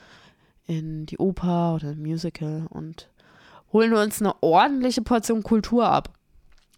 in 0.65 1.05
die 1.05 1.17
Oper 1.17 1.75
oder 1.75 1.95
Musical 1.95 2.65
und 2.69 3.09
holen 3.73 3.93
uns 3.93 4.21
eine 4.21 4.33
ordentliche 4.41 5.01
Portion 5.01 5.43
Kultur 5.43 5.87
ab. 5.89 6.13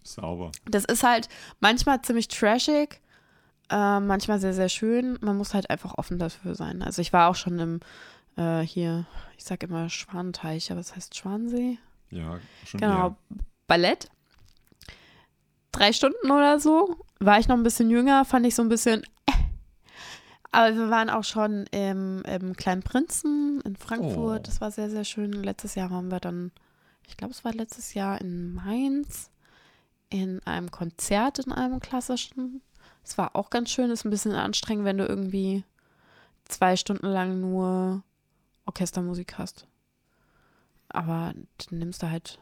Sauber. 0.03 0.51
Das 0.65 0.85
ist 0.85 1.03
halt 1.03 1.29
manchmal 1.59 2.01
ziemlich 2.01 2.27
trashig, 2.27 3.01
äh, 3.69 3.99
manchmal 3.99 4.39
sehr, 4.39 4.53
sehr 4.53 4.69
schön. 4.69 5.17
Man 5.21 5.37
muss 5.37 5.53
halt 5.53 5.69
einfach 5.69 5.97
offen 5.97 6.17
dafür 6.17 6.55
sein. 6.55 6.81
Also 6.81 7.01
ich 7.01 7.13
war 7.13 7.29
auch 7.29 7.35
schon 7.35 7.59
im, 7.59 7.79
äh, 8.35 8.61
hier, 8.61 9.05
ich 9.37 9.43
sag 9.43 9.61
immer 9.63 9.89
Schwanenteich, 9.89 10.71
aber 10.71 10.79
was 10.79 10.95
heißt 10.95 11.15
Schwansee? 11.15 11.77
Ja, 12.09 12.39
schon 12.65 12.79
Genau, 12.79 13.07
eher. 13.09 13.15
Ballett. 13.67 14.09
Drei 15.71 15.93
Stunden 15.93 16.31
oder 16.31 16.59
so. 16.59 16.97
War 17.19 17.39
ich 17.39 17.47
noch 17.47 17.57
ein 17.57 17.63
bisschen 17.63 17.91
jünger, 17.91 18.25
fand 18.25 18.45
ich 18.47 18.55
so 18.55 18.63
ein 18.63 18.69
bisschen. 18.69 19.03
Äh. 19.27 19.33
Aber 20.51 20.75
wir 20.75 20.89
waren 20.89 21.11
auch 21.11 21.23
schon 21.23 21.67
im, 21.67 22.23
im 22.23 22.55
Kleinen 22.55 22.81
Prinzen 22.81 23.61
in 23.61 23.75
Frankfurt. 23.75 24.39
Oh. 24.39 24.43
Das 24.43 24.61
war 24.61 24.71
sehr, 24.71 24.89
sehr 24.89 25.03
schön. 25.03 25.31
Letztes 25.31 25.75
Jahr 25.75 25.91
waren 25.91 26.09
wir 26.09 26.19
dann, 26.19 26.51
ich 27.09 27.17
glaube, 27.17 27.33
es 27.33 27.43
war 27.43 27.53
letztes 27.53 27.93
Jahr 27.93 28.21
in 28.21 28.53
Mainz 28.53 29.31
in 30.09 30.41
einem 30.45 30.71
Konzert 30.71 31.39
in 31.39 31.51
einem 31.51 31.79
klassischen. 31.79 32.61
Es 33.03 33.17
war 33.17 33.35
auch 33.35 33.49
ganz 33.49 33.69
schön. 33.71 33.91
Ist 33.91 34.05
ein 34.05 34.09
bisschen 34.09 34.33
anstrengend, 34.33 34.85
wenn 34.85 34.97
du 34.97 35.05
irgendwie 35.05 35.63
zwei 36.45 36.75
Stunden 36.75 37.07
lang 37.07 37.39
nur 37.39 38.03
Orchestermusik 38.65 39.37
hast. 39.37 39.67
Aber 40.89 41.33
dann 41.57 41.79
nimmst 41.79 42.01
du 42.03 42.09
halt. 42.09 42.39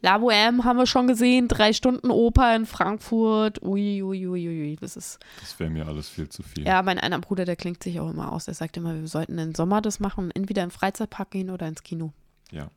La 0.00 0.16
Bohème 0.16 0.64
haben 0.64 0.78
wir 0.78 0.86
schon 0.86 1.06
gesehen, 1.06 1.46
drei 1.46 1.72
Stunden 1.72 2.10
Oper 2.10 2.56
in 2.56 2.64
Frankfurt. 2.64 3.62
Ui, 3.62 4.02
ui, 4.02 4.26
ui, 4.26 4.48
ui. 4.48 4.76
Das 4.80 4.96
ist. 4.96 5.18
Das 5.40 5.58
wäre 5.60 5.70
mir 5.70 5.86
alles 5.86 6.08
viel 6.08 6.28
zu 6.28 6.42
viel. 6.42 6.64
Ja, 6.64 6.82
mein 6.82 6.98
einer 6.98 7.18
Bruder, 7.18 7.44
der 7.44 7.56
klingt 7.56 7.82
sich 7.82 8.00
auch 8.00 8.10
immer 8.10 8.32
aus. 8.32 8.46
Der 8.46 8.54
sagt 8.54 8.76
immer, 8.76 8.94
wir 8.94 9.08
sollten 9.08 9.38
im 9.38 9.54
Sommer 9.54 9.82
das 9.82 10.00
machen, 10.00 10.30
entweder 10.30 10.62
im 10.62 10.70
Freizeitpark 10.70 11.30
gehen 11.30 11.50
oder 11.50 11.68
ins 11.68 11.82
Kino. 11.82 12.12
Ja. 12.50 12.70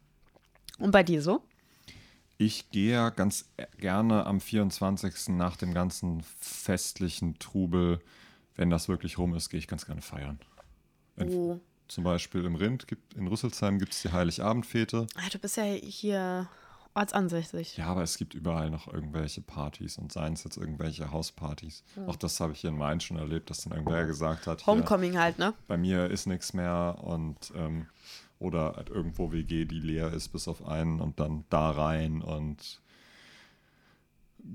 Und 0.80 0.92
bei 0.92 1.04
dir 1.04 1.22
so? 1.22 1.42
Ich 2.38 2.70
gehe 2.70 2.92
ja 2.94 3.10
ganz 3.10 3.46
gerne 3.80 4.26
am 4.28 4.40
24. 4.40 5.30
nach 5.30 5.56
dem 5.58 5.74
ganzen 5.74 6.22
festlichen 6.40 7.40
Trubel, 7.40 8.00
wenn 8.56 8.70
das 8.70 8.88
wirklich 8.88 9.18
rum 9.18 9.34
ist, 9.34 9.50
gehe 9.50 9.60
ich 9.60 9.68
ganz 9.68 9.86
gerne 9.86 10.02
feiern. 10.02 10.40
Ent- 11.16 11.32
Wo? 11.34 11.60
Zum 11.88 12.04
Beispiel 12.04 12.44
im 12.44 12.56
Rind, 12.56 12.88
gibt, 12.88 13.14
in 13.14 13.28
Rüsselsheim 13.28 13.80
gibt 13.80 13.94
es 13.94 14.02
die 14.02 14.12
Heiligabendfete. 14.12 15.08
Ah, 15.16 15.30
du 15.32 15.40
bist 15.40 15.56
ja 15.56 15.64
hier 15.64 16.50
ortsansässig. 16.94 17.78
Ja, 17.78 17.86
aber 17.88 18.04
es 18.04 18.18
gibt 18.18 18.34
überall 18.34 18.70
noch 18.70 18.92
irgendwelche 18.92 19.40
Partys 19.42 19.98
und 19.98 20.12
seien 20.12 20.34
es 20.34 20.44
jetzt 20.44 20.58
irgendwelche 20.58 21.12
Hauspartys. 21.12 21.84
Auch 22.08 22.18
das 22.18 22.40
habe 22.42 22.52
ich 22.54 22.60
hier 22.60 22.72
in 22.72 22.78
Mainz 22.78 23.04
schon 23.04 23.18
erlebt, 23.18 23.50
dass 23.50 23.62
dann 23.62 23.72
irgendwer 23.74 24.06
gesagt 24.06 24.48
hat, 24.48 24.60
hier, 24.60 24.68
Homecoming 24.74 25.18
halt, 25.18 25.40
ne? 25.40 25.54
bei 25.68 25.78
mir 25.78 26.10
ist 26.10 26.26
nichts 26.26 26.54
mehr 26.54 26.98
und 27.02 27.38
ähm, 27.56 27.86
oder 28.40 28.74
halt 28.76 28.90
irgendwo 28.90 29.32
WG, 29.32 29.66
die 29.66 29.80
leer 29.80 30.14
ist, 30.14 30.30
bis 30.30 30.48
auf 30.48 30.68
einen 30.68 31.00
und 31.00 31.20
dann 31.20 31.46
da 31.50 31.72
rein 31.72 32.22
und 32.22 32.82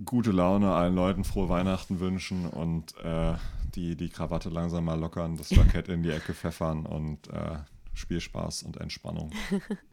gute 0.05 0.31
Laune 0.31 0.73
allen 0.73 0.95
Leuten 0.95 1.25
frohe 1.25 1.49
Weihnachten 1.49 2.01
wünschen 2.01 2.47
und 2.47 2.97
äh, 2.99 3.35
die, 3.75 3.97
die 3.97 4.09
Krawatte 4.09 4.49
langsam 4.49 4.85
mal 4.85 4.99
lockern, 4.99 5.37
das 5.37 5.51
Jackett 5.51 5.89
in 5.89 6.03
die 6.03 6.11
Ecke 6.11 6.35
pfeffern 6.35 6.87
und 6.87 7.29
äh, 7.29 7.59
Spielspaß 7.95 8.63
und 8.63 8.79
Entspannung. 8.79 9.33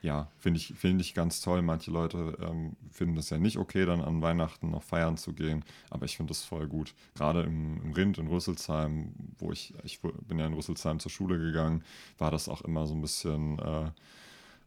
Ja, 0.00 0.30
finde 0.38 0.58
ich, 0.58 0.74
find 0.74 1.00
ich 1.00 1.12
ganz 1.12 1.40
toll. 1.40 1.60
Manche 1.62 1.90
Leute 1.90 2.38
ähm, 2.40 2.76
finden 2.90 3.16
das 3.16 3.30
ja 3.30 3.38
nicht 3.38 3.56
okay, 3.58 3.84
dann 3.84 4.00
an 4.00 4.22
Weihnachten 4.22 4.70
noch 4.70 4.84
feiern 4.84 5.16
zu 5.16 5.32
gehen, 5.32 5.64
aber 5.90 6.04
ich 6.04 6.16
finde 6.16 6.30
das 6.30 6.44
voll 6.44 6.68
gut. 6.68 6.94
Gerade 7.16 7.42
im, 7.42 7.82
im 7.82 7.92
Rind 7.92 8.18
in 8.18 8.28
Rüsselsheim, 8.28 9.12
wo 9.38 9.50
ich, 9.50 9.74
ich 9.82 10.00
bin 10.00 10.38
ja 10.38 10.46
in 10.46 10.54
Rüsselsheim 10.54 11.00
zur 11.00 11.10
Schule 11.10 11.38
gegangen, 11.38 11.82
war 12.16 12.30
das 12.30 12.48
auch 12.48 12.60
immer 12.62 12.86
so 12.86 12.94
ein 12.94 13.02
bisschen 13.02 13.58
äh, 13.58 13.90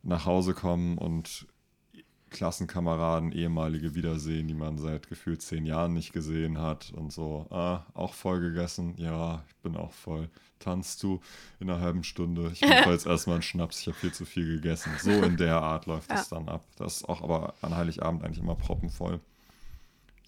nach 0.04 0.26
Hause 0.26 0.54
kommen 0.54 0.98
und 0.98 1.48
Klassenkameraden, 2.30 3.32
ehemalige 3.34 3.94
Wiedersehen, 3.94 4.48
die 4.48 4.54
man 4.54 4.78
seit 4.78 5.08
gefühlt 5.08 5.42
zehn 5.42 5.66
Jahren 5.66 5.94
nicht 5.94 6.14
gesehen 6.14 6.58
hat 6.60 6.92
und 6.96 7.12
so, 7.12 7.46
ah, 7.52 7.86
auch 7.94 8.14
voll 8.14 8.40
gegessen, 8.40 8.96
ja, 8.98 9.44
ich 9.48 9.56
bin 9.58 9.76
auch 9.76 9.92
voll. 9.92 10.30
Tanzt 10.62 11.04
du 11.04 11.20
in 11.60 11.70
einer 11.70 11.82
halben 11.82 12.04
Stunde? 12.04 12.52
Ich 12.54 12.62
mache 12.62 12.92
jetzt 12.92 13.06
erstmal 13.06 13.36
einen 13.36 13.42
Schnaps, 13.44 13.82
ich 13.82 13.88
habe 13.88 13.98
viel 13.98 14.14
zu 14.14 14.26
viel 14.26 14.56
gegessen. 14.56 14.92
So 15.00 15.12
in 15.12 15.36
der 15.38 15.62
Art 15.62 15.86
läuft 15.86 16.12
es 16.12 16.30
Ja. 16.30 16.38
dann 16.38 16.48
ab. 16.50 16.64
Das 16.78 16.98
ist 16.98 17.10
auch 17.10 17.22
aber 17.22 17.54
an 17.62 17.76
Heiligabend 17.76 18.24
eigentlich 18.24 18.40
immer 18.40 18.56
proppenvoll. 18.56 19.20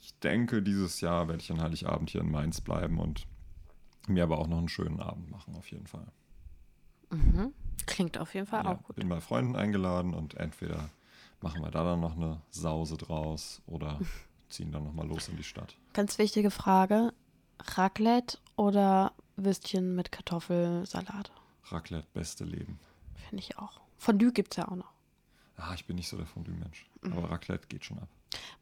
Ich 0.02 0.14
denke, 0.20 0.62
dieses 0.62 1.00
Jahr 1.02 1.28
werde 1.28 1.42
ich 1.42 1.52
an 1.52 1.62
Heiligabend 1.62 2.10
hier 2.10 2.22
in 2.22 2.30
Mainz 2.32 2.60
bleiben 2.62 3.00
und 3.00 3.26
mir 4.08 4.24
aber 4.24 4.38
auch 4.40 4.48
noch 4.48 4.58
einen 4.58 4.68
schönen 4.70 5.00
Abend 5.00 5.32
machen, 5.32 5.56
auf 5.56 5.72
jeden 5.72 5.88
Fall. 5.88 6.08
Mhm. 7.10 7.54
Klingt 7.86 8.18
auf 8.18 8.34
jeden 8.34 8.48
Fall 8.48 8.64
Ja, 8.66 8.72
auch 8.74 8.84
gut. 8.84 8.96
bin 8.96 9.08
bei 9.10 9.22
Freunden 9.22 9.56
eingeladen 9.56 10.14
und 10.14 10.36
entweder 10.36 10.90
machen 11.42 11.62
wir 11.62 11.72
da 11.72 11.84
dann 11.84 12.00
noch 12.00 12.16
eine 12.16 12.42
Sause 12.52 12.98
draus 12.98 13.62
oder 13.66 14.00
ziehen 14.50 14.72
dann 14.72 14.84
nochmal 14.84 15.08
los 15.08 15.28
in 15.30 15.38
die 15.38 15.44
Stadt. 15.44 15.76
Ganz 15.94 16.18
wichtige 16.18 16.52
Frage: 16.52 17.14
Raclette 17.76 18.38
oder 18.56 19.14
Würstchen 19.36 19.96
mit 19.96 20.12
Kartoffelsalat? 20.12 21.32
Raclette, 21.66 22.08
beste 22.14 22.44
Leben. 22.44 22.80
Finde 23.30 23.44
ich 23.44 23.58
auch. 23.58 23.82
Fondue 23.98 24.32
gibt 24.32 24.54
es 24.54 24.58
ja 24.58 24.68
auch 24.68 24.76
noch. 24.76 24.92
Ah, 25.58 25.74
ich 25.76 25.86
bin 25.86 25.96
nicht 25.96 26.10
so 26.10 26.18
der 26.18 26.26
Fondue-Mensch. 26.26 26.90
Mhm. 27.02 27.14
Aber 27.14 27.32
Raclette 27.32 27.68
geht 27.68 27.86
schon 27.86 28.00
ab. 28.00 28.10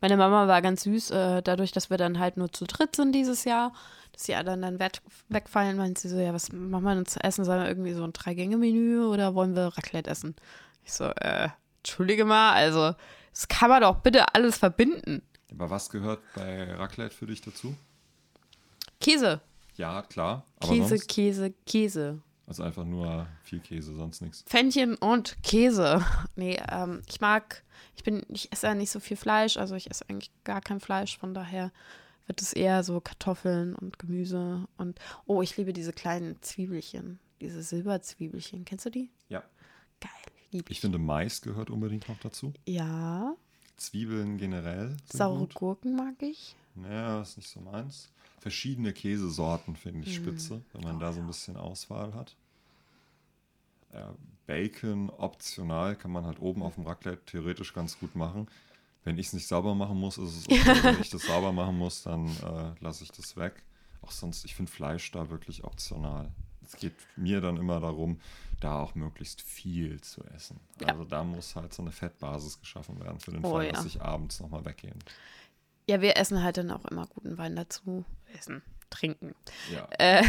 Meine 0.02 0.18
Mama 0.18 0.48
war 0.48 0.62
ganz 0.62 0.84
süß, 0.84 1.12
äh, 1.12 1.42
dadurch, 1.42 1.72
dass 1.72 1.90
wir 1.90 1.98
dann 1.98 2.20
halt 2.20 2.36
nur 2.38 2.52
zu 2.52 2.66
dritt 2.66 2.96
sind 2.96 3.14
dieses 3.14 3.46
Jahr, 3.46 3.72
dass 4.12 4.24
die 4.24 4.36
anderen 4.36 4.62
dann 4.62 4.80
weg, 4.80 5.02
wegfallen, 5.30 5.78
meint 5.78 5.98
sie 5.98 6.10
so, 6.10 6.18
ja, 6.18 6.34
was 6.34 6.52
machen 6.52 6.84
wir 6.84 6.96
denn 6.96 7.06
zu 7.06 7.24
essen? 7.24 7.46
Sollen 7.46 7.62
wir 7.62 7.70
irgendwie 7.70 7.94
so 7.94 8.04
ein 8.04 8.14
Drei-Gänge-Menü 8.14 9.06
oder 9.06 9.34
wollen 9.34 9.56
wir 9.56 9.68
Raclette 9.68 10.10
essen? 10.10 10.36
Ich 10.84 10.94
so, 10.94 11.06
äh, 11.06 11.50
entschuldige 11.78 12.26
mal, 12.26 12.54
also, 12.54 12.94
das 13.32 13.48
kann 13.48 13.70
man 13.70 13.82
doch 13.82 14.00
bitte 14.00 14.36
alles 14.36 14.58
verbinden. 14.58 15.22
Aber 15.52 15.70
was 15.70 15.90
gehört 15.90 16.22
bei 16.36 16.74
Raclette 16.74 17.16
für 17.16 17.28
dich 17.28 17.42
dazu? 17.42 17.76
Käse, 19.00 19.42
Ja, 19.76 20.02
klar. 20.04 20.46
Käse, 20.60 20.88
sonst? 20.90 21.08
Käse, 21.08 21.54
Käse. 21.66 22.22
Also 22.48 22.64
einfach 22.64 22.84
nur 22.84 23.28
viel 23.44 23.60
Käse, 23.60 23.96
sonst 23.96 24.22
nichts. 24.22 24.44
Pfännchen 24.44 24.96
und 24.96 25.42
Käse. 25.44 26.06
Nee, 26.36 26.60
ähm, 26.70 27.02
ich 27.08 27.22
mag, 27.22 27.64
ich 27.96 28.04
bin, 28.04 28.24
ich 28.30 28.52
esse 28.52 28.68
ja 28.68 28.76
nicht 28.76 28.92
so 28.92 29.00
viel 29.00 29.16
Fleisch, 29.18 29.58
also 29.58 29.76
ich 29.76 29.90
esse 29.90 30.10
eigentlich 30.10 30.32
gar 30.44 30.60
kein 30.62 30.80
Fleisch, 30.80 31.18
von 31.18 31.34
daher 31.34 31.72
wird 32.28 32.42
es 32.42 32.54
eher 32.54 32.84
so 32.84 33.00
Kartoffeln 33.00 33.76
und 33.76 34.00
Gemüse 34.00 34.66
und, 34.78 35.00
oh, 35.26 35.42
ich 35.42 35.56
liebe 35.58 35.72
diese 35.74 35.94
kleinen 35.94 36.42
Zwiebelchen, 36.42 37.20
diese 37.42 37.62
Silberzwiebelchen. 37.64 38.66
Kennst 38.66 38.86
du 38.86 38.90
die? 38.90 39.10
Ja. 39.30 39.44
Geil, 40.00 40.10
liebe 40.52 40.66
ich. 40.70 40.78
Ich 40.78 40.82
finde, 40.82 40.98
Mais 40.98 41.42
gehört 41.42 41.70
unbedingt 41.70 42.08
noch 42.10 42.20
dazu. 42.20 42.54
ja, 42.66 43.36
Zwiebeln 43.78 44.38
generell. 44.38 44.96
Saure 45.12 45.40
gut. 45.40 45.56
Gurken 45.56 45.96
mag 45.96 46.22
ich. 46.22 46.56
Naja, 46.76 47.22
ist 47.22 47.38
nicht 47.38 47.50
so 47.50 47.60
meins. 47.62 48.12
Verschiedene 48.42 48.92
Käsesorten 48.92 49.76
finde 49.76 50.08
ich 50.10 50.16
spitze, 50.16 50.62
wenn 50.74 50.82
man 50.82 50.98
Oh, 50.98 51.00
da 51.00 51.14
so 51.14 51.22
ein 51.22 51.28
bisschen 51.28 51.56
Auswahl 51.58 52.14
hat. 52.16 52.36
Äh, 53.92 54.04
Bacon 54.48 55.10
optional 55.12 55.96
kann 55.96 56.12
man 56.12 56.26
halt 56.26 56.40
oben 56.42 56.64
auf 56.64 56.74
dem 56.76 56.86
Raclette 56.88 57.24
theoretisch 57.26 57.74
ganz 57.74 58.00
gut 58.00 58.16
machen. 58.16 58.48
Wenn 59.04 59.18
ich 59.20 59.28
es 59.28 59.34
nicht 59.34 59.48
sauber 59.48 59.76
machen 59.76 60.00
muss, 60.00 60.18
ist 60.18 60.36
es 60.36 60.46
okay. 60.50 60.60
Wenn 60.84 61.02
ich 61.02 61.12
das 61.12 61.22
sauber 61.24 61.52
machen 61.52 61.78
muss, 61.78 62.02
dann 62.04 62.28
äh, 62.28 62.74
lasse 62.80 63.04
ich 63.04 63.12
das 63.12 63.38
weg. 63.38 63.62
Auch 64.02 64.12
sonst, 64.12 64.44
ich 64.46 64.56
finde 64.56 64.72
Fleisch 64.72 65.12
da 65.12 65.30
wirklich 65.30 65.64
optional. 65.64 66.32
Es 66.66 66.76
geht 66.78 66.96
mir 67.16 67.42
dann 67.42 67.58
immer 67.58 67.80
darum, 67.80 68.20
da 68.60 68.80
auch 68.80 68.96
möglichst 68.96 69.42
viel 69.42 70.02
zu 70.02 70.24
essen. 70.36 70.60
Ja. 70.80 70.88
Also 70.88 71.04
da 71.06 71.24
muss 71.24 71.56
halt 71.56 71.74
so 71.74 71.82
eine 71.84 71.92
Fettbasis 71.92 72.60
geschaffen 72.60 73.00
werden 73.00 73.20
für 73.20 73.32
den 73.32 73.44
Oh, 73.46 73.52
Fall, 73.54 73.66
ja. 73.68 73.72
dass 73.74 73.86
ich 73.86 74.02
abends 74.02 74.40
nochmal 74.40 74.66
weggehe. 74.66 74.94
Ja, 75.88 76.02
wir 76.02 76.18
essen 76.18 76.44
halt 76.44 76.58
dann 76.58 76.72
auch 76.72 76.86
immer 76.86 77.08
guten 77.08 77.38
Wein 77.38 77.56
dazu. 77.56 78.06
Essen, 78.38 78.62
trinken. 78.90 79.36
Ja. 79.72 79.88
Äh, 79.98 80.24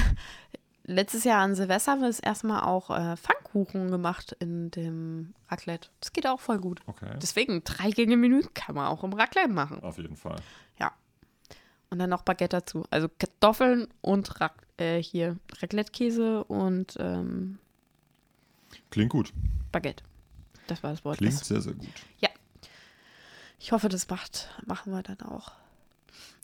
letztes 0.85 1.25
Jahr 1.25 1.41
an 1.41 1.55
Silvester 1.55 1.93
haben 1.93 2.01
wir 2.01 2.09
das 2.09 2.21
erste 2.21 2.47
Mal 2.47 2.63
auch 2.63 2.91
äh, 2.91 3.17
Pfannkuchen 3.17 3.91
gemacht 3.91 4.37
in 4.41 4.71
dem 4.71 5.35
Raclette. 5.49 5.89
Das 6.01 6.13
geht 6.13 6.27
auch 6.27 6.41
voll 6.41 6.59
gut. 6.59 6.81
Okay. 6.87 7.17
Deswegen, 7.21 7.63
drei 7.65 7.91
Gänge-Menü 7.91 8.43
kann 8.55 8.75
man 8.75 8.87
auch 8.87 9.05
im 9.05 9.13
Raclette 9.13 9.49
machen. 9.51 9.83
Auf 9.83 9.99
jeden 9.99 10.17
Fall. 10.17 10.37
Ja. 10.79 10.93
Und 11.91 11.99
dann 11.99 12.11
noch 12.11 12.23
Baguette 12.23 12.57
dazu. 12.57 12.85
Also 12.91 13.09
Kartoffeln 13.09 13.87
und 14.01 14.41
Rac 14.41 14.67
äh, 14.79 15.03
hier 15.03 15.39
Raclette-Käse 15.61 16.45
und 16.45 16.97
ähm, 16.99 17.59
Klingt 18.91 19.11
gut. 19.11 19.33
Baguette. 19.71 20.03
Das 20.67 20.83
war 20.83 20.91
das 20.91 21.05
Wort. 21.05 21.19
Klingt 21.19 21.35
Das, 21.35 21.47
sehr, 21.47 21.61
sehr 21.61 21.75
gut. 21.75 21.89
Ich 23.63 23.73
hoffe, 23.73 23.89
das 23.89 24.09
macht, 24.09 24.49
machen 24.67 24.93
wir 24.93 25.03
dann 25.03 25.21
auch. 25.23 25.53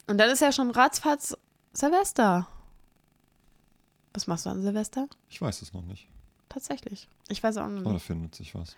Und 0.07 0.17
dann 0.17 0.29
ist 0.29 0.41
ja 0.41 0.51
schon 0.51 0.71
ratzfatz 0.71 1.35
Silvester. 1.73 2.47
Was 4.13 4.25
machst 4.27 4.45
du 4.45 4.49
an 4.49 4.61
Silvester? 4.61 5.07
Ich 5.29 5.39
weiß 5.41 5.61
es 5.61 5.73
noch 5.73 5.83
nicht. 5.83 6.07
Tatsächlich. 6.49 7.07
Ich 7.27 7.43
weiß 7.43 7.57
auch 7.57 7.67
noch 7.67 7.83
da 7.83 7.93
nicht. 7.93 8.03
findet 8.05 8.33
sich 8.35 8.55
was. 8.55 8.75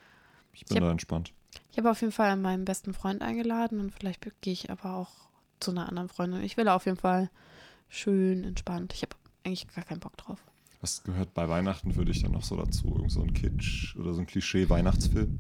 Ich 0.54 0.66
bin 0.66 0.78
Ich 0.78 0.82
hab- 0.82 0.88
da 0.88 0.92
entspannt. 0.92 1.34
Ich 1.72 1.78
habe 1.78 1.90
auf 1.92 2.02
jeden 2.02 2.14
Fall 2.14 2.36
meinen 2.38 2.66
besten 2.66 2.94
Freund 2.94 3.22
eingeladen 3.22 3.80
und 3.80 3.92
vielleicht 3.94 4.22
gehe 4.42 4.54
ich 4.54 4.70
aber 4.70 4.96
auch 4.96 5.12
zu 5.60 5.72
einer 5.72 5.88
anderen 5.88 6.10
Freundin. 6.10 6.42
Ich 6.44 6.58
will 6.58 6.68
auf 6.68 6.86
jeden 6.86 6.98
Fall 6.98 7.30
schön 7.90 8.44
entspannt. 8.44 8.94
Ich 8.94 9.02
habe 9.04 9.16
eigentlich 9.46 9.68
gar 9.74 9.84
keinen 9.86 10.00
Bock 10.00 10.18
drauf. 10.18 10.40
Was 10.82 11.04
gehört 11.04 11.34
bei 11.34 11.48
Weihnachten 11.48 11.94
für 11.94 12.06
dich 12.06 12.24
dann 12.24 12.32
noch 12.32 12.44
so 12.44 12.56
dazu? 12.58 12.88
Irgend 12.88 13.12
so 13.12 13.22
ein 13.22 13.34
Kitsch 13.34 13.96
oder 13.98 14.14
so 14.14 14.22
ein 14.22 14.28
Klischee-Weihnachtsfilm? 14.28 15.40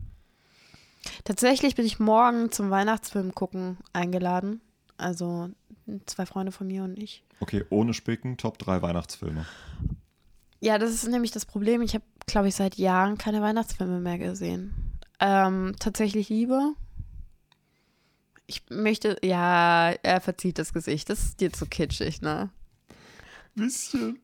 Tatsächlich 1.24 1.76
bin 1.76 1.86
ich 1.86 2.00
morgen 2.00 2.52
zum 2.52 2.70
Weihnachtsfilm 2.70 3.34
gucken 3.34 3.78
eingeladen. 3.94 4.62
Also 4.98 5.50
zwei 6.06 6.26
Freunde 6.26 6.52
von 6.52 6.68
mir 6.68 6.84
und 6.84 6.98
ich. 6.98 7.24
Okay, 7.40 7.66
ohne 7.70 7.94
Spicken, 7.94 8.38
Top 8.38 8.58
3 8.60 8.82
Weihnachtsfilme. 8.82 9.46
Ja, 10.60 10.78
das 10.78 10.92
ist 10.92 11.08
nämlich 11.08 11.32
das 11.32 11.46
Problem. 11.46 11.82
Ich 11.82 11.96
habe, 11.96 12.04
glaube 12.28 12.48
ich, 12.48 12.56
seit 12.56 12.76
Jahren 12.76 13.18
keine 13.18 13.42
Weihnachtsfilme 13.42 14.00
mehr 14.00 14.20
gesehen. 14.20 14.74
Ähm, 15.20 15.76
tatsächlich 15.80 16.30
Liebe. 16.30 16.74
Ich 18.46 18.64
möchte, 18.70 19.18
ja, 19.24 19.92
er 20.04 20.22
verzieht 20.22 20.60
das 20.60 20.74
Gesicht. 20.74 21.10
Das 21.10 21.24
ist 21.24 21.42
dir 21.42 21.52
zu 21.52 21.66
kitschig, 21.66 22.22
ne? 22.22 22.50
Bisschen. 23.56 24.20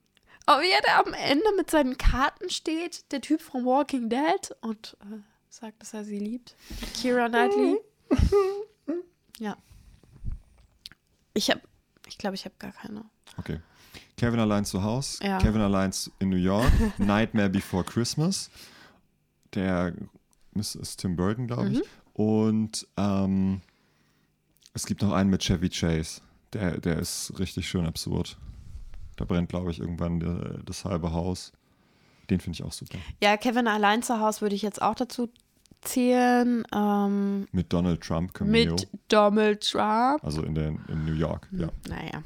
Oh, 0.48 0.60
wie 0.62 0.72
er 0.72 0.82
da 0.86 1.00
am 1.00 1.14
Ende 1.14 1.46
mit 1.58 1.72
seinen 1.72 1.98
Karten 1.98 2.50
steht, 2.50 3.12
der 3.12 3.22
Typ 3.22 3.42
von 3.42 3.66
Walking 3.66 4.10
Dead 4.10 4.56
und 4.62 4.96
äh, 5.02 5.18
sagt, 5.58 5.82
dass 5.82 5.94
er 5.94 6.04
sie 6.04 6.20
liebt. 6.20 6.56
Kira 6.94 7.28
Knightley. 7.30 7.78
ja. 9.40 9.58
Ich 11.34 11.50
habe, 11.50 11.62
ich 12.08 12.18
glaube, 12.18 12.36
ich 12.36 12.46
habe 12.46 12.56
gar 12.60 12.72
keine. 12.72 13.06
Okay. 13.38 13.60
Kevin 14.18 14.40
allein 14.40 14.66
zu 14.66 14.82
Hause, 14.84 15.24
Ja. 15.24 15.38
Kevin 15.38 15.62
allein 15.62 15.92
zu- 15.92 16.12
in 16.20 16.30
New 16.30 16.38
York, 16.38 16.72
Nightmare 16.98 17.50
Before 17.50 17.84
Christmas. 17.84 18.50
Der 19.54 19.94
ist, 20.56 20.76
ist 20.76 20.98
Tim 20.98 21.16
Burton, 21.16 21.48
glaube 21.48 21.70
ich. 21.70 21.78
Mhm. 21.80 21.84
Und 22.14 22.88
ähm, 22.98 23.62
es 24.74 24.86
gibt 24.86 25.02
noch 25.04 25.12
einen 25.14 25.30
mit 25.30 25.44
Chevy 25.44 25.70
Chase. 25.70 26.22
Der, 26.54 26.80
der 26.80 26.98
ist 27.00 27.34
richtig 27.40 27.68
schön 27.70 27.86
absurd. 27.86 28.38
Da 29.18 29.26
brennt, 29.26 29.50
glaube 29.50 29.70
ich, 29.72 29.80
irgendwann 29.80 30.20
der, 30.20 30.60
das 30.66 30.86
halbe 30.86 31.12
Haus. 31.12 31.52
Den 32.30 32.40
finde 32.40 32.56
ich 32.58 32.64
auch 32.64 32.72
super. 32.74 32.98
Ja, 33.22 33.38
Kevin 33.38 33.68
allein 33.68 34.02
zu 34.04 34.20
Hause 34.20 34.42
würde 34.42 34.56
ich 34.56 34.62
jetzt 34.64 34.82
auch 34.82 34.96
dazu 34.96 35.30
zählen. 35.82 36.64
Ähm, 36.74 37.48
Mit 37.52 37.72
Donald 37.74 38.02
Trump 38.02 38.34
Cameo. 38.34 38.74
mit 38.74 38.88
Donald 39.08 39.70
Trump. 39.70 40.24
Also 40.24 40.44
in, 40.44 40.56
der, 40.56 40.68
in 40.88 41.06
New 41.06 41.14
York, 41.14 41.48
ja. 41.52 41.70
Naja. 41.88 42.24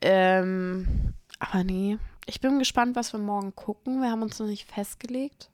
Ähm, 0.00 1.14
aber 1.38 1.64
nee. 1.64 1.98
Ich 2.26 2.40
bin 2.40 2.58
gespannt, 2.58 2.94
was 2.96 3.12
wir 3.12 3.20
morgen 3.20 3.54
gucken. 3.54 4.00
Wir 4.00 4.10
haben 4.10 4.22
uns 4.22 4.38
noch 4.38 4.46
nicht 4.46 4.70
festgelegt. 4.70 5.50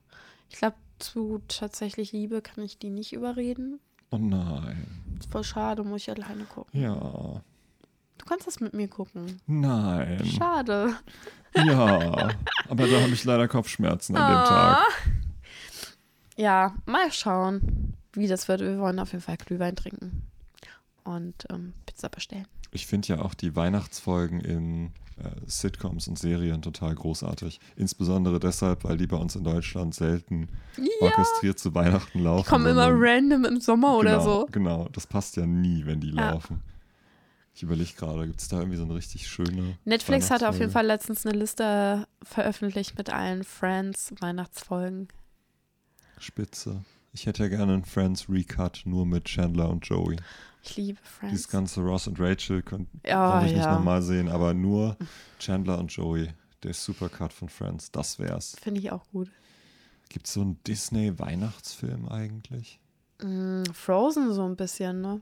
Ich 0.51 0.57
glaube, 0.59 0.77
zu 0.99 1.41
tatsächlich 1.49 2.13
Liebe 2.13 2.43
kann 2.43 2.63
ich 2.65 2.79
die 2.79 2.91
nicht 2.91 3.13
überreden. 3.13 3.81
Oh 4.11 4.19
nein. 4.19 4.87
Ist 5.19 5.31
voll 5.31 5.45
schade, 5.45 5.85
muss 5.85 6.03
ich 6.03 6.11
alleine 6.11 6.45
gucken. 6.45 6.81
Ja. 6.81 7.43
Du 8.19 8.25
kannst 8.27 8.47
das 8.47 8.61
mit 8.61 8.75
mir 8.75 8.89
gucken. 8.89 9.41
Nein. 9.47 10.25
Schade. 10.27 10.95
Ja. 11.55 12.29
Aber 12.69 12.87
da 12.87 13.01
habe 13.01 13.13
ich 13.13 13.25
leider 13.25 13.49
Kopfschmerzen 13.49 14.17
an 14.17 14.31
dem 14.31 14.37
Ah. 14.39 14.45
Tag. 14.45 14.83
Ja, 16.39 16.75
mal 16.87 17.11
schauen, 17.13 17.95
wie 18.13 18.29
das 18.29 18.47
wird. 18.47 18.61
Wir 18.61 18.79
wollen 18.79 19.01
auf 19.01 19.13
jeden 19.13 19.25
Fall 19.25 19.37
Glühwein 19.37 19.75
trinken 19.75 20.23
und 21.03 21.35
ähm, 21.51 21.73
Pizza 21.85 22.09
bestellen. 22.09 22.47
Ich 22.71 22.87
finde 22.87 23.09
ja 23.09 23.23
auch 23.23 23.35
die 23.35 23.57
Weihnachtsfolgen 23.57 24.41
in 24.41 24.87
äh, 25.17 25.31
Sitcoms 25.47 26.07
und 26.07 26.17
Serien 26.17 26.63
total 26.63 26.95
großartig. 26.95 27.59
Insbesondere 27.75 28.39
deshalb, 28.39 28.85
weil 28.85 28.97
die 28.99 29.09
bei 29.09 29.17
uns 29.17 29.35
in 29.35 29.43
Deutschland 29.43 29.97
selten 29.97 30.49
orchestriert 31.01 31.59
zu 31.59 31.75
Weihnachten 31.75 32.21
laufen. 32.21 32.45
Die 32.45 32.51
kommen 32.51 32.67
immer 32.67 32.89
random 32.93 33.45
im 33.45 33.61
Sommer 33.61 33.97
oder 33.97 34.19
genau, 34.19 34.25
so. 34.25 34.49
Genau, 34.53 34.89
das 34.93 35.09
passt 35.09 35.37
ja 35.37 35.45
nie, 35.45 35.87
wenn 35.87 36.01
die 36.01 36.11
Ja. 36.11 36.31
laufen. 36.31 36.63
Ich 37.53 37.65
überlege 37.65 37.91
gerade, 37.97 38.29
gibt 38.29 38.41
es 38.41 38.47
da 38.47 38.61
irgendwie 38.61 38.77
so 38.77 38.85
eine 38.85 38.95
richtig 38.95 39.27
schöne. 39.27 39.77
Netflix 39.85 40.31
hatte 40.31 40.49
auf 40.49 40.61
jeden? 40.61 40.71
Fall 40.71 40.87
letztens 40.87 41.27
eine 41.27 41.37
Liste 41.37 42.07
veröffentlicht 42.23 42.97
mit 42.97 43.11
allen 43.11 43.43
Friends 43.43 44.15
Weihnachtsfolgen. 44.21 45.09
Spitze. 46.23 46.85
Ich 47.13 47.27
hätte 47.27 47.43
ja 47.45 47.49
gerne 47.49 47.73
einen 47.75 47.85
Friends 47.85 48.29
Recut 48.29 48.83
nur 48.85 49.07
mit 49.07 49.25
Chandler 49.25 49.69
und 49.71 49.85
Joey. 49.87 50.17
Ich 50.63 50.77
liebe 50.77 50.99
Dieses 51.01 51.47
Friends. 51.47 51.49
ganze 51.49 51.81
Ross 51.81 52.07
und 52.07 52.21
Rachel 52.21 52.63
könnte 52.63 52.91
Ja, 53.07 53.45
ich 53.45 53.53
nicht 53.55 53.65
nochmal 53.65 54.03
sehen, 54.03 54.29
aber 54.29 54.53
nur 54.55 54.97
Chandler 55.39 55.79
und 55.79 55.89
Joey. 55.93 56.29
Der 56.63 56.75
Supercut 56.75 57.33
von 57.33 57.49
Friends, 57.49 57.91
das 57.93 58.19
wär's. 58.19 58.57
Finde 58.61 58.81
ich 58.81 58.91
auch 58.91 59.07
gut. 59.13 59.31
Gibt 60.09 60.27
es 60.27 60.33
so 60.35 60.41
einen 60.41 60.63
Disney-Weihnachtsfilm 60.65 62.09
eigentlich? 62.09 62.81
Mm, 63.23 63.63
Frozen 63.73 64.33
so 64.33 64.45
ein 64.45 64.57
bisschen, 64.57 65.01
ne? 65.01 65.21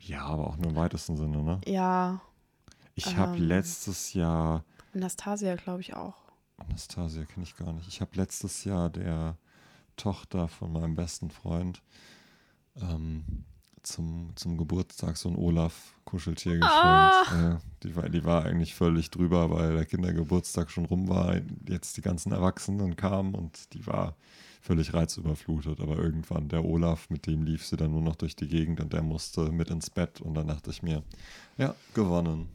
Ja, 0.00 0.22
aber 0.24 0.46
auch 0.48 0.56
nur 0.56 0.70
im 0.70 0.76
weitesten 0.76 1.16
Sinne, 1.16 1.42
ne? 1.42 1.60
Ja. 1.66 2.20
Ich 2.94 3.16
habe 3.16 3.36
Ähm. 3.36 3.42
letztes 3.46 4.14
Jahr, 4.14 4.64
Anastasia, 4.94 5.54
glaube 5.56 5.80
ich 5.80 5.94
auch. 5.94 6.14
Anastasia 6.56 7.24
kenne 7.24 7.44
ich 7.44 7.56
gar 7.56 7.72
nicht, 7.72 7.88
ich 7.88 8.00
habe 8.00 8.10
letztes 8.14 8.64
Jahr 8.64 8.90
der 8.90 9.36
Tochter 9.96 10.48
von 10.48 10.72
meinem 10.72 10.94
besten 10.94 11.30
Freund 11.30 11.82
ähm, 12.80 13.44
zum, 13.82 14.32
zum 14.36 14.56
Geburtstag 14.56 15.16
so 15.16 15.28
ein 15.28 15.36
Olaf-Kuscheltier 15.36 16.58
geschenkt. 16.58 16.66
Ah. 16.66 17.24
Ja, 17.32 17.60
die, 17.82 17.96
war, 17.96 18.08
die 18.08 18.24
war 18.24 18.44
eigentlich 18.44 18.74
völlig 18.74 19.10
drüber, 19.10 19.50
weil 19.50 19.74
der 19.74 19.86
Kindergeburtstag 19.86 20.70
schon 20.70 20.84
rum 20.84 21.08
war, 21.08 21.40
jetzt 21.68 21.96
die 21.96 22.02
ganzen 22.02 22.32
Erwachsenen 22.32 22.96
kamen 22.96 23.34
und 23.34 23.74
die 23.74 23.86
war 23.86 24.14
völlig 24.60 24.94
reizüberflutet. 24.94 25.80
Aber 25.80 25.98
irgendwann 25.98 26.48
der 26.48 26.64
Olaf, 26.64 27.10
mit 27.10 27.26
dem 27.26 27.42
lief 27.42 27.66
sie 27.66 27.76
dann 27.76 27.90
nur 27.90 28.02
noch 28.02 28.16
durch 28.16 28.36
die 28.36 28.48
Gegend 28.48 28.80
und 28.80 28.92
der 28.92 29.02
musste 29.02 29.50
mit 29.50 29.70
ins 29.70 29.90
Bett 29.90 30.20
und 30.20 30.34
dann 30.34 30.46
dachte 30.46 30.70
ich 30.70 30.82
mir, 30.82 31.02
ja, 31.58 31.74
gewonnen. 31.94 32.48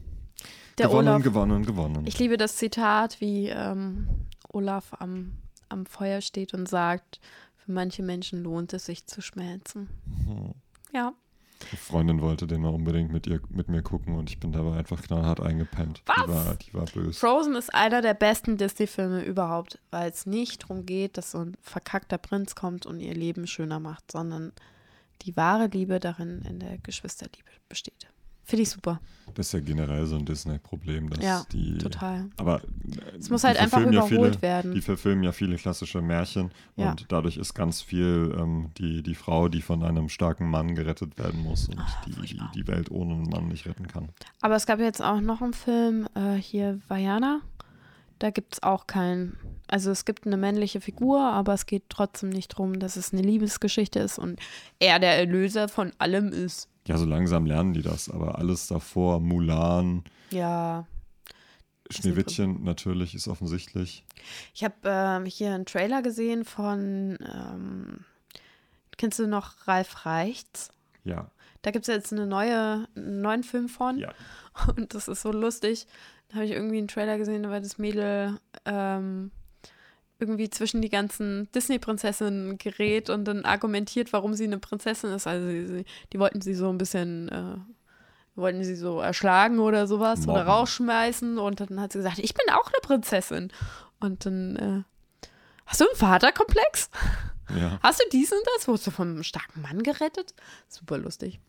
Der 0.78 0.86
gewonnen, 0.86 1.08
Olaf. 1.08 1.22
gewonnen, 1.22 1.66
gewonnen. 1.66 2.06
Ich 2.06 2.18
liebe 2.18 2.36
das 2.36 2.56
Zitat, 2.56 3.20
wie 3.20 3.48
ähm, 3.48 4.08
Olaf 4.48 4.94
am, 4.98 5.32
am 5.68 5.86
Feuer 5.86 6.20
steht 6.20 6.54
und 6.54 6.68
sagt, 6.68 7.20
für 7.56 7.72
manche 7.72 8.02
Menschen 8.02 8.42
lohnt 8.42 8.72
es 8.72 8.86
sich 8.86 9.06
zu 9.06 9.20
schmelzen. 9.20 9.88
Hm. 10.26 10.54
Ja. 10.92 11.12
Eine 11.60 11.78
Freundin 11.78 12.20
wollte 12.22 12.46
den 12.46 12.62
mal 12.62 12.72
unbedingt 12.72 13.12
mit, 13.12 13.26
ihr, 13.26 13.40
mit 13.48 13.68
mir 13.68 13.82
gucken 13.82 14.14
und 14.14 14.30
ich 14.30 14.38
bin 14.38 14.52
dabei 14.52 14.78
einfach 14.78 15.02
knallhart 15.02 15.40
eingepennt. 15.40 16.02
Was? 16.06 16.16
Die 16.16 16.28
war, 16.28 16.54
die 16.54 16.74
war 16.74 16.84
böse. 16.84 17.18
Frozen 17.18 17.56
ist 17.56 17.74
einer 17.74 18.00
der 18.00 18.14
besten 18.14 18.56
Disney-Filme 18.56 19.24
überhaupt, 19.24 19.78
weil 19.90 20.08
es 20.08 20.24
nicht 20.24 20.62
darum 20.62 20.86
geht, 20.86 21.16
dass 21.16 21.32
so 21.32 21.38
ein 21.38 21.56
verkackter 21.60 22.18
Prinz 22.18 22.54
kommt 22.54 22.86
und 22.86 23.00
ihr 23.00 23.14
Leben 23.14 23.46
schöner 23.46 23.80
macht, 23.80 24.12
sondern 24.12 24.52
die 25.22 25.36
wahre 25.36 25.66
Liebe 25.66 25.98
darin 25.98 26.42
in 26.42 26.60
der 26.60 26.78
Geschwisterliebe 26.78 27.50
besteht. 27.68 28.08
Finde 28.48 28.62
ich 28.62 28.70
super. 28.70 28.98
Das 29.34 29.48
ist 29.48 29.52
ja 29.52 29.60
generell 29.60 30.06
so 30.06 30.16
ein 30.16 30.24
Disney-Problem, 30.24 31.10
dass 31.10 31.22
Ja, 31.22 31.44
die. 31.52 31.76
Total. 31.76 32.30
Aber 32.38 32.62
Es 33.18 33.28
muss 33.28 33.42
die 33.42 33.48
halt 33.48 33.58
einfach 33.58 33.78
verfilmen 33.78 33.92
ja 33.92 34.06
überholt 34.08 34.36
viele, 34.36 34.42
werden. 34.42 34.74
Die 34.74 34.80
verfilmen 34.80 35.22
ja 35.22 35.32
viele 35.32 35.56
klassische 35.56 36.00
Märchen 36.00 36.50
Ja. 36.76 36.90
und 36.92 37.04
dadurch 37.10 37.36
ist 37.36 37.52
ganz 37.52 37.82
viel 37.82 38.34
ähm, 38.38 38.70
die, 38.78 39.02
die 39.02 39.14
Frau, 39.14 39.48
die 39.50 39.60
von 39.60 39.82
einem 39.84 40.08
starken 40.08 40.48
Mann 40.48 40.74
gerettet 40.74 41.18
werden 41.18 41.42
muss 41.42 41.68
und 41.68 41.78
die, 42.06 42.10
die 42.12 42.16
furchtbar. 42.16 42.52
die 42.54 42.66
Welt 42.68 42.90
ohne 42.90 43.12
einen 43.14 43.28
Mann 43.28 43.48
nicht 43.48 43.66
retten 43.66 43.86
kann. 43.86 44.08
Aber 44.40 44.56
es 44.56 44.64
gab 44.64 44.80
jetzt 44.80 45.02
auch 45.02 45.20
noch 45.20 45.42
einen 45.42 45.52
Film, 45.52 46.08
äh, 46.14 46.36
hier 46.36 46.80
Vajana. 46.88 47.42
Da 48.18 48.30
gibt 48.30 48.54
es 48.54 48.62
auch 48.62 48.86
keinen. 48.86 49.36
Also 49.68 49.90
es 49.90 50.06
gibt 50.06 50.26
eine 50.26 50.38
männliche 50.38 50.80
Figur, 50.80 51.20
aber 51.20 51.52
es 51.52 51.66
geht 51.66 51.84
trotzdem 51.90 52.30
nicht 52.30 52.54
darum, 52.54 52.78
dass 52.80 52.96
es 52.96 53.12
eine 53.12 53.20
Liebesgeschichte 53.20 53.98
ist 54.00 54.18
und 54.18 54.40
er 54.80 54.98
der 54.98 55.18
Erlöser 55.18 55.68
von 55.68 55.92
allem 55.98 56.32
ist. 56.32 56.68
Ja, 56.88 56.96
so 56.98 57.04
langsam 57.04 57.46
lernen 57.46 57.74
die 57.74 57.82
das, 57.82 58.08
aber 58.10 58.38
alles 58.38 58.66
davor, 58.66 59.20
Mulan, 59.20 60.02
Ja. 60.30 60.86
Schneewittchen 61.90 62.64
natürlich 62.64 63.14
ist 63.14 63.28
offensichtlich. 63.28 64.04
Ich 64.54 64.62
habe 64.64 64.74
ähm, 64.84 65.24
hier 65.24 65.54
einen 65.54 65.64
Trailer 65.64 66.02
gesehen 66.02 66.44
von, 66.44 67.16
ähm, 67.20 68.04
kennst 68.98 69.18
du 69.18 69.26
noch 69.26 69.66
Ralf 69.66 70.04
Reichts? 70.04 70.70
Ja, 71.04 71.30
Da 71.62 71.70
gibt 71.70 71.88
es 71.88 71.94
jetzt 71.94 72.12
eine 72.12 72.26
neue, 72.26 72.86
einen 72.94 73.22
neuen 73.22 73.42
Film 73.42 73.68
von. 73.68 73.98
ja. 73.98 74.12
Und 74.76 74.92
das 74.94 75.08
ist 75.08 75.22
so 75.22 75.32
lustig. 75.32 75.86
Da 76.28 76.36
habe 76.36 76.44
ich 76.44 76.50
irgendwie 76.52 76.78
einen 76.78 76.88
Trailer 76.88 77.16
gesehen, 77.16 77.42
da 77.44 77.50
war 77.50 77.60
das 77.60 77.78
Mädel 77.78 78.38
ähm, 78.66 79.30
irgendwie 80.18 80.50
zwischen 80.50 80.82
die 80.82 80.88
ganzen 80.88 81.50
Disney-Prinzessinnen 81.52 82.58
gerät 82.58 83.08
und 83.10 83.24
dann 83.24 83.44
argumentiert, 83.44 84.12
warum 84.12 84.34
sie 84.34 84.44
eine 84.44 84.58
Prinzessin 84.58 85.10
ist. 85.12 85.26
Also 85.26 85.46
sie, 85.46 85.66
sie, 85.66 85.84
die 86.12 86.18
wollten 86.18 86.40
sie 86.40 86.54
so 86.54 86.68
ein 86.70 86.78
bisschen, 86.78 87.28
äh, 87.28 87.56
wollten 88.34 88.64
sie 88.64 88.74
so 88.74 89.00
erschlagen 89.00 89.58
oder 89.60 89.86
sowas 89.86 90.22
oder 90.24 90.38
Mobben. 90.38 90.48
rausschmeißen. 90.48 91.38
Und 91.38 91.60
dann 91.60 91.80
hat 91.80 91.92
sie 91.92 91.98
gesagt, 91.98 92.18
ich 92.18 92.34
bin 92.34 92.46
auch 92.52 92.66
eine 92.66 92.80
Prinzessin. 92.82 93.52
Und 94.00 94.26
dann, 94.26 94.56
äh, 94.56 94.82
hast 95.66 95.80
du 95.80 95.84
einen 95.86 95.96
Vaterkomplex? 95.96 96.90
ja. 97.56 97.78
Hast 97.82 98.00
du 98.00 98.04
dies 98.12 98.32
und 98.32 98.42
das? 98.56 98.66
Wurdest 98.68 98.86
du 98.88 98.90
vom 98.90 99.08
einem 99.08 99.22
starken 99.22 99.62
Mann 99.62 99.82
gerettet? 99.82 100.34
Super 100.68 100.98
lustig. 100.98 101.40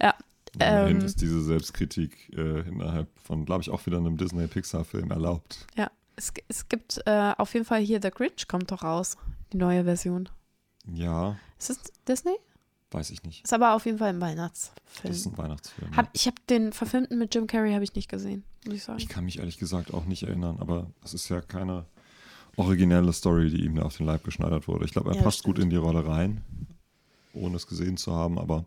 Ja, 0.00 0.14
Immerhin 0.54 0.98
Ähm. 1.00 1.04
ist 1.06 1.20
diese 1.22 1.40
Selbstkritik 1.42 2.30
äh, 2.36 2.60
innerhalb 2.68 3.08
von, 3.22 3.46
glaube 3.46 3.62
ich, 3.62 3.70
auch 3.70 3.86
wieder 3.86 3.96
einem 3.96 4.18
Disney-Pixar-Film 4.18 5.10
erlaubt. 5.10 5.66
Ja, 5.76 5.90
es, 6.22 6.32
es 6.48 6.68
gibt 6.68 7.00
äh, 7.06 7.32
auf 7.36 7.52
jeden 7.54 7.66
Fall 7.66 7.80
hier 7.80 8.00
The 8.02 8.10
Grinch 8.10 8.46
kommt 8.48 8.70
doch 8.70 8.82
raus, 8.82 9.16
die 9.52 9.56
neue 9.58 9.84
Version. 9.84 10.28
Ja, 10.92 11.36
Ist 11.58 11.70
es 11.70 11.78
Disney? 12.08 12.34
weiß 12.90 13.10
ich 13.10 13.22
nicht. 13.22 13.42
Ist 13.44 13.54
aber 13.54 13.74
auf 13.74 13.86
jeden 13.86 13.96
Fall 13.98 14.10
ein 14.10 14.20
Das 14.20 14.28
Weihnachtsfilm. 14.28 15.12
ist 15.14 15.26
ein 15.26 15.38
Weihnachtsfilm. 15.38 15.96
Hab, 15.96 16.10
ich 16.12 16.26
habe 16.26 16.36
den 16.50 16.72
verfilmten 16.74 17.18
mit 17.18 17.34
Jim 17.34 17.46
Carrey 17.46 17.72
habe 17.72 17.84
ich 17.84 17.94
nicht 17.94 18.10
gesehen, 18.10 18.44
muss 18.66 18.74
ich 18.74 18.84
sagen. 18.84 18.98
Ich 18.98 19.08
kann 19.08 19.24
mich 19.24 19.38
ehrlich 19.38 19.56
gesagt 19.58 19.94
auch 19.94 20.04
nicht 20.04 20.24
erinnern, 20.24 20.58
aber 20.60 20.90
es 21.02 21.14
ist 21.14 21.28
ja 21.30 21.40
keine 21.40 21.86
originelle 22.56 23.12
Story, 23.14 23.48
die 23.48 23.64
ihm 23.64 23.76
da 23.76 23.82
auf 23.84 23.96
den 23.96 24.04
Leib 24.04 24.24
geschneidert 24.24 24.68
wurde. 24.68 24.84
Ich 24.84 24.92
glaube, 24.92 25.10
er 25.10 25.16
Ja, 25.16 25.22
passt 25.22 25.42
gut 25.42 25.56
stimmt. 25.56 25.64
in 25.64 25.70
die 25.70 25.76
Rolle 25.76 26.06
rein, 26.06 26.42
ohne 27.32 27.56
es 27.56 27.66
gesehen 27.66 27.96
zu 27.96 28.14
haben, 28.14 28.38
aber 28.38 28.66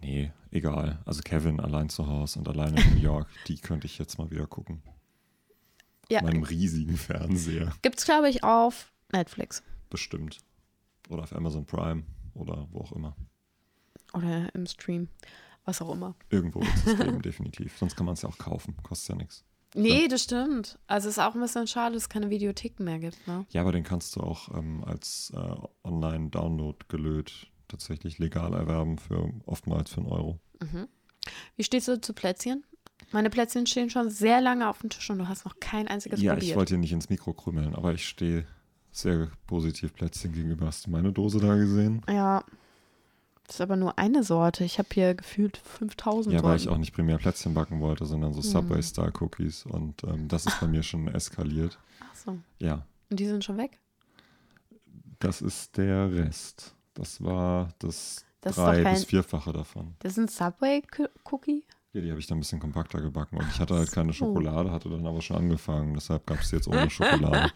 nee, 0.00 0.30
egal. 0.52 1.00
Also 1.04 1.22
Kevin 1.22 1.58
allein 1.58 1.88
zu 1.88 2.06
Hause 2.06 2.38
und 2.38 2.48
alleine 2.48 2.80
in 2.80 2.94
New 2.94 3.00
York, 3.00 3.26
die 3.48 3.58
könnte 3.58 3.86
ich 3.88 3.98
jetzt 3.98 4.18
mal 4.18 4.30
wieder 4.30 4.46
gucken. 4.46 4.80
Ja, 6.10 6.22
meinem 6.22 6.42
riesigen 6.42 6.96
Fernseher, 6.96 7.72
gibt's 7.82 8.04
glaube 8.04 8.28
ich 8.28 8.44
auf 8.44 8.92
Netflix 9.12 9.62
bestimmt. 9.90 10.38
Oder 11.08 11.22
auf 11.22 11.34
Amazon 11.34 11.64
Prime 11.64 12.02
oder 12.34 12.68
wo 12.70 12.80
auch 12.80 12.92
immer. 12.92 13.16
oder 14.12 14.54
im 14.54 14.66
Stream, 14.66 15.08
was 15.64 15.80
auch 15.80 15.92
immer. 15.92 16.14
Irgendwo 16.30 16.60
wird 16.60 16.86
es 16.86 16.96
geben, 16.98 17.22
definitiv. 17.22 17.76
Sonst 17.78 17.96
kann 17.96 18.06
man 18.06 18.12
es 18.14 18.22
ja 18.22 18.28
auch 18.28 18.38
kaufen, 18.38 18.76
kostet 18.82 19.10
ja 19.10 19.14
nichts. 19.16 19.44
Nee, 19.74 20.08
das 20.08 20.22
stimmt. 20.24 20.78
Also 20.86 21.08
ist 21.08 21.18
auch 21.18 21.34
ein 21.34 21.40
bisschen 21.40 21.66
schade, 21.66 21.94
dass 21.94 22.04
es 22.04 22.08
keine 22.08 22.30
Videotheken 22.30 22.84
mehr 22.84 22.98
gibt, 22.98 23.26
ne? 23.26 23.44
Ja, 23.50 23.60
aber 23.62 23.72
den 23.72 23.84
kannst 23.84 24.16
du 24.16 24.20
auch 24.20 24.54
ähm, 24.56 24.82
als 24.84 25.30
äh, 25.34 25.54
Online-Download 25.84 26.78
gelöt 26.88 27.48
tatsächlich 27.68 28.18
legal 28.18 28.54
erwerben 28.54 28.96
für 28.98 29.30
oftmals 29.44 29.90
für 29.90 30.00
einen 30.00 30.10
Euro. 30.10 30.40
Wie 31.56 31.64
stehst 31.64 31.88
du 31.88 32.00
zu 32.00 32.14
Plätzchen? 32.14 32.64
Meine 33.12 33.30
Plätzchen 33.30 33.66
stehen 33.66 33.88
schon 33.90 34.10
sehr 34.10 34.40
lange 34.40 34.68
auf 34.68 34.80
dem 34.80 34.90
Tisch 34.90 35.08
und 35.10 35.18
du 35.18 35.28
hast 35.28 35.44
noch 35.44 35.58
kein 35.60 35.88
einziges 35.88 36.20
ja, 36.20 36.32
probiert. 36.34 36.50
ich 36.50 36.56
wollte 36.56 36.74
dir 36.74 36.80
nicht 36.80 36.92
ins 36.92 37.08
Mikro 37.08 37.32
krümmeln, 37.32 37.74
aber 37.74 37.94
ich 37.94 38.06
stehe 38.06 38.44
sehr 38.92 39.28
positiv 39.46 39.94
Plätzchen 39.94 40.32
gegenüber. 40.32 40.66
Hast 40.66 40.86
du 40.86 40.90
meine 40.90 41.12
Dose 41.12 41.38
da 41.40 41.54
gesehen? 41.56 42.02
Ja. 42.08 42.42
Das 43.46 43.54
ist 43.56 43.60
aber 43.62 43.76
nur 43.76 43.98
eine 43.98 44.22
Sorte. 44.24 44.62
Ich 44.64 44.78
habe 44.78 44.88
hier 44.92 45.14
gefühlt 45.14 45.56
5000 45.56 46.34
Ja, 46.34 46.42
weil 46.42 46.56
ich 46.58 46.68
auch 46.68 46.76
nicht 46.76 46.92
primär 46.92 47.16
Plätzchen 47.16 47.54
backen 47.54 47.80
wollte, 47.80 48.04
sondern 48.04 48.34
so 48.34 48.40
Mhm. 48.40 48.52
Subway-Style-Cookies 48.52 49.64
und 49.64 50.04
ähm, 50.04 50.28
das 50.28 50.44
ist 50.44 50.60
bei 50.60 50.66
mir 50.66 50.82
schon 50.82 51.08
eskaliert. 51.14 51.78
Ach 52.00 52.14
so. 52.14 52.38
Ja, 52.58 52.84
Und 53.10 53.18
die 53.20 53.26
sind 53.26 53.42
schon 53.44 53.56
weg? 53.56 53.78
das 55.20 55.40
ist 55.40 55.76
der 55.78 56.12
Rest. 56.12 56.74
Das 56.94 57.22
war 57.24 57.70
das, 57.78 58.24
Das 58.40 58.56
drei 58.56 58.82
kein- 58.82 58.94
bis 58.94 59.04
vierfache 59.04 59.52
davon. 59.52 59.94
Das 60.00 60.16
ein 60.18 60.28
Subway-Cookie? 60.28 61.64
Ja, 61.98 62.04
die 62.04 62.10
habe 62.10 62.20
ich 62.20 62.26
dann 62.26 62.38
ein 62.38 62.40
bisschen 62.40 62.60
kompakter 62.60 63.00
gebacken 63.00 63.38
und 63.38 63.46
ich 63.48 63.58
hatte 63.58 63.74
halt 63.74 63.90
keine. 63.90 64.12
Schokolade, 64.12 64.70
hatte 64.70 64.88
dann 64.88 65.04
aber 65.06 65.20
schon 65.20 65.36
angefangen. 65.36 65.94
Deshalb 65.94 66.26
gab 66.26 66.40
es 66.40 66.50
jetzt 66.52 66.68
ohne 66.68 66.88
Schokolade. 66.88 67.50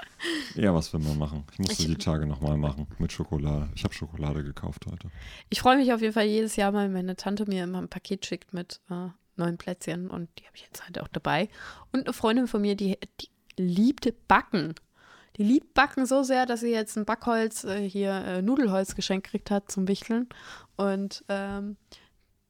ja, 0.56 0.74
was 0.74 0.92
will 0.92 1.00
man 1.00 1.16
machen? 1.18 1.44
Ich 1.52 1.58
musste 1.60 1.82
Ich- 1.82 1.88
die 1.88 1.96
Tage 1.96 2.26
nochmal 2.26 2.56
machen 2.56 2.88
mit 2.98 3.12
Schokolade. 3.12 3.68
Ich 3.74 3.84
habe 3.84 3.94
Schokolade 3.94 4.42
gekauft 4.42 4.86
heute. 4.90 5.10
Ich 5.48 5.60
freue 5.60 5.76
mich 5.76 5.92
auf 5.92 6.00
jeden 6.00 6.12
Fall 6.12 6.26
jedes 6.26 6.56
Jahr, 6.56 6.72
weil 6.74 6.88
meine 6.88 7.14
Tante 7.16 7.46
mir 7.46 7.64
immer 7.64 7.78
ein 7.78 7.88
Paket 7.88 8.26
schickt 8.26 8.52
mit 8.52 8.80
äh, 8.90 9.08
neuen 9.36 9.58
Plätzchen 9.58 10.10
und 10.10 10.28
die 10.38 10.44
habe 10.46 10.56
ich 10.56 10.62
jetzt 10.62 10.84
halt 10.84 11.00
auch 11.00 11.08
dabei. 11.08 11.48
Und 11.92 12.04
eine 12.06 12.12
Freundin 12.12 12.48
von 12.48 12.60
mir, 12.62 12.74
die, 12.76 12.98
die 13.20 13.28
liebt 13.56 14.12
Backen. 14.26 14.74
Die 15.36 15.42
liebt 15.44 15.74
Backen 15.74 16.06
so 16.06 16.22
sehr, 16.22 16.46
dass 16.46 16.60
sie 16.60 16.70
jetzt 16.70 16.96
ein 16.96 17.04
Backholz, 17.04 17.64
äh, 17.64 17.88
hier 17.88 18.12
äh, 18.12 18.42
Nudelholz 18.42 18.94
geschenkt 18.96 19.26
gekriegt 19.26 19.50
hat 19.50 19.70
zum 19.70 19.86
Wichteln. 19.88 20.28
Und 20.76 21.24
ähm, 21.28 21.76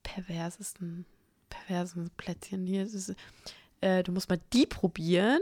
perversesten, 0.02 1.06
perversen 1.54 2.10
Plätzchen 2.16 2.66
hier. 2.66 2.82
Ist, 2.82 3.14
äh, 3.80 4.02
du 4.02 4.12
musst 4.12 4.28
mal 4.28 4.40
die 4.52 4.66
probieren. 4.66 5.40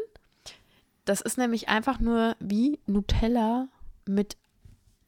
Das 1.04 1.20
ist 1.20 1.38
nämlich 1.38 1.68
einfach 1.68 1.98
nur 1.98 2.36
wie 2.38 2.78
Nutella 2.86 3.68
mit 4.06 4.36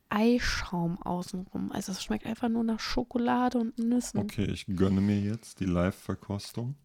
Eischaum 0.08 1.00
außenrum. 1.02 1.72
Also 1.72 1.92
es 1.92 2.02
schmeckt 2.02 2.26
einfach 2.26 2.48
nur 2.48 2.62
nach 2.62 2.78
Schokolade 2.78 3.58
und 3.58 3.78
Nüssen. 3.78 4.20
Okay, 4.20 4.44
ich 4.44 4.66
gönne 4.66 5.00
mir 5.00 5.18
jetzt 5.18 5.60
die 5.60 5.64
Live-Verkostung. 5.64 6.76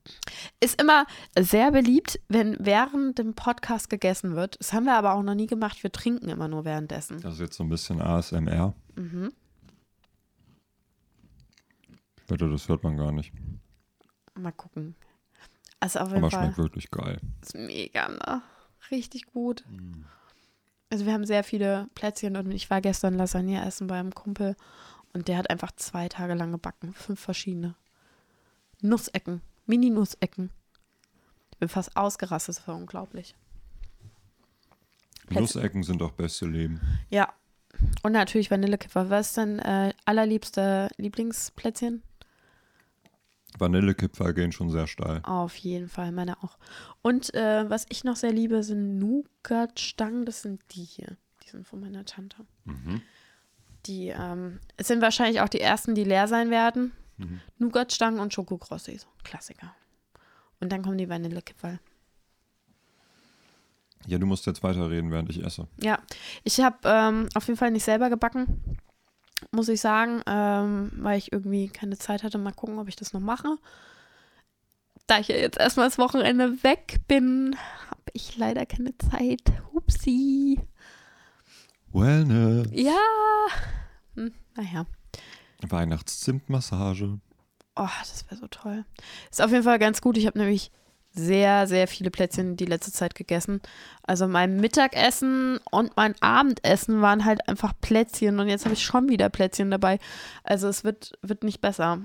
Ist 0.60 0.82
immer 0.82 1.06
sehr 1.38 1.72
beliebt, 1.72 2.20
wenn 2.28 2.58
während 2.60 3.20
dem 3.20 3.36
Podcast 3.36 3.90
gegessen 3.90 4.36
wird. 4.36 4.60
Das 4.60 4.74
haben 4.74 4.86
wir 4.86 4.96
aber 4.96 5.14
auch 5.14 5.24
noch 5.24 5.36
nie 5.36 5.48
gemacht. 5.48 5.84
Wir 5.84 5.92
trinken 5.92 6.30
immer 6.30 6.48
nur 6.48 6.66
währenddessen. 6.66 7.22
Das 7.22 7.36
ist 7.36 7.40
jetzt 7.40 7.58
so 7.58 7.64
ein 7.64 7.70
bisschen 7.70 8.02
ASMR. 8.02 8.74
Mhm. 8.96 9.32
Bitte, 12.28 12.50
das 12.50 12.68
hört 12.68 12.84
man 12.84 12.98
gar 12.98 13.12
nicht. 13.12 13.34
Mal 14.40 14.52
gucken. 14.52 14.96
Also 15.80 16.00
auf 16.00 16.10
jeden 16.10 16.20
Aber 16.20 16.32
Fall 16.32 16.44
schmeckt 16.46 16.58
wirklich 16.58 16.92
geil. 16.92 17.20
ist 17.42 17.56
mega, 17.56 18.08
ne? 18.08 18.42
Richtig 18.92 19.28
gut. 19.28 19.64
Also 20.90 21.06
wir 21.06 21.14
haben 21.14 21.26
sehr 21.26 21.44
viele 21.44 21.88
Plätzchen 21.96 22.36
und 22.36 22.52
ich 22.52 22.70
war 22.70 22.82
gestern 22.82 23.14
Lasagne 23.14 23.64
essen 23.66 23.88
beim 23.88 24.14
Kumpel 24.14 24.56
und 25.14 25.28
der 25.28 25.38
hat 25.38 25.50
einfach 25.50 25.72
zwei 25.76 26.10
Tage 26.10 26.34
lang 26.34 26.52
gebacken. 26.52 26.94
Fünf 26.94 27.20
verschiedene. 27.20 27.76
Nussecken. 28.82 29.42
Mini-Nussecken. 29.68 30.50
Ich 31.52 31.58
bin 31.60 31.70
fast 31.70 31.96
ausgerastet, 31.96 32.58
das 32.58 32.68
war 32.68 32.76
unglaublich. 32.76 33.36
Nussecken 35.30 35.84
sind 35.84 36.02
doch 36.02 36.12
beste 36.12 36.48
Leben. 36.48 36.82
Ja. 37.10 37.32
Und 38.02 38.14
natürlich 38.14 38.50
Vanillekipferl. 38.50 39.10
Was 39.10 39.28
ist 39.28 39.38
dein 39.38 39.60
äh, 39.60 39.94
allerliebste 40.06 40.90
Lieblingsplätzchen? 40.98 42.02
Vanillekipferl 43.60 44.34
gehen 44.34 44.52
schon 44.52 44.70
sehr 44.70 44.88
steil. 44.88 45.22
Auf 45.24 45.56
jeden 45.58 45.90
Fall, 45.90 46.12
meine 46.12 46.42
auch. 46.44 46.58
Und 47.02 47.34
äh, 47.34 47.70
was 47.70 47.86
ich 47.90 48.04
noch 48.04 48.16
sehr 48.16 48.32
liebe, 48.32 48.64
sind 48.64 49.00
Nougat-Stangen. 49.00 50.26
Das 50.26 50.42
sind 50.42 50.62
die 50.72 50.84
hier. 50.84 51.18
Die 51.44 51.50
sind 51.50 51.68
von 51.68 51.80
meiner 51.80 52.06
Tante. 52.06 52.46
Mhm. 52.66 53.02
Die 53.86 54.10
ähm, 54.10 54.60
es 54.78 54.88
sind 54.88 55.02
wahrscheinlich 55.02 55.42
auch 55.42 55.50
die 55.50 55.62
ersten, 55.62 55.96
die 55.96 56.04
leer 56.04 56.28
sein 56.28 56.50
werden. 56.50 56.92
Mhm. 57.18 57.42
Nougat-Stangen 57.58 58.20
und 58.20 58.34
Schokokrossis. 58.34 59.08
Klassiker. 59.24 59.74
Und 60.60 60.72
dann 60.72 60.82
kommen 60.82 60.98
die 60.98 61.10
Vanillekipferl. 61.10 61.80
Ja, 64.08 64.18
du 64.18 64.26
musst 64.26 64.46
jetzt 64.46 64.64
weiterreden, 64.64 65.12
während 65.12 65.30
ich 65.30 65.44
esse. 65.44 65.68
Ja, 65.82 66.00
ich 66.44 66.60
habe 66.62 66.78
ähm, 66.86 67.30
auf 67.36 67.48
jeden 67.48 67.58
Fall 67.58 67.72
nicht 67.72 67.84
selber 67.84 68.10
gebacken, 68.10 68.78
muss 69.52 69.70
ich 69.70 69.82
sagen, 69.82 70.22
ähm, 70.28 70.92
weil 70.96 71.18
ich 71.18 71.32
irgendwie 71.32 71.70
keine 71.70 71.98
Zeit 71.98 72.24
hatte. 72.24 72.38
Mal 72.38 72.54
gucken, 72.54 72.80
ob 72.80 72.88
ich 72.88 72.96
das 72.96 73.14
noch 73.14 73.22
mache. 73.22 73.58
Da 75.08 75.20
ich 75.20 75.28
ja 75.28 75.36
jetzt 75.36 75.58
erstmal 75.58 75.88
das 75.88 75.98
Wochenende 75.98 76.64
weg 76.64 77.00
bin, 77.08 77.56
habe 77.90 78.04
ich 78.14 78.38
leider 78.38 78.66
keine 78.66 78.98
Zeit. 78.98 79.42
Hupsi. 79.74 80.60
Wellness. 81.92 82.68
Ja. 82.72 83.00
Hm, 84.16 84.34
naja. 84.56 84.86
Weihnachtszimtmassage. 85.68 87.20
Oh, 87.76 87.88
das 88.00 88.26
wäre 88.30 88.40
so 88.40 88.48
toll. 88.48 88.86
Ist 89.32 89.42
auf 89.42 89.52
jeden 89.52 89.64
Fall 89.64 89.80
ganz 89.80 90.02
gut. 90.02 90.18
Ich 90.18 90.28
habe 90.28 90.38
nämlich 90.38 90.72
sehr, 91.12 91.68
sehr 91.68 91.88
viele 91.88 92.12
Plätzchen 92.12 92.56
die 92.56 92.66
letzte 92.66 92.92
Zeit 92.92 93.16
gegessen. 93.16 93.62
Also 94.04 94.28
mein 94.28 94.58
Mittagessen 94.58 95.60
und 95.72 95.96
mein 95.98 96.16
Abendessen 96.22 97.02
waren 97.02 97.26
halt 97.26 97.48
einfach 97.48 97.74
Plätzchen 97.82 98.40
und 98.40 98.48
jetzt 98.48 98.66
habe 98.66 98.74
ich 98.74 98.84
schon 98.84 99.10
wieder 99.10 99.30
Plätzchen 99.30 99.72
dabei. 99.72 100.00
Also 100.44 100.68
es 100.68 100.84
wird, 100.84 101.18
wird 101.22 101.44
nicht 101.44 101.62
besser. 101.62 102.00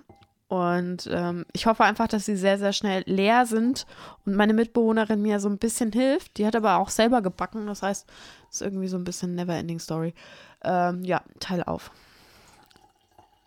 Und 0.48 1.08
ähm, 1.10 1.46
ich 1.52 1.66
hoffe 1.66 1.84
einfach, 1.84 2.06
dass 2.06 2.26
sie 2.26 2.36
sehr, 2.36 2.58
sehr 2.58 2.72
schnell 2.72 3.02
leer 3.06 3.46
sind 3.46 3.86
und 4.24 4.36
meine 4.36 4.52
Mitbewohnerin 4.52 5.22
mir 5.22 5.40
so 5.40 5.48
ein 5.48 5.58
bisschen 5.58 5.90
hilft. 5.90 6.36
Die 6.36 6.46
hat 6.46 6.54
aber 6.54 6.76
auch 6.76 6.90
selber 6.90 7.22
gebacken. 7.22 7.66
Das 7.66 7.82
heißt, 7.82 8.06
es 8.50 8.56
ist 8.56 8.62
irgendwie 8.62 8.88
so 8.88 8.96
ein 8.96 9.04
bisschen 9.04 9.34
Never-Ending 9.34 9.80
Story. 9.80 10.14
Ähm, 10.62 11.02
ja, 11.02 11.22
Teil 11.40 11.64
auf. 11.64 11.90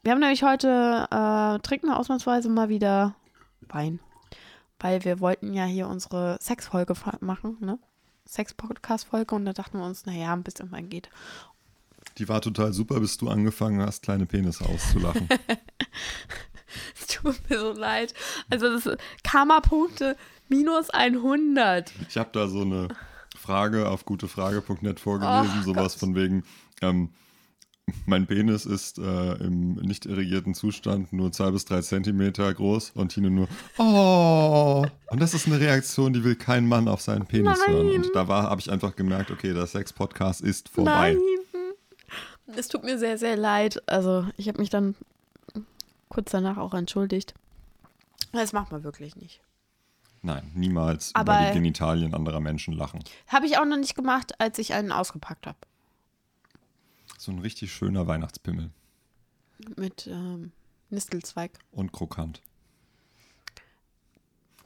Wir 0.04 0.12
haben 0.12 0.20
nämlich 0.20 0.44
heute, 0.44 1.08
äh, 1.12 1.60
trinken 1.60 1.88
wir 1.88 2.00
ausnahmsweise 2.00 2.50
mal 2.50 2.70
wieder 2.70 3.16
Wein. 3.62 4.00
Weil 4.80 5.04
wir 5.04 5.20
wollten 5.20 5.54
ja 5.54 5.66
hier 5.66 5.88
unsere 5.88 6.38
Sexfolge 6.42 6.94
machen, 7.22 7.58
ne? 7.60 7.80
Sex-Podcast-Folge 8.26 9.34
und 9.36 9.46
da 9.46 9.54
dachten 9.54 9.80
wir 9.80 9.86
uns, 9.86 10.06
naja, 10.06 10.34
ein 10.34 10.44
bisschen 10.44 10.72
Wein 10.72 10.90
geht. 10.90 11.10
Die 12.18 12.28
war 12.28 12.42
total 12.42 12.74
super, 12.74 13.00
bis 13.00 13.18
du 13.18 13.30
angefangen 13.30 13.82
hast, 13.82 14.04
kleine 14.04 14.26
Penisse 14.26 14.66
auszulachen. 14.66 15.28
Es 17.00 17.08
tut 17.08 17.50
mir 17.50 17.60
so 17.60 17.72
leid. 17.72 18.14
Also 18.50 18.70
das 18.70 18.86
ist 18.86 18.98
Karma-Punkte 19.24 20.18
minus 20.50 20.90
100. 20.90 21.92
ich 22.08 22.18
habe 22.18 22.30
da 22.34 22.48
so 22.48 22.62
eine 22.62 22.90
Frage 23.38 23.88
auf 23.90 24.06
gutefrage.net 24.06 25.00
vorgelesen, 25.00 25.54
Ach, 25.60 25.64
sowas 25.64 25.94
Gott. 25.94 26.00
von 26.00 26.16
wegen, 26.16 26.44
ähm, 26.82 27.14
mein 28.06 28.28
Penis 28.28 28.66
ist 28.66 29.00
äh, 29.00 29.34
im 29.36 29.76
nicht 29.76 30.06
irrigierten 30.06 30.54
Zustand 30.54 31.14
nur 31.14 31.32
zwei 31.32 31.52
bis 31.52 31.66
drei 31.66 31.82
Zentimeter 31.82 32.54
groß 32.54 32.92
und 32.96 33.10
Tine 33.14 33.30
nur, 33.30 33.48
oh. 33.78 34.86
Und 35.10 35.22
das 35.22 35.34
ist 35.34 35.48
eine 35.48 35.60
Reaktion, 35.60 36.14
die 36.14 36.24
will 36.24 36.36
kein 36.36 36.68
Mann 36.68 36.88
auf 36.88 37.02
seinen 37.02 37.26
Penis 37.26 37.60
Nein. 37.66 37.76
hören. 37.76 37.90
Und 37.90 38.10
da 38.14 38.28
habe 38.28 38.60
ich 38.62 38.72
einfach 38.72 38.96
gemerkt, 38.96 39.32
okay, 39.32 39.54
der 39.54 39.68
Sex-Podcast 39.68 40.42
ist 40.42 40.70
vorbei. 40.70 41.14
Nein. 41.14 42.56
Es 42.56 42.68
tut 42.70 42.84
mir 42.84 42.98
sehr, 42.98 43.18
sehr 43.18 43.36
leid. 43.36 43.82
Also 43.88 44.26
ich 44.38 44.48
habe 44.48 44.60
mich 44.60 44.70
dann 44.70 44.96
kurz 46.10 46.32
danach 46.32 46.58
auch 46.58 46.74
entschuldigt. 46.74 47.34
Das 48.32 48.54
macht 48.54 48.72
man 48.72 48.84
wirklich 48.84 49.16
nicht. 49.16 49.42
Nein, 50.22 50.52
niemals 50.56 51.12
Aber- 51.14 51.38
über 51.40 51.48
die 51.50 51.54
Genitalien 51.56 52.14
anderer 52.14 52.40
Menschen 52.40 52.74
lachen. 52.74 53.04
Habe 53.28 53.46
ich 53.46 53.58
auch 53.58 53.66
noch 53.66 53.78
nicht 53.78 53.96
gemacht, 53.96 54.34
als 54.40 54.58
ich 54.60 54.74
einen 54.74 54.92
ausgepackt 54.92 55.46
habe. 55.48 55.58
So 57.18 57.32
ein 57.32 57.40
richtig 57.40 57.74
schöner 57.74 58.06
Weihnachtspimmel 58.08 58.70
Mit 59.76 60.08
ähm, 60.08 60.52
Nistelzweig. 60.90 61.52
und 61.72 61.92
krokant. 61.92 62.42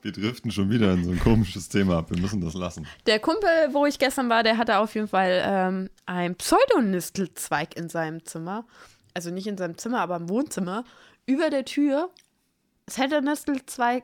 Wir 0.01 0.11
driften 0.11 0.51
schon 0.51 0.69
wieder 0.69 0.93
in 0.93 1.03
so 1.05 1.11
ein 1.11 1.19
komisches 1.19 1.69
Thema 1.69 1.99
ab. 1.99 2.09
Wir 2.09 2.19
müssen 2.19 2.41
das 2.41 2.55
lassen. 2.55 2.87
Der 3.05 3.19
Kumpel, 3.19 3.49
wo 3.71 3.85
ich 3.85 3.99
gestern 3.99 4.29
war, 4.29 4.41
der 4.43 4.57
hatte 4.57 4.79
auf 4.79 4.95
jeden 4.95 5.07
Fall 5.07 5.41
ähm, 5.45 5.89
ein 6.07 6.35
Pseudonistelzweig 6.35 7.75
in 7.77 7.87
seinem 7.87 8.25
Zimmer. 8.25 8.65
Also 9.13 9.29
nicht 9.29 9.45
in 9.47 9.57
seinem 9.57 9.77
Zimmer, 9.77 9.99
aber 10.01 10.15
im 10.15 10.27
Wohnzimmer. 10.27 10.83
Über 11.27 11.49
der 11.51 11.65
Tür. 11.65 12.09
Es 12.87 12.97
hätte 12.97 13.17
ein 13.17 13.25
Nistelzweig 13.25 14.03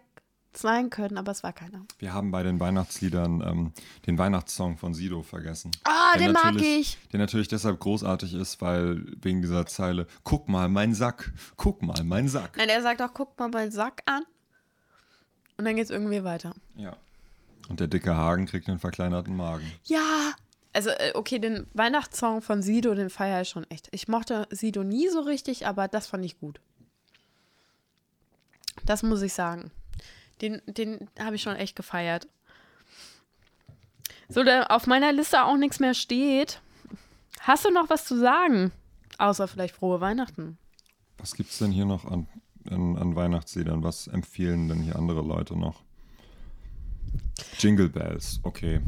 sein 0.57 0.89
können, 0.89 1.17
aber 1.17 1.31
es 1.31 1.43
war 1.43 1.53
keiner. 1.53 1.85
Wir 1.99 2.13
haben 2.13 2.31
bei 2.31 2.43
den 2.43 2.59
Weihnachtsliedern 2.59 3.41
ähm, 3.41 3.73
den 4.05 4.17
Weihnachtssong 4.17 4.77
von 4.77 4.93
Sido 4.93 5.23
vergessen. 5.23 5.71
Ah, 5.83 6.17
Der 6.17 6.27
den 6.27 6.33
mag 6.33 6.55
ich. 6.61 6.97
Der 7.11 7.19
natürlich 7.19 7.47
deshalb 7.47 7.79
großartig 7.79 8.33
ist, 8.33 8.61
weil 8.61 9.03
wegen 9.21 9.41
dieser 9.41 9.65
Zeile, 9.65 10.07
guck 10.23 10.47
mal, 10.49 10.69
mein 10.69 10.93
Sack, 10.93 11.31
guck 11.55 11.81
mal, 11.81 12.03
mein 12.03 12.27
Sack. 12.27 12.57
Nein, 12.57 12.69
er 12.69 12.81
sagt 12.81 13.01
auch, 13.01 13.13
guck 13.13 13.37
mal 13.39 13.49
meinen 13.49 13.71
Sack 13.71 14.01
an. 14.05 14.23
Und 15.57 15.65
dann 15.65 15.75
geht's 15.75 15.89
irgendwie 15.89 16.23
weiter. 16.23 16.53
Ja. 16.75 16.95
Und 17.69 17.79
der 17.79 17.87
dicke 17.87 18.15
Hagen 18.15 18.45
kriegt 18.45 18.69
einen 18.69 18.79
verkleinerten 18.79 19.35
Magen. 19.35 19.69
Ja. 19.85 20.33
Also, 20.73 20.91
äh, 20.91 21.11
okay, 21.15 21.39
den 21.39 21.65
Weihnachtssong 21.73 22.41
von 22.41 22.61
Sido, 22.61 22.93
den 22.93 23.09
feiere 23.09 23.41
ich 23.41 23.49
schon 23.49 23.63
echt. 23.71 23.87
Ich 23.91 24.07
mochte 24.07 24.47
Sido 24.51 24.83
nie 24.83 25.09
so 25.09 25.21
richtig, 25.21 25.65
aber 25.65 25.87
das 25.87 26.07
fand 26.07 26.23
ich 26.23 26.39
gut. 26.39 26.61
Das 28.85 29.01
muss 29.01 29.21
ich 29.23 29.33
sagen. 29.33 29.71
Den, 30.41 30.61
den 30.65 31.09
habe 31.19 31.35
ich 31.35 31.41
schon 31.41 31.55
echt 31.55 31.75
gefeiert. 31.75 32.27
So, 34.29 34.43
da 34.43 34.63
auf 34.63 34.87
meiner 34.87 35.11
Liste 35.13 35.43
auch 35.43 35.57
nichts 35.57 35.79
mehr 35.79 35.93
steht. 35.93 36.61
Hast 37.39 37.65
du 37.65 37.71
noch 37.71 37.89
was 37.89 38.05
zu 38.05 38.17
sagen? 38.17 38.71
Außer 39.17 39.47
vielleicht 39.47 39.75
frohe 39.75 40.01
Weihnachten. 40.01 40.57
Was 41.17 41.33
gibt's 41.35 41.57
denn 41.57 41.71
hier 41.71 41.85
noch 41.85 42.05
an, 42.05 42.27
an, 42.69 42.97
an 42.97 43.15
Weihnachtsliedern? 43.15 43.83
Was 43.83 44.07
empfehlen 44.07 44.67
denn 44.67 44.81
hier 44.81 44.95
andere 44.95 45.21
Leute 45.21 45.57
noch? 45.57 45.83
Jingle 47.57 47.89
Bells, 47.89 48.39
okay. 48.43 48.81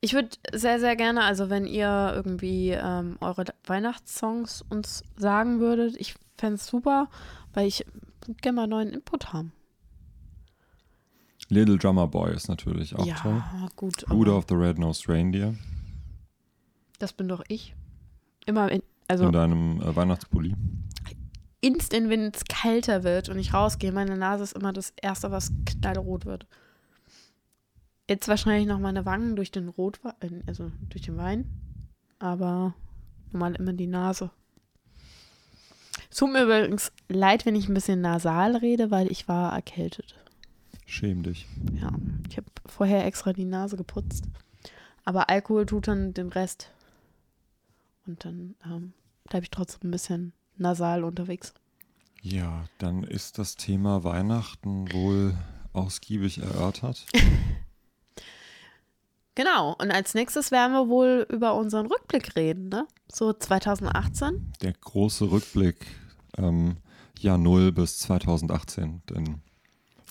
Ich 0.00 0.12
würde 0.12 0.28
sehr, 0.52 0.78
sehr 0.78 0.96
gerne, 0.96 1.22
also 1.22 1.50
wenn 1.50 1.66
ihr 1.66 2.12
irgendwie 2.14 2.70
ähm, 2.70 3.16
eure 3.20 3.44
Weihnachtssongs 3.64 4.62
uns 4.68 5.02
sagen 5.16 5.60
würdet, 5.60 5.96
ich 5.98 6.14
fände 6.36 6.56
es 6.56 6.66
super, 6.66 7.08
weil 7.52 7.66
ich 7.66 7.84
gerne 8.40 8.56
mal 8.56 8.66
neuen 8.66 8.90
Input 8.92 9.32
haben. 9.32 9.52
Little 11.52 11.76
Drummer 11.76 12.06
Boy 12.06 12.34
ist 12.34 12.48
natürlich 12.48 12.96
auch 12.96 13.04
ja, 13.04 13.14
toll. 13.16 13.42
gut. 13.76 14.10
Rudolph 14.10 14.46
aber 14.50 14.58
the 14.58 14.64
Red-Nosed 14.64 15.06
Reindeer 15.06 15.54
Das 16.98 17.12
bin 17.12 17.28
doch 17.28 17.42
ich. 17.46 17.74
Immer 18.46 18.72
in, 18.72 18.82
also 19.06 19.26
in 19.26 19.32
deinem 19.32 19.82
äh, 19.82 19.94
Weihnachtspulli. 19.94 20.54
instant, 21.60 22.08
wenn 22.08 22.32
es 22.32 22.44
kälter 22.44 23.04
wird 23.04 23.28
und 23.28 23.38
ich 23.38 23.52
rausgehe, 23.52 23.92
meine 23.92 24.16
Nase 24.16 24.44
ist 24.44 24.54
immer 24.54 24.72
das 24.72 24.94
Erste, 25.02 25.30
was 25.30 25.52
knallrot 25.66 26.24
wird. 26.24 26.46
Jetzt 28.08 28.28
wahrscheinlich 28.28 28.66
noch 28.66 28.78
meine 28.78 29.04
Wangen 29.04 29.36
durch 29.36 29.50
den 29.50 29.68
Rotwein, 29.68 30.42
also 30.46 30.72
durch 30.88 31.02
den 31.02 31.18
Wein, 31.18 31.44
aber 32.18 32.72
normal 33.30 33.56
immer 33.56 33.74
die 33.74 33.86
Nase. 33.86 34.30
Es 36.10 36.16
tut 36.16 36.32
mir 36.32 36.44
übrigens 36.44 36.92
leid, 37.08 37.44
wenn 37.44 37.56
ich 37.56 37.68
ein 37.68 37.74
bisschen 37.74 38.00
nasal 38.00 38.56
rede, 38.56 38.90
weil 38.90 39.12
ich 39.12 39.28
war 39.28 39.52
erkältet. 39.52 40.14
Schäm 40.92 41.22
dich. 41.22 41.46
Ja, 41.72 41.90
ich 42.28 42.36
habe 42.36 42.48
vorher 42.66 43.06
extra 43.06 43.32
die 43.32 43.46
Nase 43.46 43.78
geputzt. 43.78 44.24
Aber 45.06 45.30
Alkohol 45.30 45.64
tut 45.64 45.88
dann 45.88 46.12
den 46.12 46.28
Rest. 46.28 46.70
Und 48.06 48.26
dann 48.26 48.56
ähm, 48.66 48.92
bleibe 49.24 49.44
ich 49.44 49.50
trotzdem 49.50 49.88
ein 49.88 49.90
bisschen 49.90 50.34
nasal 50.58 51.02
unterwegs. 51.02 51.54
Ja, 52.20 52.66
dann 52.76 53.04
ist 53.04 53.38
das 53.38 53.56
Thema 53.56 54.04
Weihnachten 54.04 54.92
wohl 54.92 55.34
ausgiebig 55.72 56.38
erörtert. 56.38 57.06
Genau, 59.34 59.74
und 59.78 59.90
als 59.90 60.12
nächstes 60.12 60.50
werden 60.50 60.74
wir 60.74 60.90
wohl 60.90 61.26
über 61.30 61.54
unseren 61.54 61.86
Rückblick 61.86 62.36
reden, 62.36 62.68
ne? 62.68 62.86
So 63.10 63.32
2018. 63.32 64.52
Der 64.60 64.74
große 64.74 65.30
Rückblick, 65.30 65.86
ähm, 66.36 66.76
Jahr 67.18 67.38
0 67.38 67.72
bis 67.72 67.98
2018, 68.00 69.00
denn 69.08 69.40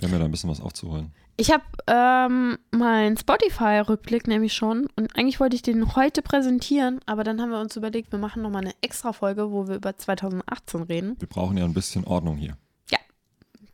wir 0.02 0.08
haben 0.08 0.14
ja 0.14 0.20
da 0.20 0.26
ein 0.26 0.32
bisschen 0.32 0.50
was 0.50 0.60
aufzuholen. 0.60 1.12
Ich 1.38 1.52
habe 1.52 1.64
ähm, 1.88 2.58
meinen 2.72 3.18
Spotify-Rückblick 3.18 4.28
nämlich 4.28 4.54
schon 4.54 4.88
und 4.96 5.16
eigentlich 5.18 5.40
wollte 5.40 5.56
ich 5.56 5.62
den 5.62 5.96
heute 5.96 6.22
präsentieren, 6.22 7.00
aber 7.06 7.24
dann 7.24 7.40
haben 7.42 7.52
wir 7.52 7.60
uns 7.60 7.76
überlegt, 7.76 8.12
wir 8.12 8.20
machen 8.20 8.42
nochmal 8.42 8.64
eine 8.64 8.74
extra 8.82 9.14
Folge, 9.14 9.52
wo 9.52 9.68
wir 9.68 9.76
über 9.76 9.96
2018 9.96 10.82
reden. 10.84 11.16
Wir 11.20 11.30
brauchen 11.30 11.58
ja 11.58 11.66
ein 11.66 11.74
bisschen 11.74 12.04
Ordnung 12.06 12.38
hier. 12.38 12.58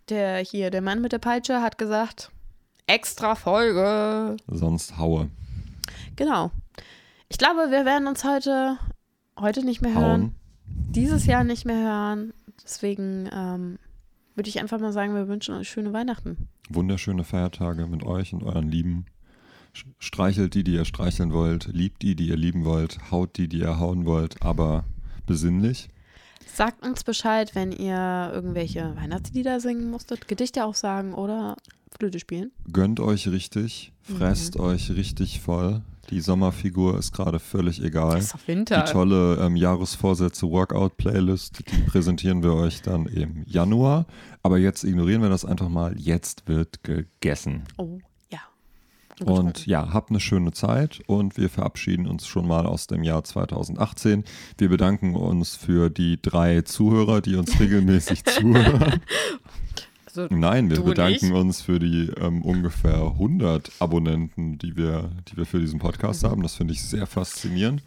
Der 0.10 0.38
hier, 0.38 0.72
der 0.72 0.82
Mann 0.82 1.02
mit 1.02 1.12
der 1.12 1.20
Peitsche, 1.20 1.62
hat 1.62 1.78
gesagt, 1.78 2.32
extra 2.86 3.36
Folge. 3.36 4.38
Sonst 4.48 4.98
haue. 4.98 5.30
Genau. 6.16 6.52
Ich 7.28 7.38
glaube, 7.38 7.72
wir 7.72 7.84
werden 7.84 8.08
uns 8.08 8.24
heute, 8.24 8.78
heute 9.38 9.66
nicht 9.66 9.82
mehr 9.82 9.94
hören, 9.94 10.22
Hauen. 10.22 10.36
dieses 10.66 11.26
Jahr 11.26 11.44
nicht 11.44 11.66
mehr 11.66 11.84
hören. 11.84 12.34
Deswegen 12.64 13.30
ähm, 13.34 13.80
würde 14.38 14.50
ich 14.50 14.60
einfach 14.60 14.80
mal 14.80 14.94
sagen, 14.94 15.14
wir 15.16 15.28
wünschen 15.28 15.56
euch 15.56 15.68
schöne 15.70 15.92
Weihnachten. 15.94 16.48
Wunderschöne 16.70 17.24
Feiertage 17.24 17.88
mit 17.88 18.04
euch 18.04 18.34
und 18.34 18.44
euren 18.44 18.70
Lieben. 18.70 19.06
Streichelt 20.00 20.54
die, 20.54 20.64
die 20.64 20.74
ihr 20.74 20.86
streicheln 20.86 21.34
wollt. 21.34 21.68
Liebt 21.68 22.02
die, 22.02 22.16
die 22.16 22.28
ihr 22.30 22.38
lieben 22.38 22.64
wollt. 22.66 23.12
Haut 23.12 23.38
die, 23.38 23.48
die 23.48 23.60
ihr 23.60 23.80
hauen 23.80 24.06
wollt. 24.06 24.42
Aber 24.42 24.86
besinnlich. 25.26 25.90
Sagt 26.54 26.86
uns 26.86 27.04
Bescheid, 27.04 27.54
wenn 27.54 27.72
ihr 27.72 28.32
irgendwelche 28.34 28.96
Weihnachtslieder 28.96 29.60
singen 29.60 29.92
musstet, 29.92 30.28
Gedichte 30.28 30.66
auch 30.66 30.74
sagen 30.76 31.14
oder 31.14 31.56
Flöte 31.98 32.20
spielen. 32.20 32.52
Gönnt 32.72 33.00
euch 33.00 33.28
richtig. 33.28 33.92
Fresst 34.02 34.56
Mhm. 34.56 34.62
euch 34.62 34.90
richtig 34.92 35.40
voll. 35.42 35.82
Die 36.10 36.22
Sommerfigur 36.22 36.98
ist 36.98 37.12
gerade 37.12 37.40
völlig 37.40 37.84
egal. 37.84 38.18
ist 38.18 38.34
doch 38.34 38.48
Winter. 38.48 38.84
Die 38.84 38.92
tolle 38.92 39.38
ähm, 39.42 39.56
Jahresvorsätze 39.56 40.50
Workout-Playlist, 40.50 41.64
die 41.70 41.82
präsentieren 41.82 42.44
wir 42.44 42.54
euch 42.54 42.82
dann 42.82 43.08
im 43.08 43.44
Januar. 43.46 44.06
Aber 44.42 44.58
jetzt 44.58 44.86
ignorieren 44.86 45.22
wir 45.22 45.30
das 45.30 45.44
einfach 45.44 45.68
mal. 45.68 46.00
Jetzt 46.00 46.48
wird 46.48 46.84
gegessen. 46.84 47.64
Oh, 47.78 48.00
ja. 48.32 48.40
Und 49.26 49.66
ja, 49.66 49.92
habt 49.92 50.12
eine 50.12 50.22
schöne 50.22 50.52
Zeit 50.54 51.02
und 51.08 51.38
wir 51.38 51.50
verabschieden 51.50 52.08
uns 52.08 52.26
schon 52.26 52.48
mal 52.48 52.66
aus 52.66 52.88
dem 52.88 53.04
Jahr 53.04 53.26
2018. 53.26 54.24
Wir 54.58 54.70
bedanken 54.70 55.16
uns 55.16 55.56
für 55.58 55.90
die 55.90 56.22
drei 56.22 56.62
Zuhörer, 56.62 57.20
die 57.20 57.36
uns 57.36 57.60
regelmäßig 57.60 58.24
zuhören. 58.24 59.02
Also, 60.18 60.34
Nein, 60.36 60.70
wir 60.70 60.82
bedanken 60.82 61.34
uns 61.34 61.62
für 61.62 61.80
die 61.80 62.10
ähm, 62.20 62.42
ungefähr 62.42 62.96
100 63.02 63.72
Abonnenten, 63.80 64.58
die 64.58 64.76
wir, 64.76 65.12
die 65.30 65.38
wir 65.38 65.46
für 65.46 65.60
diesen 65.60 65.80
Podcast 65.80 66.24
Mhm. 66.24 66.28
haben. 66.30 66.44
Das 66.44 66.56
finde 66.56 66.74
ich 66.74 66.82
sehr 66.84 67.06
faszinierend. 67.06 67.84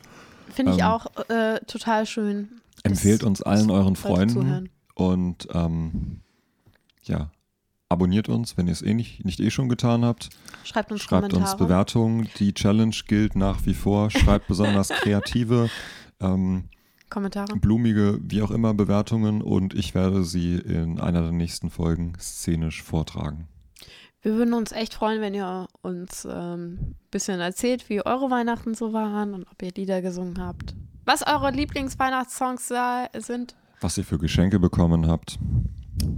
Finde 0.55 0.73
ich 0.73 0.79
ähm, 0.79 0.85
auch 0.85 1.07
äh, 1.29 1.59
total 1.67 2.07
schön. 2.07 2.49
Empfehlt 2.85 3.25
uns 3.25 3.43
allen 3.43 3.71
euren 3.71 3.97
Freunden 3.97 4.29
zuhören. 4.41 4.69
und 4.95 5.49
ähm, 5.53 6.21
ja, 7.03 7.31
abonniert 7.89 8.29
uns, 8.29 8.57
wenn 8.57 8.67
ihr 8.69 8.73
es 8.73 8.83
eh 8.83 8.95
nicht, 8.95 9.25
nicht 9.25 9.41
eh 9.41 9.51
schon 9.51 9.69
getan 9.69 10.05
habt. 10.05 10.31
Schreibt 10.65 10.93
uns 10.93 11.03
Schreibt 11.03 11.25
uns 11.25 11.33
Kommentare. 11.35 11.57
Bewertungen. 11.65 12.29
Die 12.39 12.55
Challenge 12.55 12.95
gilt 13.07 13.35
nach 13.37 13.67
wie 13.67 13.75
vor. 13.75 14.11
Schreibt 14.11 14.47
besonders 14.47 14.89
kreative, 15.03 15.69
ähm, 16.21 16.65
Kommentare. 17.11 17.57
blumige, 17.57 18.19
wie 18.23 18.43
auch 18.43 18.51
immer 18.51 18.73
Bewertungen 18.75 19.43
und 19.43 19.75
ich 19.75 19.95
werde 19.95 20.25
sie 20.25 20.57
in 20.57 21.01
einer 21.01 21.23
der 21.23 21.33
nächsten 21.33 21.69
Folgen 21.71 22.15
szenisch 22.19 22.83
vortragen. 22.83 23.49
Wir 24.23 24.35
würden 24.35 24.53
uns 24.55 24.73
echt 24.73 24.95
freuen, 24.95 25.21
wenn 25.21 25.35
ihr 25.35 25.67
uns 25.83 26.27
ein 26.27 26.79
ähm, 26.81 26.95
bisschen 27.11 27.41
erzählt, 27.41 27.89
wie 27.89 28.05
eure 28.05 28.31
Weihnachten 28.31 28.75
so 28.75 28.93
waren 28.93 29.33
und 29.35 29.47
ob 29.51 29.63
ihr 29.63 29.73
Lieder 29.73 30.03
gesungen 30.03 30.39
habt. 30.43 30.75
Was 31.07 31.27
eure 31.27 31.51
Lieblingsweihnachtssongs 31.51 32.71
sind, 33.19 33.57
Was 33.81 33.97
ihr 33.99 34.05
für 34.05 34.19
Geschenke 34.19 34.59
bekommen 34.59 35.07
habt. 35.07 35.39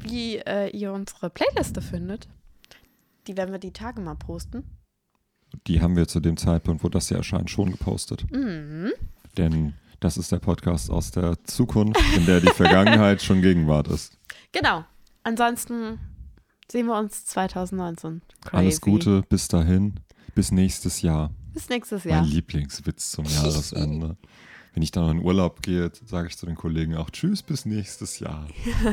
wie 0.05 0.37
äh, 0.39 0.69
ihr 0.77 0.93
unsere 0.93 1.31
Playliste 1.31 1.81
findet. 1.81 2.29
Die 3.29 3.37
werden 3.37 3.53
wir 3.53 3.59
die 3.61 3.73
Tage 3.73 4.01
mal 4.01 4.17
posten. 4.17 4.65
Die 5.69 5.81
haben 5.81 5.97
wir 5.97 6.09
zu 6.09 6.19
dem 6.19 6.37
Zeitpunkt, 6.37 6.83
wo 6.83 6.89
das 6.89 7.09
hier 7.09 7.19
erscheint, 7.19 7.51
schon 7.51 7.71
gepostet. 7.71 8.25
Mhm. 8.33 8.91
Denn 9.37 9.75
das 10.03 10.17
ist 10.17 10.33
der 10.33 10.39
Podcast 10.39 10.91
aus 10.91 11.11
der 11.13 11.43
Zukunft, 11.45 12.01
in 12.17 12.27
der 12.27 12.41
die 12.41 12.49
Vergangenheit 12.49 13.23
schon 13.23 13.41
Gegenwart 13.41 13.89
ist. 13.89 14.19
Genau. 14.51 14.85
Ansonsten 15.23 16.01
sehen 16.71 16.87
wir 16.87 16.99
uns 16.99 17.25
2019. 17.27 18.23
Crazy. 18.45 18.57
Alles 18.57 18.81
Gute, 18.81 19.23
bis 19.29 19.49
dahin, 19.49 19.95
bis 20.35 20.51
nächstes 20.51 21.03
Jahr. 21.03 21.31
Bis 21.55 21.69
nächstes 21.69 22.05
Jahr. 22.05 22.23
Mein 22.23 22.31
Lieblingswitz 22.31 23.13
zum 23.13 23.25
Jahresende. 23.27 24.17
Wenn 24.75 24.83
ich 24.83 24.91
dann 24.91 25.05
noch 25.05 25.13
in 25.13 25.21
Urlaub 25.23 25.63
gehe, 25.63 25.93
sage 26.07 26.29
ich 26.29 26.37
zu 26.37 26.47
den 26.47 26.57
Kollegen 26.57 26.97
auch 26.97 27.11
Tschüss, 27.11 27.43
bis 27.43 27.67
nächstes 27.67 28.19
Jahr. 28.19 28.49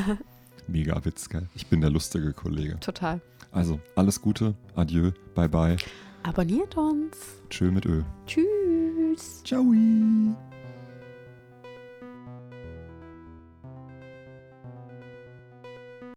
Mega 0.68 1.04
Witz, 1.04 1.28
gell? 1.28 1.48
Ich 1.54 1.66
bin 1.66 1.80
der 1.80 1.90
lustige 1.90 2.32
Kollege. 2.32 2.78
Total. 2.80 3.20
Also, 3.50 3.80
alles 3.96 4.20
Gute, 4.20 4.54
adieu, 4.76 5.10
bye 5.34 5.48
bye, 5.48 5.76
Abonniert 6.22 6.76
uns. 6.76 7.16
tschö 7.48 7.70
mit 7.72 7.86
Ö. 7.86 8.02
Tschüss. 8.26 9.42
Ciao. 9.42 9.64